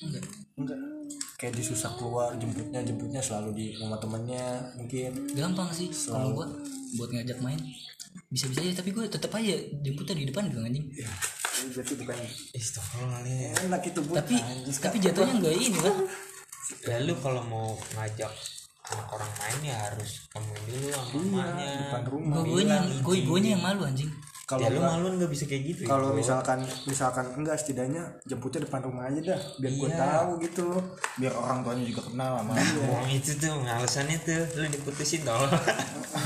Enggak. 0.00 0.24
Enggak. 0.56 0.80
Kayak 1.36 1.52
disusah 1.60 1.92
keluar 2.00 2.32
jemputnya 2.40 2.80
jemputnya 2.80 3.20
selalu 3.20 3.52
di 3.52 3.66
rumah 3.76 4.00
temennya 4.00 4.72
mungkin. 4.80 5.12
Gampang 5.36 5.68
sih 5.68 5.92
kalau 5.92 6.32
gua 6.32 6.48
buat 6.96 7.12
ngajak 7.12 7.36
main. 7.44 7.60
Bisa 8.32 8.48
bisa 8.48 8.64
aja 8.64 8.80
tapi 8.80 8.96
gue 8.96 9.04
tetap 9.04 9.28
aja 9.36 9.52
jemputnya 9.84 10.16
di 10.16 10.24
depan 10.32 10.48
dong 10.48 10.64
anjing. 10.64 10.88
Ini 10.88 11.04
berarti 11.72 11.94
bukan 11.96 12.16
Astagfirullahaladzim. 12.52 13.64
Enak 13.66 13.82
itu 13.84 14.00
buat 14.04 14.16
tapi 14.20 14.36
tapi 14.76 14.96
jatuhnya 15.00 15.34
enggak 15.40 15.54
ini 15.54 15.78
kan 15.78 15.94
ya 16.82 16.96
lu 17.00 17.14
kalau 17.18 17.42
mau 17.46 17.68
ngajak 17.94 18.32
anak 18.86 19.06
orang 19.10 19.30
main 19.38 19.60
ya 19.66 19.76
harus 19.90 20.26
temuin 20.30 20.62
dulu 20.66 20.86
sama 20.90 21.06
Iya, 21.10 21.22
mamanya 21.26 21.66
depan 21.80 22.02
rumah. 22.06 22.34
Gue 22.38 22.62
gue 22.62 22.62
gue 23.02 23.16
gue 23.24 23.38
yang 23.42 23.62
malu 23.62 23.82
anjing. 23.82 24.10
Kalau 24.46 24.62
ya 24.62 24.70
lu 24.70 24.78
malu 24.78 25.06
nggak 25.18 25.26
bisa 25.26 25.42
kayak 25.50 25.62
gitu 25.74 25.80
ya, 25.82 25.88
kalau 25.90 26.14
misalkan 26.14 26.62
misalkan 26.86 27.26
enggak 27.34 27.58
setidaknya 27.58 28.02
jemputnya 28.22 28.62
depan 28.62 28.78
rumah 28.78 29.10
aja 29.10 29.34
dah 29.34 29.40
biar 29.58 29.72
gue 29.74 29.88
Iya. 29.90 29.98
tahu 29.98 30.30
gitu. 30.38 30.62
Loh 30.70 30.84
biar 31.18 31.34
orang 31.34 31.58
tuanya 31.66 31.82
juga 31.82 32.02
kenal 32.06 32.32
sama 32.38 32.52
Wong 32.86 33.08
itu 33.10 33.30
tuh 33.34 33.50
alasannya 33.58 34.16
tuh 34.22 34.42
lu 34.54 34.66
diputusin 34.70 35.26
tau 35.26 35.42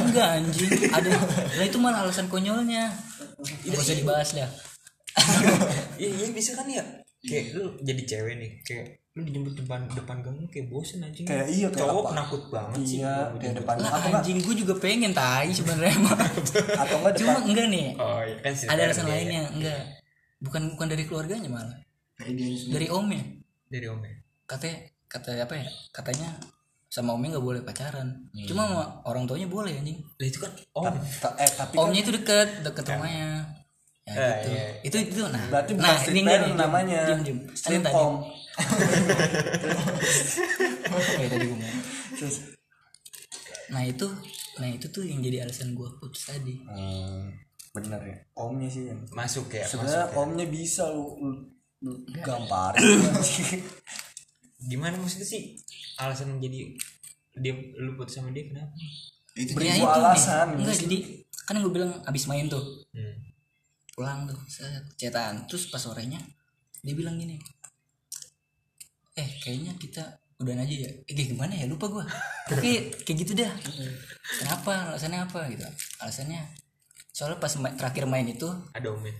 enggak 0.04 0.28
anjing. 0.36 0.68
Ada 0.92 1.08
lah 1.56 1.64
itu 1.64 1.78
malah 1.80 2.04
alasan 2.04 2.28
konyolnya. 2.28 2.92
Nggak 3.40 3.80
usah 3.80 3.96
dibahas 3.96 4.30
dah 4.36 4.50
iya 6.00 6.08
iya 6.10 6.26
bisa 6.32 6.54
kan 6.56 6.66
ya? 6.66 6.82
Kayak 7.20 7.44
lu 7.58 7.64
jadi 7.84 8.02
cewek 8.06 8.34
nih 8.40 8.50
kayak 8.64 8.86
lu 9.18 9.26
dijemput 9.26 9.54
depan 9.58 9.80
depan 9.90 10.22
gang 10.22 10.38
kayak 10.48 10.70
bosen 10.70 11.02
anjing. 11.02 11.26
Kayak 11.26 11.50
iya, 11.50 11.68
kayak 11.68 11.82
cowok 11.82 12.02
apa? 12.02 12.10
penakut 12.14 12.42
banget 12.48 12.78
sih 12.86 12.98
iya 13.02 13.14
kalau 13.26 13.38
kayak 13.42 13.56
depan 13.60 13.76
lah 13.76 13.90
atau 13.90 14.08
enggak 14.08 14.22
anjing 14.22 14.38
gue 14.40 14.54
juga 14.54 14.74
pengen 14.78 15.12
tai 15.12 15.48
sebenarnya 15.50 15.96
mah 15.98 16.14
atau 16.86 16.96
enggak 17.02 17.14
cuma 17.18 17.32
depan? 17.36 17.48
enggak 17.50 17.66
nih. 17.68 17.86
Oh 17.98 18.20
iya 18.24 18.36
kan 18.40 18.52
ada 18.54 18.82
alasan 18.88 19.06
lainnya 19.10 19.42
enggak. 19.52 19.82
Bukan 20.40 20.62
bukan 20.78 20.86
dari 20.88 21.04
keluarganya 21.04 21.48
malah 21.52 21.78
kayak 22.16 22.32
dia 22.38 22.48
sendiri. 22.56 22.72
dari 22.72 22.86
omnya. 22.88 23.22
Dari 23.68 23.86
omnya. 23.90 24.14
Katanya 24.48 24.76
kata 25.10 25.30
apa 25.36 25.54
ya? 25.58 25.66
Katanya 25.92 26.28
sama 26.90 27.14
omnya 27.14 27.36
nggak 27.36 27.46
boleh 27.46 27.60
pacaran. 27.66 28.08
Cuma 28.48 28.62
sama 28.64 28.84
orang 29.04 29.28
tuanya 29.28 29.46
boleh 29.50 29.76
anjing. 29.76 30.00
Lah 30.16 30.26
itu 30.26 30.38
kan 30.40 30.52
om. 30.72 30.86
Ta- 31.20 31.36
eh 31.36 31.50
tapi 31.52 31.74
kan 31.76 31.82
omnya 31.84 32.00
itu 32.00 32.12
deket 32.16 32.48
deket 32.64 32.84
rumahnya 32.88 33.59
ya 34.10 34.18
Eh, 34.18 34.34
gitu 34.42 34.50
iya. 34.50 34.66
itu 34.82 34.96
itu 35.14 35.22
nah. 35.30 35.44
Berarti 35.48 35.72
bukan 35.78 35.86
nah 35.86 36.02
ini 36.10 36.20
nih 36.26 36.52
namanya. 36.58 37.00
Kayak 41.00 41.30
tadi 41.30 41.44
gue 41.46 41.56
mau 41.56 41.68
nah 43.70 43.86
itu 43.86 44.06
nah 44.58 44.66
itu 44.66 44.90
tuh 44.90 45.06
yang 45.06 45.22
jadi 45.22 45.46
alasan 45.46 45.78
gue 45.78 45.88
putus 46.02 46.26
tadi. 46.26 46.58
Hmm, 46.66 47.30
bener 47.70 48.02
ya. 48.02 48.18
Omnya 48.34 48.66
sih 48.66 48.90
yang 48.90 48.98
masuk 49.14 49.46
ya 49.54 49.62
sebenarnya 49.62 50.10
masuk 50.10 50.18
ya. 50.18 50.20
omnya 50.20 50.46
bisa 50.50 50.84
lu, 50.90 51.06
lu, 51.22 51.32
lu 51.80 51.92
gamparin. 52.20 52.82
Gimana 54.60 54.98
maksudnya 54.98 55.24
sih? 55.24 55.54
Alasan 56.02 56.42
jadi 56.42 56.74
dia 57.38 57.54
lu 57.78 57.94
putus 57.94 58.18
sama 58.18 58.34
dia 58.34 58.50
kenapa? 58.50 58.74
Itu 59.38 59.54
alasan, 59.86 60.58
nih 60.58 60.66
enggak 60.66 60.78
jadi 60.82 60.98
kan 61.46 61.62
gue 61.62 61.72
bilang 61.72 61.94
abis 62.04 62.26
main 62.26 62.50
tuh. 62.50 62.62
Hmm. 62.90 63.19
Pulang 64.00 64.24
tuh 64.24 64.40
saya 64.48 64.80
cetan 64.96 65.44
terus 65.44 65.68
pas 65.68 65.84
sorenya 65.84 66.16
dia 66.80 66.96
bilang 66.96 67.20
gini 67.20 67.36
eh 69.20 69.28
kayaknya 69.44 69.76
kita 69.76 70.00
udahan 70.40 70.64
aja 70.64 70.74
ya. 70.88 70.90
Eh 71.04 71.12
kayak 71.12 71.36
gimana 71.36 71.52
ya? 71.52 71.68
Lupa 71.68 71.86
gua. 71.92 72.04
Tapi 72.48 72.88
kayak 73.04 73.18
gitu 73.20 73.32
dah. 73.36 73.52
Kenapa? 74.40 74.88
Alasannya 74.88 75.20
apa? 75.28 75.44
Gitu. 75.52 75.68
Alasannya 76.00 76.40
soalnya 77.12 77.36
pas 77.36 77.52
ma- 77.60 77.76
terakhir 77.76 78.08
main 78.08 78.24
itu 78.24 78.48
ada 78.72 78.88
omnya? 78.88 79.12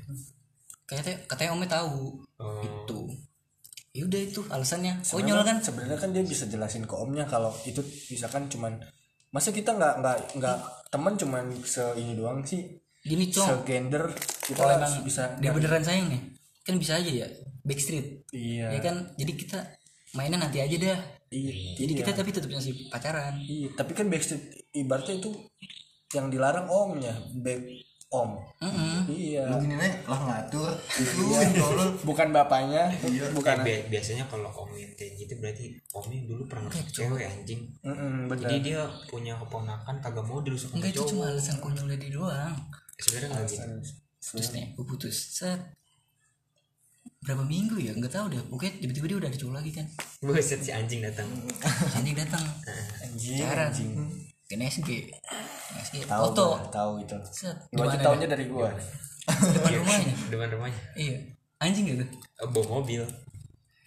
katanya 0.89 1.21
katanya 1.29 1.51
omnya 1.53 1.69
tahu. 1.69 2.25
Oh. 2.41 2.65
itu 2.65 2.99
ya 3.93 4.09
udah 4.09 4.21
itu 4.25 4.41
alasannya. 4.49 5.05
Konyol 5.05 5.45
kan? 5.45 5.61
sebenarnya 5.61 5.99
kan 6.01 6.11
dia 6.17 6.25
bisa 6.25 6.49
jelasin 6.49 6.89
ke 6.89 6.97
omnya 6.97 7.29
kalau 7.29 7.53
itu 7.69 7.85
misalkan 8.09 8.49
cuman 8.49 8.81
masa 9.29 9.53
kita 9.53 9.77
nggak 9.77 9.95
nggak 10.01 10.17
nggak 10.41 10.57
teman 10.89 11.15
cuman 11.21 11.45
se 11.63 11.85
ini 12.01 12.17
doang 12.17 12.41
sih 12.43 12.80
gini 13.01 13.33
cong. 13.33 13.49
Segender 13.65 14.05
kita 14.45 14.61
kalau 14.61 14.77
emang 14.77 14.95
bisa 15.03 15.23
dia 15.41 15.51
beneran 15.51 15.81
sayang 15.81 16.09
nih 16.13 16.23
kan 16.61 16.77
bisa 16.77 17.01
aja 17.01 17.09
ya 17.09 17.27
backstreet. 17.65 18.29
Iya. 18.31 18.77
Ya 18.77 18.81
kan? 18.81 18.97
Jadi 19.17 19.33
kita 19.35 19.59
mainnya 20.13 20.39
nanti 20.41 20.61
aja 20.61 20.77
dah. 20.77 21.01
Iya. 21.33 21.81
Jadi 21.81 21.93
kita 21.97 22.11
tapi 22.13 22.31
tetap 22.31 22.51
masih 22.51 22.91
pacaran. 22.93 23.35
Iya 23.41 23.69
tapi 23.73 23.93
kan 23.97 24.07
backstreet 24.13 24.43
ibaratnya 24.77 25.17
itu 25.19 25.31
yang 26.13 26.29
dilarang 26.29 26.67
omnya 26.69 27.15
back 27.41 27.63
om. 28.11 28.43
Mm-mm. 28.59 29.07
iya. 29.07 29.47
Lu 29.47 29.63
gini 29.63 29.79
nih 29.79 30.03
lah 30.05 30.21
ngatur. 30.27 30.75
Itu 30.99 31.31
tolol 31.55 31.95
bukan 32.03 32.35
bapaknya 32.35 32.91
Eh, 32.91 33.31
bukan. 33.31 33.63
Bi- 33.63 33.87
biasanya 33.87 34.27
kalau 34.27 34.51
om 34.51 34.75
yang 34.75 34.91
kayak 34.99 35.15
gitu 35.15 35.39
berarti 35.39 35.71
omnya 35.95 36.19
dulu 36.27 36.43
pernah 36.51 36.67
dapet 36.67 36.91
cewek 36.91 37.23
anjing. 37.23 37.63
Mm-mm, 37.87 38.27
bener. 38.27 38.51
Jadi 38.51 38.57
dia 38.67 38.83
punya 39.07 39.39
keponakan 39.39 40.03
kagak 40.03 40.27
mau 40.27 40.43
dirusak 40.43 40.75
sama 40.75 40.83
enggak 40.83 40.91
itu 40.93 41.01
cowok. 41.01 41.11
cuma 41.15 41.25
alasan 41.31 41.57
konyol 41.63 41.87
dia 41.95 42.11
doang 42.11 42.55
sebenarnya 43.01 43.29
nggak 43.33 43.47
gitu 43.49 43.71
terus 44.21 44.49
nih 44.53 44.77
gue 44.77 44.85
putus. 44.85 45.17
Set. 45.17 45.61
Berapa 47.25 47.45
minggu 47.45 47.81
ya? 47.81 47.93
Nggak 47.97 48.13
tahu 48.13 48.27
deh. 48.33 48.41
Pokoknya 48.49 48.73
tiba-tiba 48.85 49.07
dia 49.09 49.19
udah 49.21 49.29
ada 49.33 49.39
cowok 49.41 49.55
lagi 49.57 49.71
kan. 49.73 49.87
Buset 50.21 50.61
si 50.61 50.71
anjing 50.73 51.01
datang. 51.01 51.29
Anjing 51.97 52.17
datang. 52.17 52.45
Anjing. 53.05 53.41
Pacaran. 53.41 53.69
anjing. 53.73 53.91
Ke 54.45 54.59
NSG 54.59 54.89
NSG 55.71 55.97
tahu 56.11 56.23
foto 56.35 56.47
tahu 56.69 56.93
itu. 57.01 57.17
Set 57.33 57.57
taunya 57.73 58.27
dah? 58.29 58.37
dari 58.37 58.45
gua. 58.49 58.71
Depan 59.29 59.73
rumahnya. 59.81 60.15
Depan 60.29 60.49
rumahnya. 60.53 60.81
Iya. 60.97 61.17
Anjing 61.61 61.85
gitu? 61.93 62.05
Eh, 62.05 62.49
bawa 62.49 62.81
mobil. 62.81 63.03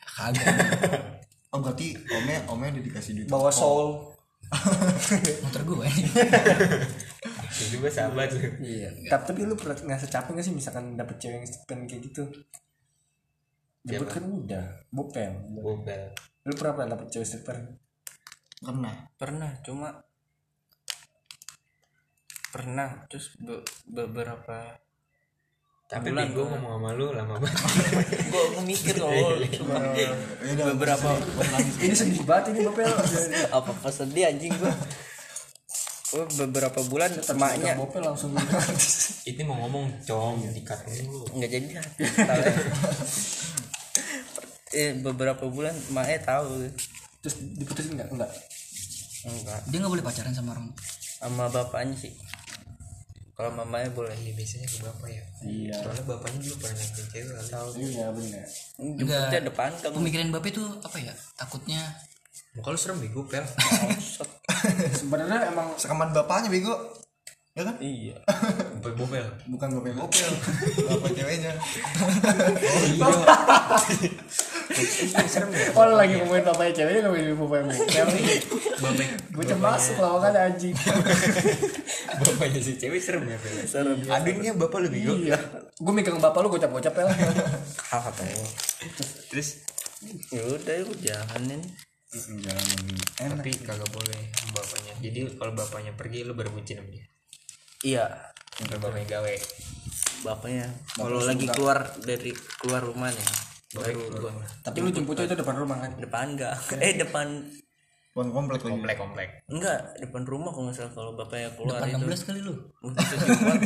Kagak. 0.01 0.45
Oh 1.53 1.61
berarti 1.61 1.93
omnya 2.09 2.41
omnya 2.49 2.73
udah 2.73 2.81
dikasih 2.81 3.13
duit. 3.13 3.29
Bawa 3.29 3.53
soul. 3.53 4.09
Motor 5.45 5.61
gue 5.61 5.85
anjing 5.85 6.09
itu 7.53 7.77
juga 7.77 7.87
sahabat. 7.93 8.33
Lu 8.33 8.41
iya. 8.65 8.89
Tapi, 9.07 9.23
tapi 9.29 9.41
lu 9.45 9.53
pernah 9.53 9.77
nggak 9.77 10.01
secapek 10.09 10.33
nggak 10.33 10.45
sih 10.45 10.55
misalkan 10.57 10.97
dapet 10.97 11.15
cewek 11.21 11.37
yang 11.37 11.45
pen 11.69 11.79
kayak 11.85 12.01
gitu? 12.09 12.23
Jemput 13.85 14.09
kan 14.09 14.23
udah 14.25 14.65
bopel. 14.89 15.31
Mobil 15.53 16.03
lu 16.43 16.53
pernah 16.59 16.73
pernah 16.75 16.89
dapet 16.99 17.07
cewek 17.07 17.27
stripper 17.27 17.57
pernah 18.59 18.95
pernah. 19.15 19.51
Cuma 19.63 19.89
pernah 22.51 23.07
terus 23.09 23.33
be- 23.39 23.65
beberapa 23.89 24.77
tapi 25.83 26.09
Bulan, 26.09 26.33
gue 26.33 26.45
ngomong 26.47 26.73
sama 26.79 26.89
lu 26.97 27.05
lama 27.13 27.37
banget. 27.37 27.59
Gua, 28.33 28.43
gua 28.55 28.63
mikir 28.65 28.97
loh 28.97 29.13
cuma 29.45 29.77
beberapa 30.73 31.09
ini 31.85 31.93
sedih 31.93 32.23
banget 32.25 32.55
ini 32.55 32.65
bopel. 32.65 32.89
Apa 33.57 33.69
apa 33.69 33.89
sedih 33.93 34.25
anjing 34.25 34.57
gua 34.57 34.73
Gua 36.13 36.25
beberapa 36.45 36.79
bulan 36.85 37.09
emaknya. 37.09 37.73
bopel 37.73 38.05
langsung. 38.05 38.37
Itu 39.29 39.41
mau 39.49 39.57
ngomong 39.65 40.05
com 40.05 40.37
dikat 40.37 40.85
lu 41.09 41.25
nggak 41.33 41.49
jadi 41.49 41.67
lah. 41.81 41.85
Tahu. 41.97 42.41
Ya. 42.45 42.53
eh 44.73 44.89
beberapa 45.01 45.45
bulan 45.49 45.73
emaknya 45.89 46.21
tahu. 46.21 46.69
Terus 47.25 47.35
diputusin 47.57 47.97
nggak? 47.97 48.13
Enggak 48.13 48.29
enggak 49.23 49.59
dia 49.71 49.77
nggak 49.79 49.93
boleh 49.95 50.03
pacaran 50.03 50.35
sama 50.35 50.51
orang 50.53 50.67
sama 51.23 51.47
bapaknya 51.47 51.95
sih. 51.95 52.13
Kalau 53.33 53.49
mamanya 53.49 53.89
boleh. 53.89 54.13
Iya 54.13 54.33
biasanya 54.37 54.67
ke 54.69 54.77
bapak 54.85 55.09
ya? 55.09 55.23
Iya. 55.41 55.75
Soalnya 55.81 56.03
bapaknya 56.05 56.39
dulu 56.45 56.55
pernah 56.61 56.75
naikin 56.77 57.05
cewek 57.09 57.33
kali 57.49 57.77
iya 57.89 58.05
bener. 58.13 58.45
Jemputnya 58.77 59.41
depan 59.41 59.71
kan 59.81 59.89
pemikiran 59.89 60.29
bapak 60.29 60.49
itu 60.53 60.63
apa 60.83 60.97
ya? 61.01 61.13
Takutnya 61.39 61.81
muka 62.53 62.69
lu 62.69 62.77
serem 62.77 63.01
bego 63.01 63.25
pel 63.25 63.45
sebenarnya 64.93 65.49
emang 65.49 65.73
sekaman 65.77 66.13
bapaknya 66.13 66.53
bego. 66.53 66.75
Ya 67.53 67.69
kan? 67.69 67.77
Iya. 67.77 68.17
Bopel 68.81 68.97
bopel 68.97 69.25
bukan 69.45 69.77
bapak 69.77 69.93
bopel 69.93 70.29
bapak 70.89 71.09
ceweknya. 71.13 71.53
Oh 75.77 75.85
lu 75.85 75.93
lagi 75.93 76.17
ngomongin 76.17 76.49
bapaknya 76.49 76.73
ceweknya 76.81 77.01
ngomongin 77.05 77.37
bapaknya 77.37 77.37
bopel 77.37 77.61
bapak 78.81 79.05
gue 79.05 79.45
cuma 79.53 79.77
masuk 79.77 80.01
lah 80.01 80.17
kan 80.17 80.33
anjing. 80.49 80.73
Bapaknya 82.25 82.57
si 82.57 82.73
cewek 82.73 82.97
serem 82.97 83.29
ya 83.29 83.37
pel 83.37 83.69
serem 83.69 84.01
adiknya 84.09 84.57
bapak 84.57 84.77
lu 84.85 84.89
bego. 84.89 85.13
Iya. 85.13 85.37
Gue 85.77 85.93
megang 85.93 86.17
bapak 86.17 86.41
lu 86.41 86.49
gocap 86.49 86.73
gocap 86.73 86.93
ya 86.97 87.05
hal 87.93 88.01
tuh 88.17 88.49
terus? 89.29 89.61
Ya 90.33 90.41
udah 90.41 90.89
yuk 92.13 92.45
jalanin 92.45 92.95
tapi 93.17 93.51
kagak 93.65 93.89
boleh 93.89 94.21
sama 94.37 94.51
bapaknya. 94.61 94.93
Jadi 95.01 95.19
kalau 95.37 95.53
bapaknya 95.57 95.91
pergi 95.97 96.19
lu 96.21 96.33
berbucin 96.37 96.77
sama 96.79 96.89
dia? 96.93 97.05
Iya. 97.83 98.05
Kalau 98.53 98.79
bapaknya 98.79 99.07
gawe. 99.17 99.35
Bapaknya. 100.23 100.67
Kalau 100.93 101.19
lagi 101.25 101.45
keluar 101.49 101.79
dari 102.05 102.31
keluar 102.61 102.81
rumah 102.85 103.09
nih. 103.09 103.27
Baru 103.73 104.05
tapi 104.61 104.77
lu 104.85 104.93
jemputnya 104.93 105.25
itu 105.25 105.33
depan 105.33 105.57
rumah 105.57 105.77
kan? 105.81 105.91
Depan 105.97 106.37
enggak. 106.37 106.53
Eh 106.77 106.93
depan 106.93 107.49
bukan 108.13 108.29
komplek 108.29 108.61
lagi. 108.61 108.73
Komplek 108.77 108.97
komplek. 109.01 109.29
Enggak 109.49 109.97
depan 109.97 110.21
rumah 110.29 110.53
kalau 110.53 110.69
nggak 110.69 110.77
salah 110.77 110.93
kalau 110.93 111.11
bapaknya 111.17 111.49
keluar 111.57 111.81
depan 111.81 111.97
itu. 111.97 112.05
16 112.13 112.27
kali 112.29 112.39
lu? 112.45 112.53
Untuk 112.85 113.01
jauh 113.09 113.41
banget. 113.41 113.61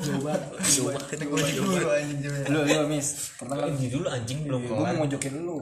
Jauh 0.00 0.22
banget. 0.24 0.42
Jauh 0.64 0.84
banget. 0.88 1.18
Gue 1.28 1.40
dulu 1.52 1.88
anjing 1.92 2.20
lu 2.48 2.60
lu 2.64 2.84
mis 2.88 3.08
pernah 3.36 3.56
ini 3.68 3.86
dulu 3.92 4.06
anjing 4.08 4.38
belum 4.48 4.60
gue 4.64 4.76
kelar 4.80 4.94
mau 4.96 5.04
mojokin 5.04 5.32
lu. 5.44 5.58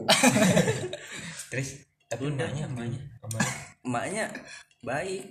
Terus 1.51 1.88
tapi 2.09 2.33
nanya 2.33 2.65
emaknya 2.65 3.01
emaknya 3.23 3.55
emaknya 3.85 4.25
baik. 4.89 5.23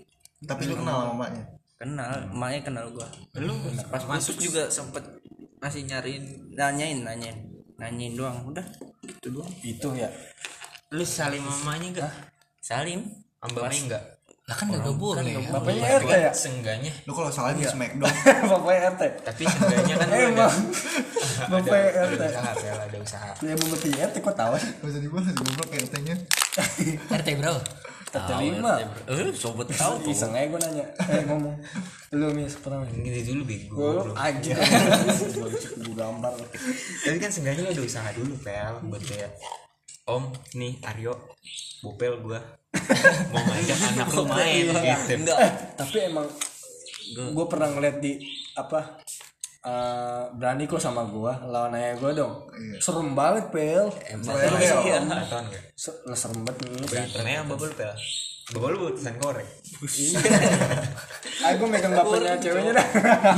Tapi 0.45 0.69
lu 0.69 0.77
kenal 0.77 0.97
sama 1.01 1.13
emaknya 1.17 1.43
kenal 1.77 2.11
emaknya 2.33 2.61
kenal 2.65 2.85
gua. 2.93 3.07
Lu 3.37 3.53
pas 3.89 4.03
masuk 4.05 4.37
juga 4.37 4.69
sempet 4.69 5.01
masih 5.57 5.85
nyariin 5.89 6.53
nanyain 6.53 7.01
nanyain. 7.01 7.37
Nanyain 7.77 8.13
doang 8.17 8.41
udah. 8.49 8.65
Gitu 9.05 9.29
doang. 9.33 9.49
Itu 9.61 9.93
ya. 9.93 10.09
Lu 10.93 11.05
salim 11.05 11.45
mamanya 11.45 11.87
enggak 11.89 12.13
salim. 12.61 13.05
Bapaknya 13.37 13.81
enggak 13.85 14.16
lah 14.47 14.55
kan 14.55 14.71
nggak 14.71 14.95
boleh. 14.95 15.27
ya. 15.27 15.39
bapaknya 15.51 15.99
RT 15.99 16.11
ya? 16.23 16.31
Sengganya. 16.31 16.91
Lu 17.03 17.11
kalau 17.11 17.27
salah 17.27 17.51
di 17.51 17.67
smackdown 17.67 18.07
bapaknya 18.47 18.79
RT 18.95 19.03
tapi 19.27 19.43
sengganya 19.43 19.93
kan 19.99 20.07
ada. 20.07 20.23
Emang 20.23 20.55
bapaknya 21.51 21.89
ada 21.91 22.05
RT 22.07 22.23
usaha 22.31 22.51
pel 22.55 22.79
ada 22.79 22.97
usaha 23.03 23.29
ya 23.43 23.53
mau 23.59 23.67
ngerti 23.75 23.89
RT 23.99 24.15
kok 24.23 24.35
tahu 24.39 24.55
gak 24.55 24.87
usah 24.87 25.01
dibahas 25.03 25.35
goblok 25.35 25.69
RT-nya 25.75 26.15
RT 27.11 27.27
berapa 27.43 27.59
RT 28.07 28.31
lima. 28.39 28.73
Eh 29.11 29.35
sobat 29.35 29.67
tahu 29.67 29.93
tuh. 30.07 30.15
Iseng 30.15 30.31
aja 30.31 30.47
gue 30.47 30.59
nanya. 30.63 30.85
Eh 31.11 31.27
ngomong. 31.27 31.55
Lu 32.15 32.31
mis 32.31 32.55
pernah 32.55 32.87
nggak? 32.87 33.03
ini 33.03 33.19
dulu 33.27 33.43
bego 33.43 33.75
gue 33.75 34.15
anjing 34.15 34.55
gue 35.83 35.91
gambar. 35.91 36.33
Tapi 37.03 37.17
kan 37.19 37.29
seenggaknya 37.35 37.67
lu 37.67 37.69
ada 37.75 37.83
usaha 37.83 38.07
dulu 38.15 38.33
pel 38.39 38.79
buat 38.87 39.03
kayak 39.03 39.27
om 40.07 40.31
nih 40.55 40.79
Aryo. 40.87 41.13
Bopel 41.83 42.19
gua. 42.23 42.39
Mau 43.31 43.41
ngajak 43.43 43.79
anak 43.93 44.07
lu 44.15 44.23
main 44.27 44.65
gitu. 44.71 45.13
Enggak. 45.19 45.37
Tapi 45.75 45.97
emang 46.07 46.27
gue 47.07 47.45
pernah 47.47 47.71
ngeliat 47.71 48.03
di 48.03 48.19
apa 48.59 48.99
eh, 49.63 50.23
berani 50.35 50.67
kok 50.67 50.83
sama 50.83 51.07
gue 51.07 51.33
lawan 51.47 51.75
ayah 51.75 51.95
gue 51.99 52.11
dong. 52.15 52.33
Serem 52.79 53.15
banget 53.15 53.51
pel. 53.51 53.91
Emang 54.07 54.35
iya. 54.59 54.99
Se- 55.75 56.03
lah, 56.07 56.17
serem 56.17 56.43
banget. 56.43 56.67
Nih 56.71 56.87
Berantemnya 56.87 57.43
sama 57.43 57.53
lu 57.55 57.67
pel. 57.75 57.93
Bapak 58.47 58.67
lu 58.71 58.77
butusan 58.87 59.15
korek. 59.19 59.47
Ah 61.37 61.53
gue 61.53 61.67
megang 61.69 61.93
bapaknya 61.93 62.33
ceweknya 62.41 62.81
dah. 62.81 62.87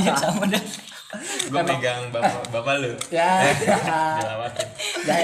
Iya 0.00 0.12
sama 0.16 0.48
dah 0.48 0.89
Gue 1.50 1.62
megang 1.66 2.14
bapak, 2.14 2.46
bapak 2.54 2.74
lu. 2.78 2.92
Ya 3.16 3.50
Dilawatin. 3.58 4.68
Ya 5.02 5.16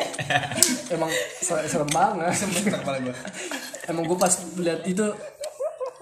emang 0.90 1.10
ser- 1.38 1.66
serem 1.70 1.90
banget. 1.94 2.34
Kepala 2.66 2.98
gue 2.98 3.14
emang 3.86 4.02
gue 4.02 4.18
pas 4.18 4.32
lihat 4.58 4.82
itu 4.82 5.06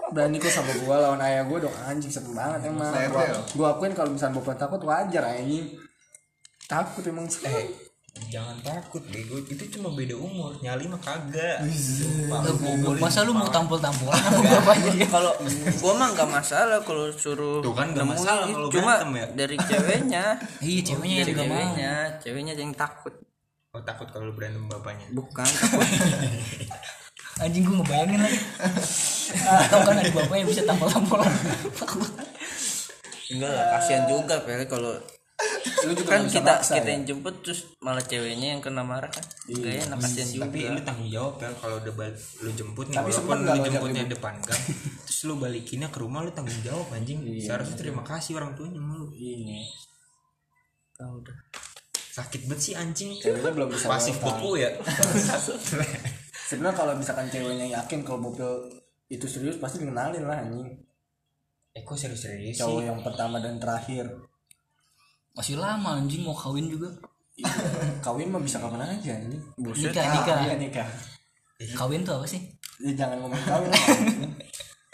berani 0.09 0.37
kok 0.41 0.49
sama 0.49 0.73
gue 0.73 0.95
lawan 0.95 1.21
ayah 1.21 1.45
gue 1.45 1.59
dong. 1.61 1.75
Anjing 1.85 2.09
serem 2.09 2.33
banget 2.33 2.73
emang 2.73 2.89
gue 2.89 3.25
gue 3.53 3.67
akuin 3.67 3.93
kalau 3.93 4.09
misalnya 4.09 4.41
bapak 4.41 4.57
takut 4.57 4.81
wajar 4.81 5.23
anjing. 5.25 5.77
Takut 6.65 7.05
emang 7.05 7.29
Eh 7.45 7.84
jangan 8.25 8.55
takut 8.63 9.03
bego. 9.07 9.37
Itu 9.43 9.63
cuma 9.71 9.91
beda 9.91 10.15
umur. 10.15 10.55
Nyali 10.59 10.87
mah 10.87 10.99
kagak. 10.99 11.63
Sumpah. 11.71 12.41
Goblok. 12.55 12.99
masa 12.99 13.23
lu 13.23 13.31
mau 13.31 13.47
tampol-tampolan 13.47 14.17
sama 14.25 14.41
bapaknya 14.59 15.07
kalau 15.07 15.31
gua 15.79 15.93
mah 15.95 16.07
nggak 16.15 16.29
masalah 16.29 16.79
kalau 16.83 17.11
suruh 17.13 17.59
Tuh 17.59 17.71
kan 17.75 17.91
nggak 17.91 18.03
nemuin. 18.03 18.19
masalah 18.19 18.45
kalau 18.47 18.69
cuma 18.71 18.93
ya. 19.13 19.25
dari 19.35 19.55
ceweknya. 19.59 20.25
Iya 20.65 20.79
ceweknya 20.83 21.15
yang 21.15 21.21
dari 21.21 21.33
mau. 21.35 21.43
ceweknya. 21.43 21.93
Ceweknya 22.19 22.53
yang 22.55 22.73
takut. 22.73 23.13
Oh 23.75 23.81
takut 23.83 24.07
kalau 24.07 24.31
lu 24.31 24.33
berantem 24.33 24.63
bapaknya. 24.67 25.07
Bukan 25.11 25.45
takut. 25.59 25.87
Anjing 27.35 27.67
gue 27.67 27.75
ngebayangin 27.75 28.19
lagi. 28.23 28.39
Tau 29.67 29.79
kan 29.83 29.95
ada 29.99 30.07
bapak 30.07 30.35
yang 30.39 30.47
bisa 30.47 30.63
tampol-tampolan. 30.63 31.27
Enggak 33.25 33.51
lah 33.51 33.65
kasihan 33.75 34.03
juga 34.07 34.39
Pel 34.45 34.63
kalau 34.65 34.95
lu 35.85 35.93
juga 35.93 36.15
kan 36.15 36.23
kita 36.31 36.53
maksa, 36.63 36.79
kita 36.79 36.89
ya? 36.89 36.93
yang 36.95 37.03
jemput 37.03 37.35
terus 37.43 37.59
malah 37.83 38.01
ceweknya 38.01 38.55
yang 38.55 38.61
kena 38.63 38.87
marah 38.87 39.11
kan? 39.11 39.25
Enak 39.51 39.99
kasihan 39.99 40.27
juga 40.31 40.45
Tapi 40.47 40.59
lu 40.71 40.81
tanggung 40.81 41.09
jawab 41.11 41.33
pel 41.37 41.53
Kalau 41.59 41.75
udah 41.83 41.93
balik 41.93 42.17
Lu 42.41 42.49
jemput 42.55 42.85
nih 42.89 42.97
Tapi 42.97 43.09
Walaupun 43.11 43.37
lu 43.43 43.57
jemputnya 43.61 44.03
depan 44.09 44.33
gang 44.41 44.63
Terus 45.05 45.19
lu 45.27 45.33
balikinnya 45.37 45.89
ke 45.91 45.97
rumah 46.01 46.23
Lu 46.25 46.31
tanggung 46.31 46.55
jawab 46.65 46.87
anjing. 46.95 47.21
Seharusnya 47.43 47.77
terima 47.77 48.01
kasih 48.01 48.39
orang 48.39 48.55
tuanya 48.57 48.79
sama 48.81 48.93
lu. 48.97 49.11
Ini 49.13 49.59
tahu 50.95 51.15
dah 51.27 51.37
Sakit 52.15 52.47
banget 52.47 52.61
sih 52.63 52.73
anjing. 52.79 53.11
Ceweknya 53.19 53.51
belum 53.51 53.67
bisa 53.75 53.91
Pasif 53.91 54.15
beku 54.23 54.55
ya? 54.55 54.71
Sebenarnya 56.47 56.77
kalau 56.79 56.95
misalkan 56.95 57.27
ceweknya 57.27 57.67
yakin 57.75 58.07
kalau 58.07 58.23
bopil 58.31 58.71
itu 59.11 59.27
serius 59.27 59.59
pasti 59.59 59.83
dikenalin 59.83 60.23
lah 60.23 60.39
anjing. 60.39 60.79
Eh 61.75 61.83
kok 61.83 61.99
serius-serius 61.99 62.55
cowok 62.55 62.87
yang 62.87 62.99
pertama 63.03 63.43
dan 63.43 63.59
terakhir 63.59 64.07
masih 65.35 65.59
lama 65.59 65.99
anjing 65.99 66.23
mau 66.23 66.33
kawin 66.33 66.71
juga. 66.71 66.89
Iya, 67.35 67.51
kawin 67.99 68.31
mah 68.31 68.39
bisa 68.39 68.63
kapan 68.63 68.87
aja 68.87 69.11
anjing. 69.19 69.43
Nikah 69.59 70.05
nikah. 70.07 70.37
Iya, 70.47 70.55
nikah. 70.55 70.87
Kawin 71.75 72.07
tuh 72.07 72.15
apa 72.15 72.25
sih? 72.25 72.39
Ya, 72.79 72.91
jangan 72.95 73.19
ngomong 73.19 73.41
kawin 73.43 73.69
lah 73.69 73.83
anjing. 73.91 74.31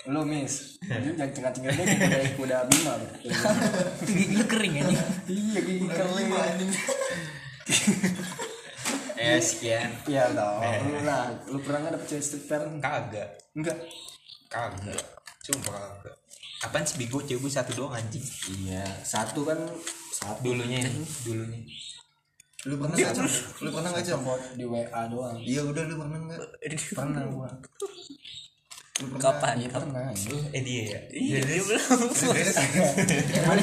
lu 0.09 0.25
miss. 0.25 0.81
Lu 0.81 1.13
jangan 1.13 1.29
cengat-cengat 1.29 1.77
dia 1.77 1.85
kuda 1.85 2.17
kuda 2.41 2.57
bima 2.65 2.93
lu. 2.97 3.05
gigi 4.09 4.33
lu 4.33 4.45
kering 4.49 4.73
anjing. 4.81 5.01
Iya 5.29 5.59
gigi 5.61 5.85
kering. 5.85 6.29
anjing. 6.33 6.71
Eh 9.21 9.37
sekian. 9.37 9.93
Iya 10.09 10.33
dong. 10.33 10.65
Lu 10.89 11.05
lah 11.05 11.29
lu 11.45 11.61
pernah 11.61 11.85
nggak 11.85 11.93
dapet 11.93 12.07
cewek 12.09 12.23
strip 12.25 12.43
parent 12.49 12.81
kagak. 12.81 13.29
Enggak 13.53 13.77
kagak. 14.49 14.97
Sumpah 15.45 15.77
kagak. 15.77 16.15
Apaan 16.65 16.89
sih 16.89 16.97
bego 16.97 17.21
cewek 17.21 17.45
gue 17.45 17.53
satu 17.53 17.77
doang 17.77 17.93
anjing. 17.93 18.25
Iya. 18.49 18.81
Satu 19.05 19.45
kan 19.45 19.61
satu 20.21 20.39
dulunya 20.45 20.85
ini 20.85 21.01
dulunya. 21.25 21.59
Lu 22.69 22.77
pernah 22.77 22.93
nggak 22.93 23.13
Cong? 23.17 23.25
lu 23.65 23.69
pernah 23.73 23.89
nggak? 23.89 24.05
Cuma 24.05 24.33
di 24.53 24.65
WA 24.69 25.01
doang. 25.09 25.37
Iya 25.41 25.61
udah 25.65 25.83
lu 25.89 25.95
pernah 25.97 26.17
nggak? 26.29 26.39
Pernah 26.97 27.21
gua. 27.33 27.49
Lu 29.01 29.05
pernah? 29.09 29.21
kapan? 29.33 29.53
Iya 29.65 29.69
pernah 29.73 30.01
anjing. 30.13 30.45
eh 30.53 30.61
dia 30.61 30.83
ya? 30.93 30.99
Iya 31.09 31.39
dia 31.41 31.61
belum. 31.65 31.81
Yang 33.33 33.45
mana? 33.49 33.61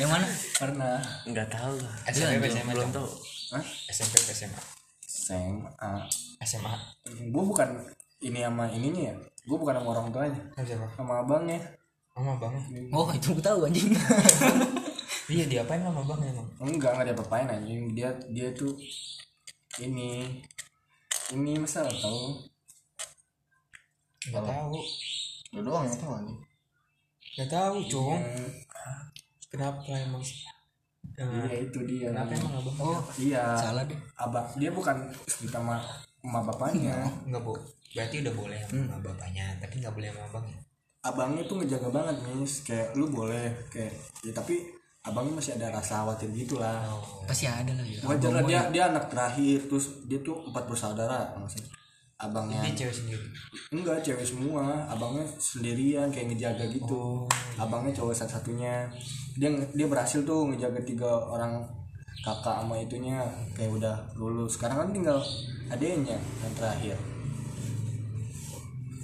Yang 0.00 0.10
mana? 0.16 0.26
Pernah. 0.56 0.96
Nggak 1.28 1.48
tahu 1.52 1.74
lah 1.76 1.94
SMP 2.08 2.48
SMA 2.48 2.72
belum. 2.72 2.88
tahu 2.88 3.08
Hah? 3.52 3.64
SMP 3.92 4.14
SMA 4.32 4.62
SMA 5.04 5.92
SMA 6.40 6.72
gua 7.28 7.44
bukan 7.44 7.68
ini 8.24 8.40
sama 8.40 8.64
ininya 8.72 9.12
ya. 9.12 9.14
Gua 9.44 9.60
bukan 9.60 9.76
sama 9.76 9.88
orang 9.92 10.08
tuanya. 10.08 10.40
Sama 10.96 11.20
abangnya. 11.20 11.60
Sama 12.10 12.36
bang 12.36 12.52
oh 12.90 13.08
itu 13.14 13.32
gue 13.32 13.40
tahu 13.40 13.64
anjing 13.64 13.94
iya 15.30 15.44
diapain 15.46 15.80
sama 15.80 16.02
bang 16.04 16.20
emang? 16.34 16.48
Enggak 16.58 16.90
enggak 16.98 17.06
dia 17.06 17.16
apain 17.16 17.48
anjing. 17.48 17.82
Dia 17.94 18.10
dia 18.28 18.48
tuh 18.52 18.74
ini 19.78 20.42
ini 21.30 21.52
masalah 21.56 21.94
tahu? 21.94 22.42
Nggak 24.28 24.44
tahu. 24.44 24.76
Lu 25.54 25.60
doang 25.62 25.86
yang 25.86 25.98
tahu 25.98 26.14
nih 26.26 26.38
nggak 27.30 27.46
tahu 27.46 27.76
cong 27.86 28.20
kenapa 29.48 29.80
emang? 29.96 30.20
Iya 31.16 31.46
Eh, 31.48 31.68
itu 31.68 31.78
dia. 31.86 32.10
kenapa 32.10 32.32
emang 32.34 32.54
abang 32.58 32.76
oh 32.80 33.00
iya. 33.16 33.54
Salah 33.54 33.84
deh. 33.86 33.96
Abang 34.18 34.46
dia 34.58 34.70
bukan 34.74 34.96
sama 35.46 35.78
sama 36.20 36.40
bapaknya. 36.44 36.96
Nggak 37.24 37.40
bu. 37.40 37.54
Berarti 37.96 38.16
udah 38.26 38.34
boleh 38.34 38.60
sama 38.66 38.98
bapaknya 38.98 39.46
tapi 39.62 39.78
nggak 39.78 39.94
boleh 39.94 40.08
sama 40.10 40.22
abangnya. 40.26 40.58
Abangnya 41.00 41.42
tuh 41.48 41.56
ngejaga 41.62 41.88
banget 41.88 42.16
mis 42.34 42.54
kayak 42.66 42.88
lu 42.98 43.06
boleh 43.08 43.46
kayak 43.72 43.94
ya 44.26 44.32
tapi 44.34 44.58
abangnya 45.00 45.40
masih 45.40 45.56
ada 45.56 45.72
rasa 45.72 46.04
khawatir 46.04 46.28
gitu 46.36 46.60
lah 46.60 46.84
pasti 47.24 47.48
ada 47.48 47.72
lah 47.72 47.86
ya. 47.88 48.04
Wajar 48.04 48.30
lah 48.36 48.42
dia 48.44 48.60
dia 48.68 48.82
anak 48.92 49.08
terakhir 49.08 49.64
terus 49.64 50.04
dia 50.04 50.20
tuh 50.20 50.44
empat 50.44 50.68
bersaudara 50.68 51.32
maksudnya 51.40 51.80
abangnya. 52.20 52.60
Dia 52.68 52.84
cewek 52.84 52.94
sendiri? 52.94 53.26
Enggak 53.72 54.04
cewek 54.04 54.24
semua. 54.28 54.84
Abangnya 54.86 55.24
sendirian 55.40 56.12
kayak 56.12 56.36
ngejaga 56.36 56.64
gitu. 56.68 57.24
Abangnya 57.56 57.96
cowok 57.96 58.14
satu 58.14 58.32
satunya 58.40 58.84
dia 59.40 59.48
dia 59.72 59.86
berhasil 59.88 60.20
tuh 60.22 60.52
ngejaga 60.52 60.84
tiga 60.84 61.08
orang 61.08 61.64
kakak 62.20 62.60
sama 62.60 62.76
itunya 62.76 63.24
kayak 63.56 63.72
udah 63.72 63.96
lulus. 64.20 64.60
Sekarang 64.60 64.86
kan 64.86 64.88
tinggal 64.92 65.18
adenya 65.72 66.20
yang 66.44 66.54
terakhir. 66.54 66.96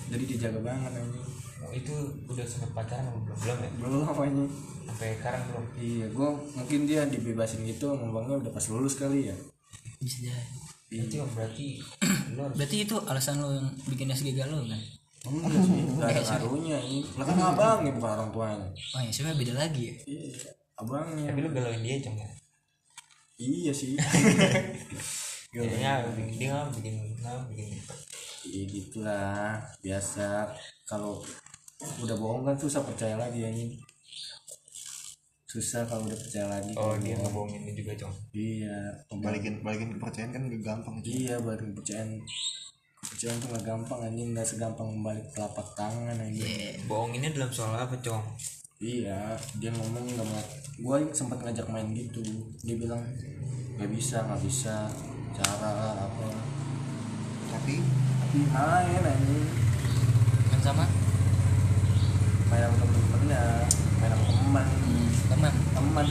Jadi 0.06 0.24
dijaga 0.36 0.60
banget 0.62 0.92
oh, 1.02 1.25
itu 1.76 1.94
udah 2.28 2.46
sempet 2.48 2.70
pacaran 2.72 3.04
apa 3.08 3.18
belum? 3.20 3.36
Belum 3.36 3.58
ya? 3.60 3.70
Belum 3.80 4.02
anjing 4.08 4.50
sampai 4.86 5.08
sekarang 5.20 5.42
belum? 5.50 5.64
Iya 5.76 6.06
gua 6.14 6.30
mungkin 6.56 6.80
dia 6.88 7.02
dibebasin 7.04 7.62
gitu 7.68 7.92
ngomongnya 7.92 8.40
udah 8.40 8.52
pas 8.54 8.64
lulus 8.72 8.96
kali 8.96 9.28
ya. 9.28 9.36
Bisa 10.00 10.30
jadi. 10.30 10.56
Itu 10.86 11.20
berarti 11.34 11.82
lu 12.32 12.40
harus 12.46 12.56
berarti 12.56 12.76
itu 12.86 12.96
alasan 13.10 13.42
lo 13.42 13.50
yang 13.52 13.68
bikin 13.90 14.08
SG 14.08 14.32
galau 14.32 14.62
kan? 14.64 14.80
Enggak 15.26 15.60
sih 15.66 15.82
gak 15.98 16.10
ada 16.14 16.22
ngaruhnya 16.22 16.78
ini. 16.80 17.00
Lah 17.18 17.24
kan 17.26 17.36
abangnya 17.42 17.90
bukan 17.92 18.10
orang 18.14 18.30
tuanya. 18.30 18.68
Oh 18.94 19.00
ya 19.02 19.10
sebenarnya 19.10 19.38
beda 19.42 19.54
lagi 19.58 19.82
ya? 19.90 19.94
Iya 20.06 20.24
abangnya. 20.78 21.28
Tapi 21.34 21.40
lu 21.42 21.50
galauin 21.50 21.82
dia 21.82 21.96
cong 22.00 22.16
ya? 22.16 22.30
Iya 23.36 23.72
sih. 23.74 23.92
Kayaknya 25.56 26.04
bikin 26.12 26.36
dia 26.36 26.56
bikin 26.68 26.94
nggak 27.20 27.38
bikin 27.52 27.68
Iya 28.46 28.62
gitulah. 28.70 29.58
Biasa. 29.82 30.54
Kalau 30.86 31.18
udah 31.76 32.16
bohong 32.16 32.42
kan 32.48 32.56
susah 32.56 32.80
percaya 32.84 33.20
lagi 33.20 33.44
anjing 33.44 33.76
susah 35.46 35.88
kalau 35.88 36.04
udah 36.04 36.18
percaya 36.20 36.46
lagi 36.52 36.72
oh 36.76 36.92
dia 37.00 37.16
bohong. 37.16 37.48
ngebohongin 37.48 37.60
lu 37.64 37.72
juga 37.72 37.92
cong 38.04 38.14
iya 38.36 38.92
balikin 39.08 39.64
balikin 39.64 39.96
kepercayaan 39.96 40.30
kan 40.36 40.42
gak 40.52 40.62
gampang 40.62 40.96
iya 41.06 41.40
baru 41.40 41.72
kepercayaan. 41.72 42.20
Kepercayaan 43.06 43.38
tuh 43.38 43.48
gak 43.54 43.64
gampang 43.64 44.00
anjing. 44.02 44.28
Nggak 44.34 44.48
segampang 44.50 44.88
membalik 44.90 45.26
telapak 45.30 45.68
tangan 45.78 46.18
anjing. 46.18 46.82
Bohonginnya 46.90 47.30
dalam 47.32 47.50
soal 47.54 47.78
apa 47.78 47.94
cong 48.02 48.24
iya 48.76 49.32
dia 49.56 49.72
ngomong 49.72 50.04
nggak 50.04 50.28
mau 50.28 50.44
gue 50.76 50.96
sempat 51.16 51.40
ngajak 51.40 51.64
main 51.72 51.88
gitu. 51.96 52.20
Dia 52.60 52.76
bilang 52.76 53.00
nggak 53.80 53.90
bisa 53.94 54.20
nggak 54.28 54.42
bisa. 54.44 54.90
Cara 55.32 55.72
apa? 55.96 56.28
Tapi 57.54 57.80
tapi 58.20 58.38
main 58.52 59.02
anjing. 59.06 59.46
Kan 60.52 60.60
sama 60.60 60.84
main 62.52 62.62
sama 62.68 62.76
temen-temennya 62.76 63.44
teman 64.46 64.66
teman 65.26 65.52
teman. 65.74 66.06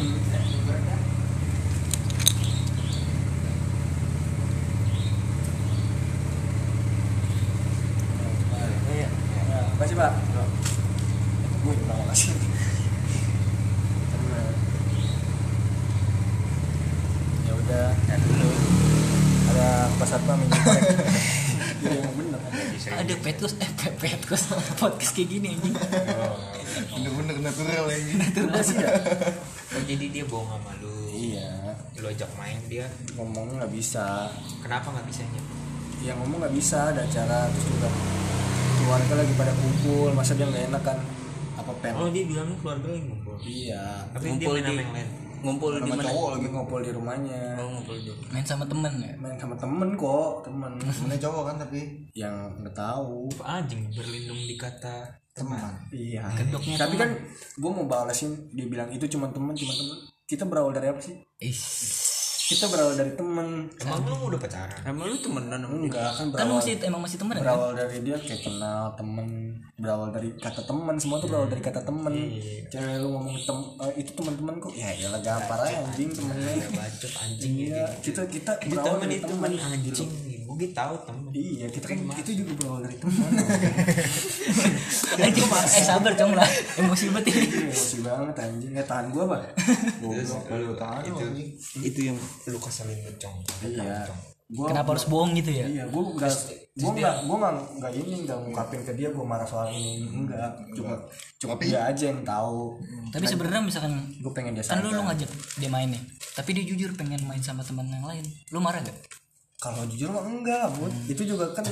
Makasih 9.75 9.95
pak. 9.99 10.11
Gue 11.65 11.73
terima 11.75 12.05
kasih. 12.11 12.31
Ya 17.45 17.51
udah, 17.53 17.87
ya 17.91 18.15
dulu. 18.19 18.49
Ada 19.53 19.67
pas 19.95 20.07
satpam 20.09 20.39
yang 20.41 20.51
Jadi 21.85 21.95
yang 22.01 22.13
bener. 22.17 22.39
ada 22.85 23.13
petus 23.19 23.53
eh 23.61 23.69
pe- 23.77 23.93
petus 23.99 24.41
podcast 24.79 25.11
kayak 25.13 25.27
gini 25.27 25.47
anjing 25.53 25.75
bener-bener 26.85 27.35
natural 27.41 27.85
ini 27.87 28.13
Udah 28.41 28.61
sih 28.61 28.77
ya. 28.77 28.91
oh 29.69 29.83
jadi 29.83 30.05
dia 30.09 30.23
bohong 30.23 30.49
sama 30.49 30.71
lu. 30.77 30.93
Iya, 31.07 31.49
lu 31.95 32.07
ajak 32.07 32.29
main 32.35 32.59
dia. 32.65 32.85
Ngomong 33.13 33.55
nggak 33.55 33.71
bisa. 33.71 34.27
kenapa 34.59 34.91
nggak 34.91 35.05
bisanya 35.05 35.41
yang 35.99 36.19
ngomong 36.19 36.37
nggak 36.39 36.53
bisa 36.53 36.91
ada 36.91 37.01
acara 37.01 37.49
terus 37.49 37.65
juga 37.67 37.89
keluarga 38.75 39.13
lagi 39.15 39.33
pada 39.33 39.53
kumpul 39.55 40.09
masa 40.11 40.33
dia 40.33 40.45
nggak 40.45 40.65
enak 40.69 40.83
kan? 40.83 40.97
Apa 41.55 41.71
pen 41.79 41.93
oh 41.95 42.09
dia 42.09 42.23
bilang 42.23 42.51
keluarga 42.59 42.87
yang 42.89 43.05
ngumpul. 43.07 43.35
Iya. 43.41 43.83
Tapi 44.11 44.25
dia 44.35 44.45
Ngumpul 44.45 44.53
main 44.53 44.61
sama 44.61 44.69
di- 44.69 44.77
yang 44.77 44.93
lain. 44.93 45.09
ngumpul 45.37 45.71
di 45.73 45.81
mana? 45.87 46.03
cowok 46.03 46.29
lagi. 46.31 46.45
Ngumpul 46.47 46.79
di 46.79 46.91
rumahnya. 46.91 47.41
Oh 47.55 47.67
ngumpul 47.71 47.95
di 47.95 48.09
main 48.27 48.43
sama 48.43 48.63
temen 48.65 48.93
ya? 48.99 49.13
Main 49.15 49.35
sama 49.35 49.55
temen 49.55 49.89
kok 49.95 50.33
temen. 50.41 50.71
Temennya 50.83 51.19
cowok 51.19 51.43
kan 51.43 51.55
tapi 51.57 51.79
yang 52.13 52.35
nggak 52.59 52.75
tahu. 52.75 53.29
Apa 53.33 53.45
anjing 53.57 53.81
berlindung 53.89 54.37
di 54.37 54.55
kata 54.55 54.97
teman. 55.35 55.71
Iya. 55.91 56.23
Kedoknya 56.31 56.75
tapi 56.79 56.95
kan 56.95 57.11
gue 57.59 57.71
mau 57.75 57.85
balesin 57.85 58.47
dia 58.55 58.65
bilang 58.71 58.87
itu 58.95 59.03
cuma 59.11 59.27
temen 59.35 59.51
cuma 59.51 59.73
temen 59.75 59.97
kita 60.25 60.47
berawal 60.47 60.71
dari 60.71 60.87
apa 60.89 61.03
sih? 61.03 61.15
Is. 61.43 61.61
kita 62.45 62.69
berawal 62.69 62.93
dari 62.93 63.17
temen 63.17 63.65
emang 63.81 64.05
lu 64.05 64.29
udah 64.29 64.37
pacaran? 64.37 64.77
Emang 64.85 65.09
lu 65.09 65.17
temenan 65.17 65.65
enggak 65.65 66.13
kan 66.13 66.29
kan 66.29 66.45
lu 66.45 66.61
berawal 66.61 66.61
masih 66.61 66.73
emang 66.85 67.01
masih 67.01 67.17
temen 67.17 67.33
kan? 67.33 67.41
berawal 67.41 67.71
dari 67.73 67.97
dia 68.05 68.17
kayak 68.21 68.41
kenal 68.45 68.93
temen 68.93 69.27
berawal 69.81 70.09
dari 70.13 70.29
kata 70.37 70.61
temen 70.61 70.95
semua 71.01 71.17
tuh 71.17 71.27
berawal 71.33 71.49
dari 71.49 71.61
kata 71.65 71.81
temen 71.81 72.13
cewek 72.69 73.01
lu 73.01 73.07
ngomong 73.17 73.33
tem 73.41 73.57
eh, 73.81 73.93
itu 73.97 74.11
teman-teman 74.13 74.53
kok 74.61 74.73
ya 74.77 74.93
ya 74.93 75.09
gampar 75.25 75.57
aja 75.57 75.89
anjing 75.89 76.09
temennya. 76.13 76.69
Bacot 76.69 77.13
anjing 77.17 77.53
iya 77.65 77.85
kita 78.05 78.21
kita 78.29 78.51
itu 78.61 78.77
berawal 78.77 79.01
dari 79.01 79.17
temen 79.25 79.51
anjing 79.57 80.09
gue 80.55 80.69
tahu 80.71 80.95
temen. 81.03 81.31
Iya 81.35 81.67
kita 81.67 81.85
kan 81.91 81.97
itu 82.15 82.31
juga 82.43 82.51
berawal 82.55 82.79
dari 82.87 82.95
teman 82.95 83.29
anjing 85.19 85.47
eh 85.47 85.83
sabar 85.83 86.11
cong 86.15 86.31
lah. 86.35 86.47
Emosi 86.79 87.05
banget 87.11 87.25
ini. 87.35 87.47
Emosi 87.67 87.97
banget 88.03 88.35
anjing. 88.39 88.71
Ya 88.71 88.83
tahan 88.87 89.11
gua 89.11 89.23
pak. 89.35 89.41
Goblok. 89.99 90.43
lu 90.55 90.75
tahan 90.79 91.03
itu 91.03 91.25
itu 91.83 91.99
yang 92.11 92.17
lu 92.47 92.59
keselin 92.59 92.99
cong 93.19 93.35
iya. 93.67 94.07
Gua 94.45 94.69
kenapa 94.69 94.93
harus 94.93 95.09
bohong 95.09 95.33
gitu 95.35 95.51
ya? 95.51 95.65
Iya 95.65 95.83
gua 95.89 96.03
enggak 96.15 96.33
gua 96.77 96.91
enggak 96.93 97.15
gua 97.25 97.35
enggak 97.35 97.53
enggak 97.75 97.91
ini 97.97 98.15
enggak 98.23 98.37
ngungkapin 98.45 98.81
ke 98.85 98.91
dia 98.93 99.09
gua 99.09 99.25
marah 99.25 99.47
soal 99.47 99.67
ini. 99.73 100.05
Enggak. 100.05 100.53
Cuma 100.77 100.93
cuma 101.41 101.53
dia 101.59 101.79
aja 101.83 102.03
yang 102.13 102.21
tahu. 102.21 102.77
Tapi 103.09 103.25
sebenarnya 103.25 103.61
misalkan 103.65 103.93
gua 104.21 104.31
pengen 104.31 104.55
dia 104.55 104.63
kan 104.63 104.79
lu 104.79 104.93
lu 104.93 105.01
ngajak 105.03 105.29
dia 105.59 105.69
main 105.71 105.89
nih 105.91 106.03
tapi 106.35 106.51
dia 106.51 106.67
jujur 106.67 106.91
pengen 106.99 107.23
main 107.23 107.39
sama 107.39 107.63
teman 107.63 107.87
yang 107.89 108.05
lain. 108.05 108.25
Lu 108.51 108.59
marah 108.59 108.83
gak 108.83 109.24
kalau 109.65 109.81
jujur 109.89 110.13
mah 110.13 110.21
enggak 110.29 110.69
bud 110.77 110.93
itu 111.09 111.25
juga 111.25 111.49
kan 111.57 111.65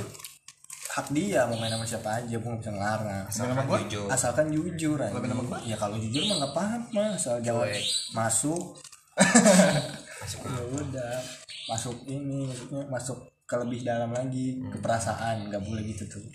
hak 0.94 1.08
dia 1.14 1.46
mau 1.46 1.58
main 1.58 1.74
sama 1.74 1.86
siapa 1.86 2.10
aja 2.22 2.36
gue 2.38 2.50
nggak 2.50 2.62
bisa 2.62 2.74
ngelarang. 2.74 3.26
Asalkan 3.30 3.66
jujur. 3.66 4.06
asalkan 4.10 4.48
jujur 4.50 4.98
aja 4.98 5.18
ya 5.66 5.76
kalau 5.78 5.98
jujur 6.02 6.22
mah 6.26 6.36
nggak 6.42 6.54
paham 6.58 6.82
mah. 6.94 7.10
Asal 7.14 7.38
jangan 7.46 7.70
masuk. 8.18 8.82
Ya 10.42 10.64
udah. 10.70 11.16
Masuk 11.70 11.98
ini 12.10 12.50
maksudnya 12.50 12.82
masuk 12.90 13.18
ke 13.46 13.56
lebih 13.62 13.86
dalam 13.86 14.10
lagi 14.14 14.58
ke 14.70 14.78
perasaan. 14.82 15.50
Nggak 15.50 15.62
boleh 15.66 15.82
gitu 15.86 16.06
tuh 16.10 16.26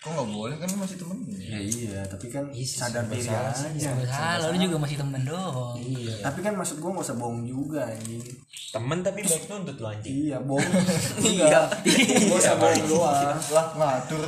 kok 0.00 0.08
nggak 0.16 0.28
boleh? 0.32 0.56
Kan 0.56 0.68
lu 0.72 0.78
masih 0.80 0.96
temen 0.96 1.18
ya 1.28 1.60
iya 1.60 2.00
tapi 2.08 2.26
kan 2.32 2.48
sadar 2.64 3.04
diri 3.04 3.28
aja. 3.28 3.92
salah 4.08 4.48
lu 4.48 4.56
juga 4.56 4.76
masih 4.80 4.96
temen 4.96 5.20
doang 5.28 5.76
iya. 5.76 6.14
Tapi 6.24 6.40
kan 6.40 6.56
maksud 6.56 6.80
gue 6.80 6.88
nggak 6.88 7.04
usah 7.04 7.16
bohong 7.20 7.44
juga 7.44 7.84
anjing. 7.84 8.24
Temen 8.72 8.98
tapi 9.04 9.20
baik 9.28 9.44
nuntut 9.52 9.76
lu 9.76 9.86
anjing. 9.92 10.14
Iya 10.24 10.38
bohong. 10.40 10.72
Iya. 11.36 11.68
Nggak 11.84 12.40
usah 12.40 12.56
bohong 12.56 12.84
doang. 12.88 13.36
Lah 13.52 13.66
ngatur. 13.76 14.24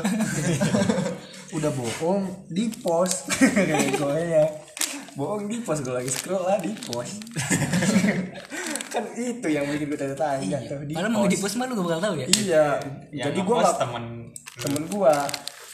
Udah 1.56 1.72
bohong 1.72 2.22
di 2.52 2.68
post 2.84 3.32
kayak 3.32 3.96
gue 4.00 4.18
ya 4.28 4.44
bohong 5.12 5.44
di 5.44 5.60
post 5.60 5.84
gue 5.84 5.92
lagi 5.92 6.08
scroll 6.08 6.40
lah 6.48 6.56
di 6.56 6.72
post 6.72 7.20
kan 8.92 9.04
itu 9.12 9.48
yang 9.48 9.68
bikin 9.68 9.88
gue 9.92 9.98
tanya-tanya 10.00 10.58
tuh 10.68 10.80
di 10.84 10.96
Padahal 10.96 11.12
mau 11.12 11.28
di 11.28 11.36
post 11.36 11.56
mah 11.56 11.64
lu 11.68 11.80
gak 11.80 11.84
bakal 11.84 12.00
tahu 12.00 12.14
ya? 12.20 12.26
Iya. 12.28 12.66
Yang 13.12 13.24
jadi 13.28 13.40
gue 13.40 13.56
nggak 13.56 13.76
temen. 13.80 14.04
temen 14.60 14.82
gue 14.88 15.14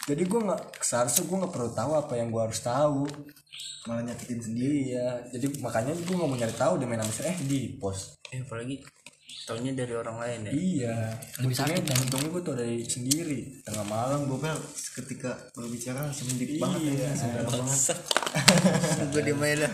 jadi 0.09 0.23
gue 0.25 0.41
nggak 0.41 0.81
seharusnya 0.81 1.29
gue 1.29 1.37
nggak 1.45 1.53
perlu 1.53 1.71
tahu 1.77 1.93
apa 1.93 2.13
yang 2.17 2.33
gue 2.33 2.41
harus 2.41 2.61
tahu. 2.65 3.05
Malah 3.85 4.05
nyakitin 4.05 4.41
sendiri 4.41 4.93
iya 4.93 5.17
jadi 5.33 5.49
makanya 5.65 5.93
gue 5.97 6.15
nggak 6.17 6.29
mau 6.29 6.37
nyari 6.37 6.55
tahu 6.57 6.73
dia 6.81 6.89
main 6.89 7.01
eh 7.05 7.39
di 7.45 7.77
post 7.81 8.21
eh 8.29 8.45
apalagi 8.45 8.85
taunya 9.49 9.73
dari 9.73 9.97
orang 9.97 10.17
lain 10.21 10.41
ya. 10.45 10.53
Iya. 10.53 10.97
Lebih 11.41 11.57
untungnya 11.57 11.81
sakit 11.81 11.89
kan? 11.89 11.99
untungnya 12.05 12.29
gue 12.37 12.43
tuh 12.45 12.55
dari 12.57 12.77
sendiri. 12.85 13.41
Tengah 13.65 13.87
malam 13.89 14.29
gue 14.29 14.37
Bel 14.37 14.61
ketika 15.01 15.33
berbicara 15.57 16.05
langsung 16.05 16.29
deep 16.37 16.61
banget 16.61 16.81
iya. 16.85 17.09
gue 19.09 19.23
diem 19.25 19.41
aja 19.41 19.57
lah 19.65 19.73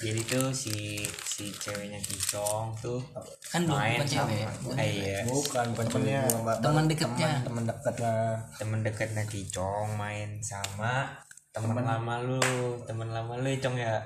jadi 0.00 0.20
tuh 0.24 0.48
si 0.48 1.04
si 1.28 1.52
ceweknya 1.52 2.00
kicong 2.00 2.72
tuh 2.80 3.04
kan 3.52 3.68
main 3.68 4.00
bukan 4.00 4.08
sama 4.08 4.32
cewek. 4.32 4.48
Eh, 4.80 4.90
iya. 4.96 5.18
Bukan 5.28 5.76
bukan 5.76 5.86
temennya 5.92 6.22
teman 6.64 6.84
deketnya. 6.88 7.30
teman 7.44 7.64
dekat 7.68 7.96
lah 8.00 8.40
temen 8.56 8.80
dekatnya 8.80 9.24
kicong 9.28 9.88
main 10.00 10.40
sama 10.40 11.04
temen 11.52 11.84
lama 11.84 12.14
lu. 12.24 12.40
Temen 12.88 13.12
lama 13.12 13.36
lu 13.36 13.48
ya, 13.52 13.58
cong 13.60 13.76
ya? 13.76 13.96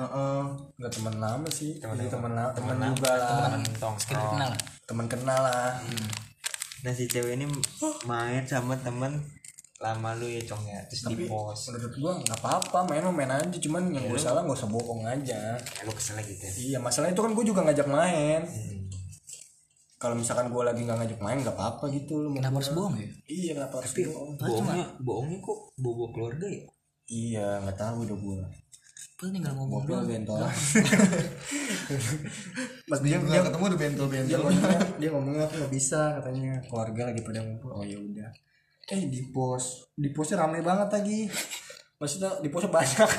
Heeh, 0.00 0.40
nggak 0.80 0.92
teman 0.96 1.14
lama 1.20 1.48
sih. 1.52 1.76
Teman 1.76 2.00
teman 2.00 2.32
lama. 2.32 2.50
teman 2.56 2.74
teman 2.80 2.96
juga. 2.96 3.12
Lah 3.20 3.60
sekedar 4.00 4.24
kenal. 4.32 4.50
Teman 4.88 5.06
kenal 5.12 5.40
lah. 5.44 5.76
Nah 6.88 6.92
si 6.96 7.04
cewek 7.04 7.36
ini 7.36 7.44
main 8.08 8.48
sama 8.48 8.80
temen 8.80 9.20
lama 9.84 10.16
lu 10.16 10.24
ya 10.24 10.40
cong 10.48 10.64
ya. 10.64 10.80
Terus 10.88 11.02
di 11.04 11.06
tapi 11.12 11.24
post 11.28 11.68
menurut 11.68 11.92
gua 12.00 12.12
nggak 12.24 12.40
apa-apa 12.40 12.78
main 12.88 13.04
main 13.12 13.32
aja 13.36 13.58
cuman 13.60 13.92
yang 13.92 14.08
gue 14.08 14.16
salah 14.16 14.40
nggak 14.40 14.56
usah 14.56 14.70
bohong 14.72 15.04
aja. 15.04 15.60
Ya 15.60 15.82
lu 15.84 15.92
kesel 15.92 16.16
gitu 16.24 16.40
ya 16.40 16.52
iya 16.56 16.78
masalahnya 16.80 17.12
itu 17.12 17.20
kan 17.20 17.32
gue 17.36 17.44
juga 17.44 17.60
ngajak 17.68 17.88
main. 17.92 18.40
Kalau 20.00 20.16
misalkan 20.16 20.48
gue 20.48 20.62
lagi 20.64 20.80
nggak 20.84 20.98
ngajak 21.04 21.20
main 21.20 21.38
nggak 21.44 21.56
apa-apa 21.56 21.92
gitu 21.92 22.24
lu 22.24 22.32
kenapa 22.32 22.64
harus 22.64 22.72
bohong 22.72 22.96
ya? 22.96 23.08
Iya 23.28 23.52
kenapa 23.60 23.84
harus 23.84 23.92
bohong? 23.92 24.30
bohongnya 24.40 24.86
bohongnya 25.04 25.38
kok 25.44 25.58
bobo 25.76 26.04
keluarga 26.16 26.46
ya? 26.48 26.64
Iya 27.04 27.46
nggak 27.68 27.76
tahu 27.76 28.08
udah 28.08 28.16
gue 28.16 28.36
Padahal 29.14 29.30
tinggal 29.30 29.54
ngomong 29.54 29.86
doang. 29.86 30.06
bentol. 30.10 30.42
Mas 32.90 33.00
dia 33.00 33.16
ketemu 33.22 33.64
udah 33.70 33.78
bentol 33.78 34.06
dia 34.10 34.26
bentol 34.26 34.40
ngomongnya 34.42 34.78
dia 34.98 35.08
ngomongnya 35.14 35.42
aku 35.46 35.54
nggak 35.60 35.72
bisa 35.72 36.00
katanya. 36.18 36.52
Keluarga 36.66 37.02
lagi 37.12 37.20
pada 37.22 37.40
ngumpul. 37.46 37.70
Oh 37.72 37.84
ya 37.86 37.98
udah 38.00 38.30
eh 38.90 39.02
di 39.08 39.20
pos. 39.32 39.88
Di 39.96 40.12
posnya 40.12 40.44
ramai 40.44 40.60
banget 40.60 40.88
lagi. 40.92 41.30
Maksudnya 41.96 42.42
di 42.44 42.48
posnya 42.52 42.68
banyak. 42.68 43.10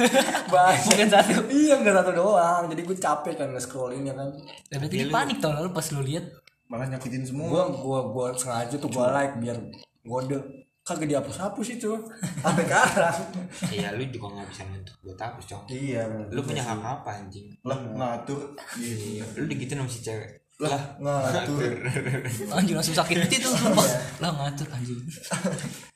Banyak. 0.54 0.86
Bukan 0.88 1.08
satu. 1.12 1.32
Iya 1.52 1.74
nggak 1.76 1.94
satu 2.00 2.10
doang. 2.16 2.64
Jadi 2.72 2.80
gue 2.88 2.96
capek 2.96 3.34
kan 3.36 3.48
nge 3.52 3.68
scrollin 3.68 4.08
ya 4.08 4.14
kan? 4.16 4.32
Ya, 4.72 4.80
berarti 4.80 4.96
dia 4.96 5.12
panik 5.12 5.36
tau 5.44 5.52
lalu 5.52 5.76
pas 5.76 5.84
lu 5.92 6.00
lihat? 6.00 6.24
Malah 6.72 6.88
nyakitin 6.88 7.26
semua. 7.26 7.50
Gua 7.50 7.64
gua 7.68 8.00
gua 8.08 8.26
sengaja 8.32 8.80
tuh 8.80 8.88
gua 8.88 9.12
like 9.12 9.36
biar 9.36 9.60
ngode. 10.08 10.40
Kagak 10.80 11.12
dihapus 11.12 11.36
hapus 11.36 11.76
itu 11.76 11.92
sampai 12.40 12.64
sekarang. 12.64 13.18
Iya 13.76 13.92
lu 13.92 14.08
juga 14.08 14.26
nggak 14.32 14.48
bisa 14.48 14.62
nuntut 14.64 14.96
buat 15.04 15.20
hapus 15.20 15.44
cong 15.52 15.64
iya 15.68 16.08
lu 16.32 16.40
punya 16.40 16.64
hak 16.64 16.80
apa 16.80 17.10
anjing? 17.20 17.52
Lah 17.60 17.76
ngatur. 17.76 18.56
Iya. 18.80 19.22
Lu 19.36 19.44
digituin 19.44 19.84
sama 19.84 19.90
si 19.92 20.00
cewek 20.00 20.39
lah 20.60 20.82
ngatur. 21.00 21.72
Anjing 22.56 22.76
langsung 22.76 22.96
sakit 22.96 23.16
hati 23.16 23.36
tuh 23.40 23.52
sumpah. 23.56 23.86
Lah 24.20 24.30
ngatur 24.36 24.68
anjing. 24.68 25.00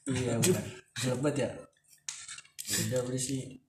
Iya 0.09 0.41
udah 0.41 0.65
Jelek 1.05 1.37
ya. 1.37 1.51
Udah 2.89 3.01
udah 3.05 3.21
sih. 3.21 3.61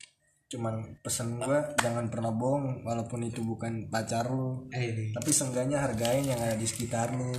Cuman 0.47 0.95
pesan 1.03 1.41
gua 1.41 1.67
jangan 1.83 2.07
pernah 2.07 2.31
bohong 2.31 2.87
walaupun 2.87 3.27
itu 3.27 3.43
bukan 3.43 3.91
pacar 3.91 4.31
lu. 4.31 4.71
Eh 4.71 5.11
tapi 5.11 5.29
seenggaknya 5.35 5.83
hargain 5.83 6.23
yang 6.23 6.39
ada 6.39 6.55
di 6.55 6.63
sekitar 6.63 7.11
lu 7.11 7.35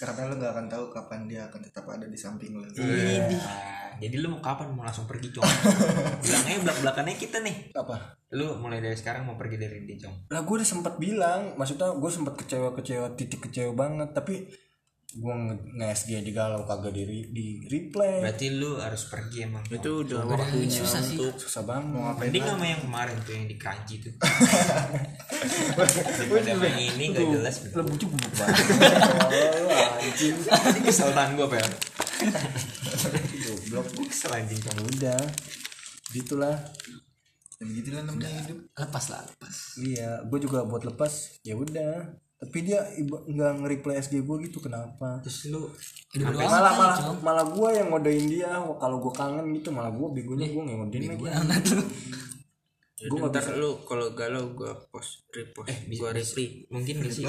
karena 0.00 0.32
lu 0.32 0.34
nggak 0.40 0.52
akan 0.56 0.66
tahu 0.72 0.84
kapan 0.88 1.20
dia 1.28 1.44
akan 1.44 1.60
tetap 1.60 1.84
ada 1.84 2.08
di 2.08 2.16
samping 2.16 2.56
lu. 2.56 2.64
Nah, 2.64 4.00
jadi 4.00 4.16
lu 4.16 4.32
mau 4.32 4.40
kapan? 4.40 4.72
Mau 4.72 4.80
langsung 4.80 5.04
pergi 5.04 5.28
cong? 5.28 5.44
Bilang 6.24 6.44
aja 6.48 6.58
belak 6.64 6.78
belakannya 6.80 7.20
kita 7.20 7.44
nih. 7.44 7.76
Apa? 7.76 8.16
Lu 8.32 8.56
mulai 8.56 8.80
dari 8.80 8.96
sekarang 8.96 9.28
mau 9.28 9.36
pergi 9.36 9.60
dari 9.60 9.84
dia 9.84 10.08
cong? 10.08 10.32
Lah 10.32 10.40
gue 10.40 10.54
udah 10.56 10.64
sempet 10.64 10.96
bilang 10.96 11.52
maksudnya 11.60 11.92
gue 11.92 12.10
sempet 12.10 12.32
kecewa 12.40 12.72
kecewa 12.72 13.12
titik 13.12 13.44
kecewa 13.44 13.76
banget 13.76 14.16
tapi 14.16 14.48
gue 15.10 15.34
nge-SG 15.74 16.22
digalau 16.22 16.62
kagak 16.62 16.94
di, 16.94 17.26
di 17.34 17.46
replay. 17.66 18.22
Berarti 18.22 18.46
lu 18.54 18.78
harus 18.78 19.10
pergi 19.10 19.42
emang. 19.42 19.66
Itu 19.66 20.06
udah 20.06 20.22
waktunya. 20.22 20.70
susah 20.70 21.02
sih. 21.02 21.18
untuk 21.18 21.34
susah 21.34 21.66
banget 21.66 22.14
mending 22.22 22.46
sama 22.46 22.64
yang 22.70 22.80
kemarin 22.86 23.16
tuh 23.26 23.32
yang 23.34 23.46
di 23.50 23.56
keranci 23.58 23.94
tuh. 24.06 24.14
Daripada 26.14 26.62
yang 26.62 26.78
ini 26.94 27.04
gak 27.10 27.26
jelas. 27.26 27.54
bujuk 27.74 28.06
bubuk 28.06 28.32
banget 28.38 28.54
oh, 29.66 29.98
anjing. 29.98 30.36
Ini 30.46 30.80
kesel 30.86 31.10
tangan 31.10 31.34
gue 31.34 31.48
pel. 31.58 31.70
Goblok. 33.42 33.86
Gue 33.90 34.06
kesel 34.06 34.30
anjing 34.30 34.60
cong 34.62 34.78
udah. 34.94 35.22
Gitulah. 36.14 36.56
Ya 37.58 37.64
begitulah 37.66 38.02
namanya 38.06 38.46
hidup. 38.46 38.62
Lepas 38.78 39.04
lah 39.10 39.26
lepas. 39.26 39.54
Iya 39.74 40.22
gue 40.22 40.38
juga 40.38 40.62
buat 40.62 40.86
lepas. 40.86 41.42
Ya 41.42 41.58
udah 41.58 42.14
tapi 42.40 42.64
dia 42.64 42.80
nggak 43.04 43.52
nge-reply 43.60 44.00
SG 44.00 44.24
gue 44.24 44.36
gitu 44.48 44.64
kenapa? 44.64 45.20
Terus 45.20 45.52
lu 45.52 45.68
malah 46.24 46.72
malah 46.72 46.96
Cong. 46.96 47.20
malah 47.20 47.44
gue 47.44 47.68
yang 47.76 47.92
ngodein 47.92 48.26
dia 48.32 48.48
kalau 48.80 48.96
gue 48.96 49.12
kangen 49.12 49.52
gitu 49.52 49.68
malah 49.68 49.92
gue 49.92 50.08
begonya 50.08 50.48
gue 50.48 50.62
nggak 50.64 50.78
ngodein 50.80 51.02
lagi. 51.12 51.20
gue 51.20 53.18
ntar 53.28 53.44
lu 53.60 53.84
kalau 53.84 54.16
galau 54.16 54.56
gue 54.56 54.72
post 54.88 55.28
repost 55.36 55.68
eh, 55.68 55.84
gue 55.84 56.10
reply. 56.16 56.46
Mungkin 56.72 56.94
gak 57.04 57.12
sih? 57.12 57.24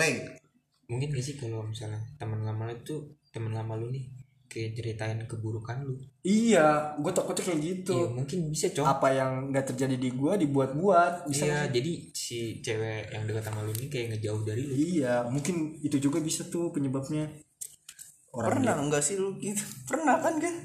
Mungkin 0.88 1.08
gak 1.12 1.24
sih 1.28 1.36
kalau 1.36 1.68
misalnya 1.68 2.00
teman 2.16 2.48
lama 2.48 2.72
lu 2.72 2.76
tuh 2.80 3.20
teman 3.36 3.52
lama 3.52 3.76
lu 3.76 3.92
nih 3.92 4.08
kayak 4.52 4.76
ceritain 4.76 5.20
keburukan 5.24 5.88
lu. 5.88 5.96
Iya 6.28 7.00
gue 7.00 7.12
takutnya 7.16 7.44
kayak 7.48 7.62
gitu. 7.64 7.96
Iya 7.96 8.08
mungkin 8.12 8.40
bisa 8.52 8.68
cong 8.76 8.84
apa 8.84 9.08
yang 9.16 9.32
nggak 9.56 9.66
terjadi 9.72 9.96
di 9.96 10.10
gue 10.12 10.34
dibuat-buat. 10.44 11.32
Bisa 11.32 11.48
iya 11.48 11.60
jadi 11.72 11.92
si 12.12 12.60
cewek 12.60 13.16
yang 13.16 13.24
dekat 13.24 13.48
sama 13.48 13.64
lu 13.64 13.72
nih 13.72 13.88
kayak 13.88 14.08
ngejauh 14.12 14.44
dari 14.44 14.62
lu. 14.68 14.74
Iya 14.76 15.24
mungkin 15.32 15.80
itu 15.80 15.96
juga 16.04 16.20
bisa 16.20 16.44
tuh 16.52 16.76
penyebabnya. 16.76 17.32
Orang 18.36 18.60
pernah 18.60 18.76
enggak 18.76 19.04
sih 19.08 19.16
lu 19.16 19.40
gitu? 19.40 19.64
Pernah 19.88 20.20
kan 20.20 20.36
kan 20.36 20.56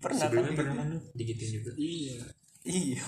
pernah 0.00 0.24
kan? 0.24 0.32
Sebelumnya 0.32 0.56
pernah 0.56 0.74
kan 0.80 0.86
lu? 0.96 1.00
Digituin 1.12 1.50
juga. 1.60 1.70
Iya. 1.76 2.16
Iya. 2.66 3.02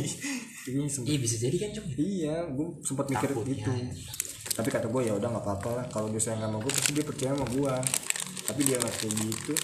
Ini 0.70 0.86
iya 1.08 1.18
bisa 1.22 1.36
jadi 1.40 1.56
kan 1.56 1.70
cong 1.72 1.88
iya 1.96 2.36
gue 2.50 2.66
sempat 2.82 3.06
mikir 3.06 3.32
Takutnya. 3.32 3.54
gitu. 3.54 3.70
Tapi 4.50 4.68
kata 4.68 4.86
gue 4.90 5.02
ya 5.06 5.14
udah 5.14 5.28
nggak 5.30 5.44
apa-apa 5.46 5.70
lah. 5.78 5.84
Kalau 5.94 6.10
dia 6.10 6.18
sayang 6.18 6.42
sama 6.42 6.58
gue 6.58 6.72
pasti 6.74 6.90
dia 6.90 7.06
percaya 7.06 7.32
sama 7.38 7.46
gue 7.48 7.74
tapi 8.50 8.66
dia 8.66 8.76
nggak 8.82 8.94
kayak 8.98 9.14
gitu. 9.14 9.54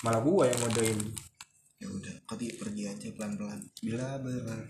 Malah 0.00 0.20
gue 0.24 0.44
yang 0.48 0.58
ngodain. 0.64 0.98
Ya 1.80 1.86
udah 1.92 2.14
kau 2.24 2.36
pergi 2.40 2.82
aja 2.88 3.08
pelan 3.12 3.36
pelan 3.36 3.60
bila 3.84 4.16
berat 4.20 4.64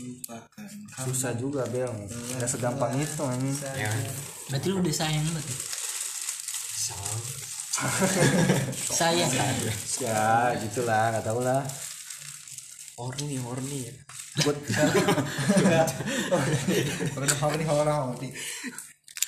lupakan 0.00 0.70
susah 1.04 1.36
juga 1.36 1.68
bel. 1.68 1.92
Nggak 2.08 2.48
segampang 2.48 2.96
itu 2.96 3.22
anjing. 3.22 3.56
ya. 3.76 3.92
Berarti 4.48 4.66
lu 4.72 4.80
udah 4.80 4.94
sayang 4.96 5.24
banget 5.28 5.44
ya? 5.44 5.56
soal 6.84 7.16
sayang. 9.00 9.30
Ya 10.00 10.56
gitulah 10.64 11.12
nggak 11.12 11.24
tahu 11.28 11.40
lah. 11.44 11.60
Horny 12.96 13.36
horny 13.38 13.92
ya. 13.92 13.94
Buat 14.42 14.56
orang 17.14 17.38
orang 17.44 17.68
orang 17.68 18.00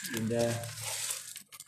udah 0.07 0.49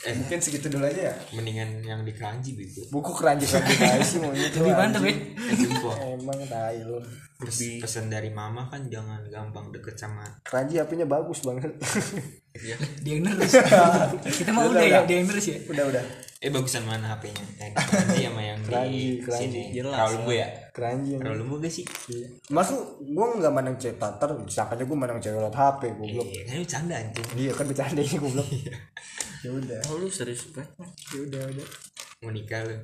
eh 0.08 0.14
mungkin 0.14 0.40
segitu 0.40 0.66
dulu 0.66 0.84
aja 0.84 1.12
ya. 1.12 1.14
Mendingan 1.30 1.68
yang 1.82 2.00
di 2.00 2.10
keranji 2.10 2.56
bego 2.56 2.80
buku 2.88 3.12
keranji 3.12 3.44
sih 3.44 4.16
mau 4.16 4.32
itu 4.32 4.56
lebih 4.58 4.72
mantap 4.72 5.04
ya. 5.04 5.12
eh, 5.12 6.16
emang 6.16 6.40
tai 6.44 6.80
lu. 6.80 6.96
Pes- 7.38 7.78
pesan 7.78 8.08
dari 8.08 8.32
mama 8.32 8.66
kan 8.66 8.82
jangan 8.88 9.22
gampang 9.24 9.70
deket 9.70 9.94
sama 9.94 10.26
keranji 10.42 10.80
apinya 10.80 11.06
bagus 11.06 11.38
banget. 11.40 11.70
Dia 12.58 12.74
yang 13.06 13.22
nerus. 13.22 13.54
Kita 14.42 14.50
mau 14.50 14.66
udah 14.66 14.82
ya 14.82 15.06
dia 15.06 15.22
yang 15.22 15.30
nerus 15.30 15.46
ya? 15.46 15.62
Udah 15.62 15.84
udah. 15.86 16.02
Eh 16.38 16.50
bagusan 16.50 16.82
mana 16.82 17.14
HP-nya? 17.14 17.44
Yang 17.54 17.70
di 17.70 17.82
keranji 17.86 18.18
sama 18.26 18.42
yang 18.42 18.58
Keranji, 18.62 18.98
di 18.98 19.22
keranji. 19.22 19.46
sini. 19.46 19.62
Jelas, 19.70 20.10
Lembu 20.10 20.32
ya? 20.34 20.46
Keranji. 20.70 21.10
Rawa 21.14 21.34
Lembu 21.34 21.54
gak 21.58 21.70
sih? 21.70 21.84
Masuk 22.50 22.78
gua 23.10 23.38
nggak 23.38 23.52
mandang 23.52 23.74
cewek 23.74 23.94
tatar 23.96 24.34
disangkanya 24.42 24.82
gua 24.82 24.96
mandang 24.96 25.18
cewek 25.18 25.38
lewat 25.38 25.54
hp 25.54 25.80
goblok. 25.94 26.26
Iya 26.26 26.42
kan 26.42 26.56
bercanda 26.58 26.94
anjing 26.98 27.26
iya 27.38 27.50
kan 27.54 27.64
bercanda 27.66 28.00
ini 28.00 28.16
goblok 28.18 28.48
ya 29.44 29.50
udah. 29.54 29.80
Oh, 29.90 30.02
lu 30.02 30.08
serius 30.10 30.46
banget? 30.50 30.70
Ya 31.14 31.18
udah 31.26 31.42
udah. 31.54 31.68
Mau 32.24 32.30
nikah 32.34 32.60
lu? 32.66 32.76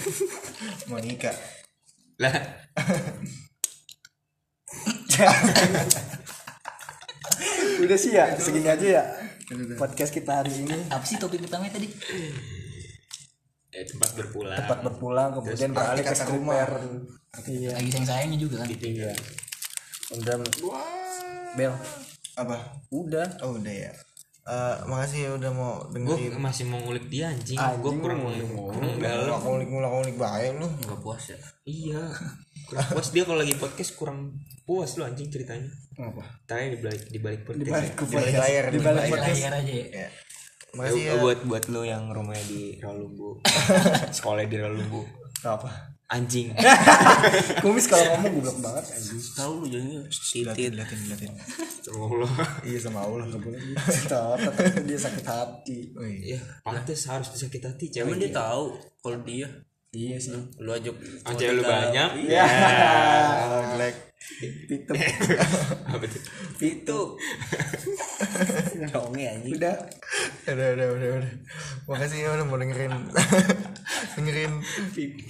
Mau 0.92 1.00
nikah? 1.00 1.36
Lah. 2.20 2.34
Udah 7.80 7.96
sih 7.96 8.12
ya 8.12 8.36
segini 8.36 8.68
aja 8.68 8.86
ya 9.00 9.04
podcast 9.80 10.12
kita 10.12 10.44
hari 10.44 10.52
ini. 10.52 10.78
Apa 10.92 11.02
sih 11.02 11.16
topik 11.16 11.42
utamanya 11.42 11.74
tadi? 11.74 11.88
Eh, 13.72 13.84
tempat 13.88 14.14
berpulang. 14.14 14.58
Tempat 14.60 14.78
berpulang 14.84 15.28
kemudian 15.34 15.72
beralih 15.72 16.04
ke 16.04 16.12
kata 16.12 16.24
rumah. 16.28 16.60
stripper 16.68 16.82
iya. 17.48 17.70
Lagi 17.74 17.88
sayang 17.90 18.06
sayangnya 18.06 18.38
juga 18.38 18.62
kan? 18.62 18.68
Iya 18.68 19.12
kemudian 20.10 20.42
bel. 21.56 21.72
Apa? 22.38 22.56
Udah. 22.92 23.26
Oh 23.42 23.56
udah 23.58 23.74
ya 23.74 23.92
Eh, 24.40 24.76
makasih 24.88 25.18
ya 25.28 25.30
udah 25.36 25.50
mau 25.52 25.72
gue 25.84 26.00
dengerin. 26.00 26.40
masih 26.40 26.64
mau 26.66 26.80
ngulik 26.80 27.06
dia 27.12 27.28
anjing. 27.28 27.60
Anjing, 27.60 27.80
gue 27.84 27.92
kurang 28.00 28.18
mau 28.24 28.32
kurang 28.72 28.96
dalam 28.96 29.36
ngulik 29.38 29.68
ngulik 29.68 29.68
ngulik 29.68 29.90
ngulik 29.92 30.16
baik 30.16 30.52
lu. 30.56 30.68
Nggak 30.80 30.98
puas 31.04 31.24
ya. 31.28 31.38
Iya. 31.68 32.02
Kurang 32.66 32.86
puas. 32.96 33.08
Dia 33.12 33.22
kalau 33.28 33.38
lagi 33.44 33.54
podcast 33.60 33.90
kurang 33.94 34.18
puas 34.64 34.90
lu 34.96 35.04
anjing 35.04 35.28
ceritanya. 35.28 35.68
Apa 36.00 36.24
tanya 36.48 36.72
di 36.72 36.78
balik 36.80 37.02
di 37.12 37.18
balik 37.20 37.40
di 37.44 37.68
podcast 37.68 37.68
balik 37.68 37.92
di 37.94 38.06
balik 38.16 38.34
layar 38.40 38.64
di 38.72 38.78
balik 38.80 39.02
Balik 39.04 39.12
podcast. 39.12 39.36
Layar 39.36 39.52
aja 39.60 39.72
ya. 39.76 39.86
Ya. 39.92 40.08
Makasih 40.70 41.02
ya 41.02 41.12
Eh, 41.12 41.18
buat 41.20 41.38
buat 41.44 41.64
lo 41.68 41.82
yang 41.82 42.04
rumahnya 42.08 42.44
di 42.46 42.62
Rawalumbu. 42.80 43.42
Sekolah 44.16 44.46
di 44.46 44.56
Rawalumbu. 44.56 45.02
Apa 45.44 45.89
anjing. 46.10 46.50
Kumis 47.62 47.86
kalau 47.86 48.18
ngomong 48.18 48.42
goblok 48.42 48.58
banget 48.58 48.84
anjing. 48.98 49.20
Tahu 49.38 49.52
lu 49.62 49.66
jadinya 49.70 50.00
titit 50.10 50.72
liatin 50.74 50.98
liatin. 51.06 51.32
Allah. 51.90 52.32
Iya 52.66 52.78
sama 52.82 53.06
Allah 53.06 53.24
nggak 53.30 53.42
boleh. 53.42 53.60
Tahu, 54.10 54.34
dia 54.84 54.98
sakit 54.98 55.24
hati. 55.26 55.78
Oh, 55.94 56.06
iya. 56.06 56.36
ya 56.36 56.40
pantes 56.66 57.06
harus 57.06 57.28
disakit 57.30 57.62
hati 57.62 57.86
cewek 57.88 58.10
emang 58.10 58.20
dia 58.20 58.32
tahu 58.34 58.64
kalau 59.00 59.18
dia 59.22 59.48
iya 59.90 60.16
sih. 60.16 60.34
Lu 60.56 60.70
aja 60.70 60.90
Oh, 60.90 61.32
cewek 61.34 61.54
lu 61.56 61.62
banyak. 61.62 62.08
Iya. 62.24 62.44
Oh, 63.50 63.62
jelek. 63.74 63.94
Pitem 64.40 64.94
apa 65.90 66.04
tuh? 66.04 66.22
Itu 66.60 67.00
dongeng 68.86 69.26
anjing. 69.32 69.52
Udah. 69.56 69.76
Udah 70.46 70.68
udah 70.70 70.86
udah 70.92 71.08
udah. 71.18 71.32
Makasih 71.86 72.18
ya 72.20 72.28
udah 72.32 72.44
mau 72.44 72.56
dengerin. 72.56 72.92
Dengerin 74.14 74.52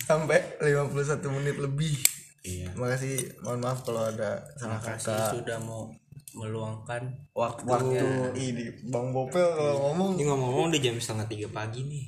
sampai 0.00 0.38
51 0.58 0.90
menit 1.32 1.56
lebih. 1.56 1.94
Iya. 2.42 2.74
Makasih. 2.74 3.40
Mohon 3.40 3.61
maaf 3.62 3.78
kalau 3.82 4.02
ada 4.04 4.42
salah 4.58 4.80
kata. 4.80 5.38
sudah 5.38 5.58
mau 5.61 5.88
meluangkan 6.30 7.02
waktu, 7.32 7.66
Waktu. 7.66 8.06
ini. 8.36 8.64
Bang 8.86 9.11
Bopel 9.11 9.42
kalau 9.50 9.90
ngomong. 9.90 10.14
Ini 10.14 10.24
ngomong-ngomong 10.26 10.66
udah 10.70 10.80
jam 10.80 10.94
setengah 10.94 11.26
tiga 11.26 11.48
pagi 11.50 11.82
nih. 11.82 12.04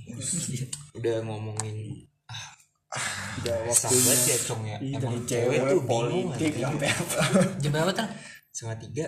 Udah 0.94 1.22
ngomongin 1.24 2.06
udah 3.42 3.56
waktu 3.66 3.94
waktunya 3.96 4.14
ya 4.28 4.38
cong 4.44 4.62
ya. 4.68 4.76
Emang 4.80 5.16
cewek 5.24 5.58
cewek 5.58 5.70
tuh 5.72 5.82
politik 5.84 6.52
sampai 6.60 6.88
apa 6.92 7.16
jam 7.60 7.70
berapa? 7.72 7.92
Tuh 7.92 8.08
setengah 8.52 8.78
tiga. 8.84 9.06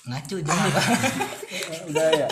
Ngaco 0.00 0.36
jam 0.40 0.58
udah 1.92 2.08
ya. 2.12 2.28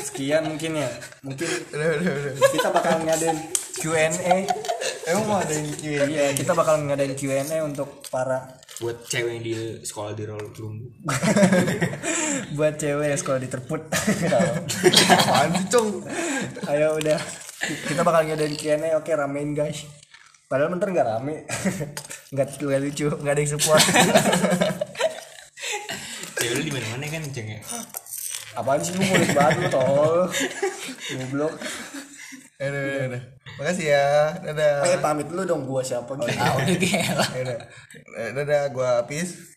Sekian 0.00 0.42
mungkin 0.48 0.72
ya. 0.80 0.90
Mungkin 1.24 1.48
udah 1.72 1.88
udah 2.00 2.12
udah 2.12 2.32
kita 2.52 2.68
bakal 2.72 2.94
ngadain 3.04 3.38
Q&A 3.76 4.36
emang 5.06 5.24
mau 5.28 5.38
ada 5.38 5.52
yang 5.52 5.68
Q&A 5.76 6.04
iya 6.08 6.24
kita 6.32 6.56
bakal 6.56 6.80
ngadain 6.82 7.12
Q&A 7.12 7.60
untuk 7.60 8.00
para 8.08 8.56
buat 8.80 9.08
cewek 9.08 9.40
yang 9.40 9.44
di 9.44 9.54
sekolah 9.84 10.12
di 10.12 10.24
Rawalumbu 10.28 10.84
buat 12.56 12.74
cewek 12.76 13.06
yang 13.08 13.20
sekolah 13.20 13.40
di 13.40 13.48
terput. 13.48 13.88
Apaan 13.88 15.48
sih 15.56 15.66
cong? 15.72 16.04
Ayo 16.68 17.00
udah 17.00 17.16
kita 17.60 18.04
bakal 18.04 18.28
ngadain 18.28 18.52
Q&A 18.52 18.92
oke 19.00 19.08
ramein 19.08 19.56
guys. 19.56 19.88
Padahal 20.46 20.70
bentar 20.70 20.92
nggak 20.92 21.08
rame. 21.08 21.42
Nggak 22.34 22.58
nggak 22.58 22.80
lucu 22.82 23.06
nggak 23.06 23.34
ada 23.34 23.40
yang 23.42 23.50
support. 23.54 23.78
Cewek 26.38 26.54
lu 26.58 26.62
di 26.66 26.72
mana 26.74 26.86
mana 26.94 27.06
kan 27.06 27.22
ceng 27.30 27.48
ya? 27.50 27.60
Apaan 28.58 28.82
sih 28.82 28.94
lu 28.94 29.02
mulut 29.06 29.30
banget 29.30 29.56
lu 29.62 29.66
tol? 29.70 30.26
Goblok. 31.16 31.54
Udah 32.58 32.82
udah 33.10 33.22
makasih 33.58 33.86
ya. 33.94 34.06
Dadah. 34.42 34.86
Eh 34.90 34.98
pamit 34.98 35.30
lu 35.30 35.42
dong 35.46 35.66
gua 35.66 35.82
siapa 35.86 36.14
gitu. 36.18 36.34
ah 36.38 36.54
udah 36.58 36.76
gila 36.78 37.26
Udah. 37.42 37.58
Eh, 38.18 38.30
dadah 38.34 38.62
gua 38.74 38.88
Apis 39.06 39.54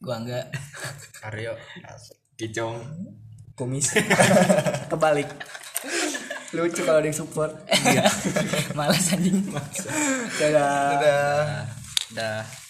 gua 0.00 0.20
enggak 0.20 0.48
Aryo. 1.28 1.56
Kicong. 2.36 2.76
Kumis. 3.52 3.96
Kebalik 4.88 5.28
lucu 6.56 6.80
kalau 6.84 7.00
ada 7.00 7.08
yang 7.08 7.18
support. 7.18 7.52
Malas 8.78 9.12
anjing. 9.12 9.44
Dadah. 10.38 10.96
Dadah. 10.96 11.44
Dah 12.14 12.67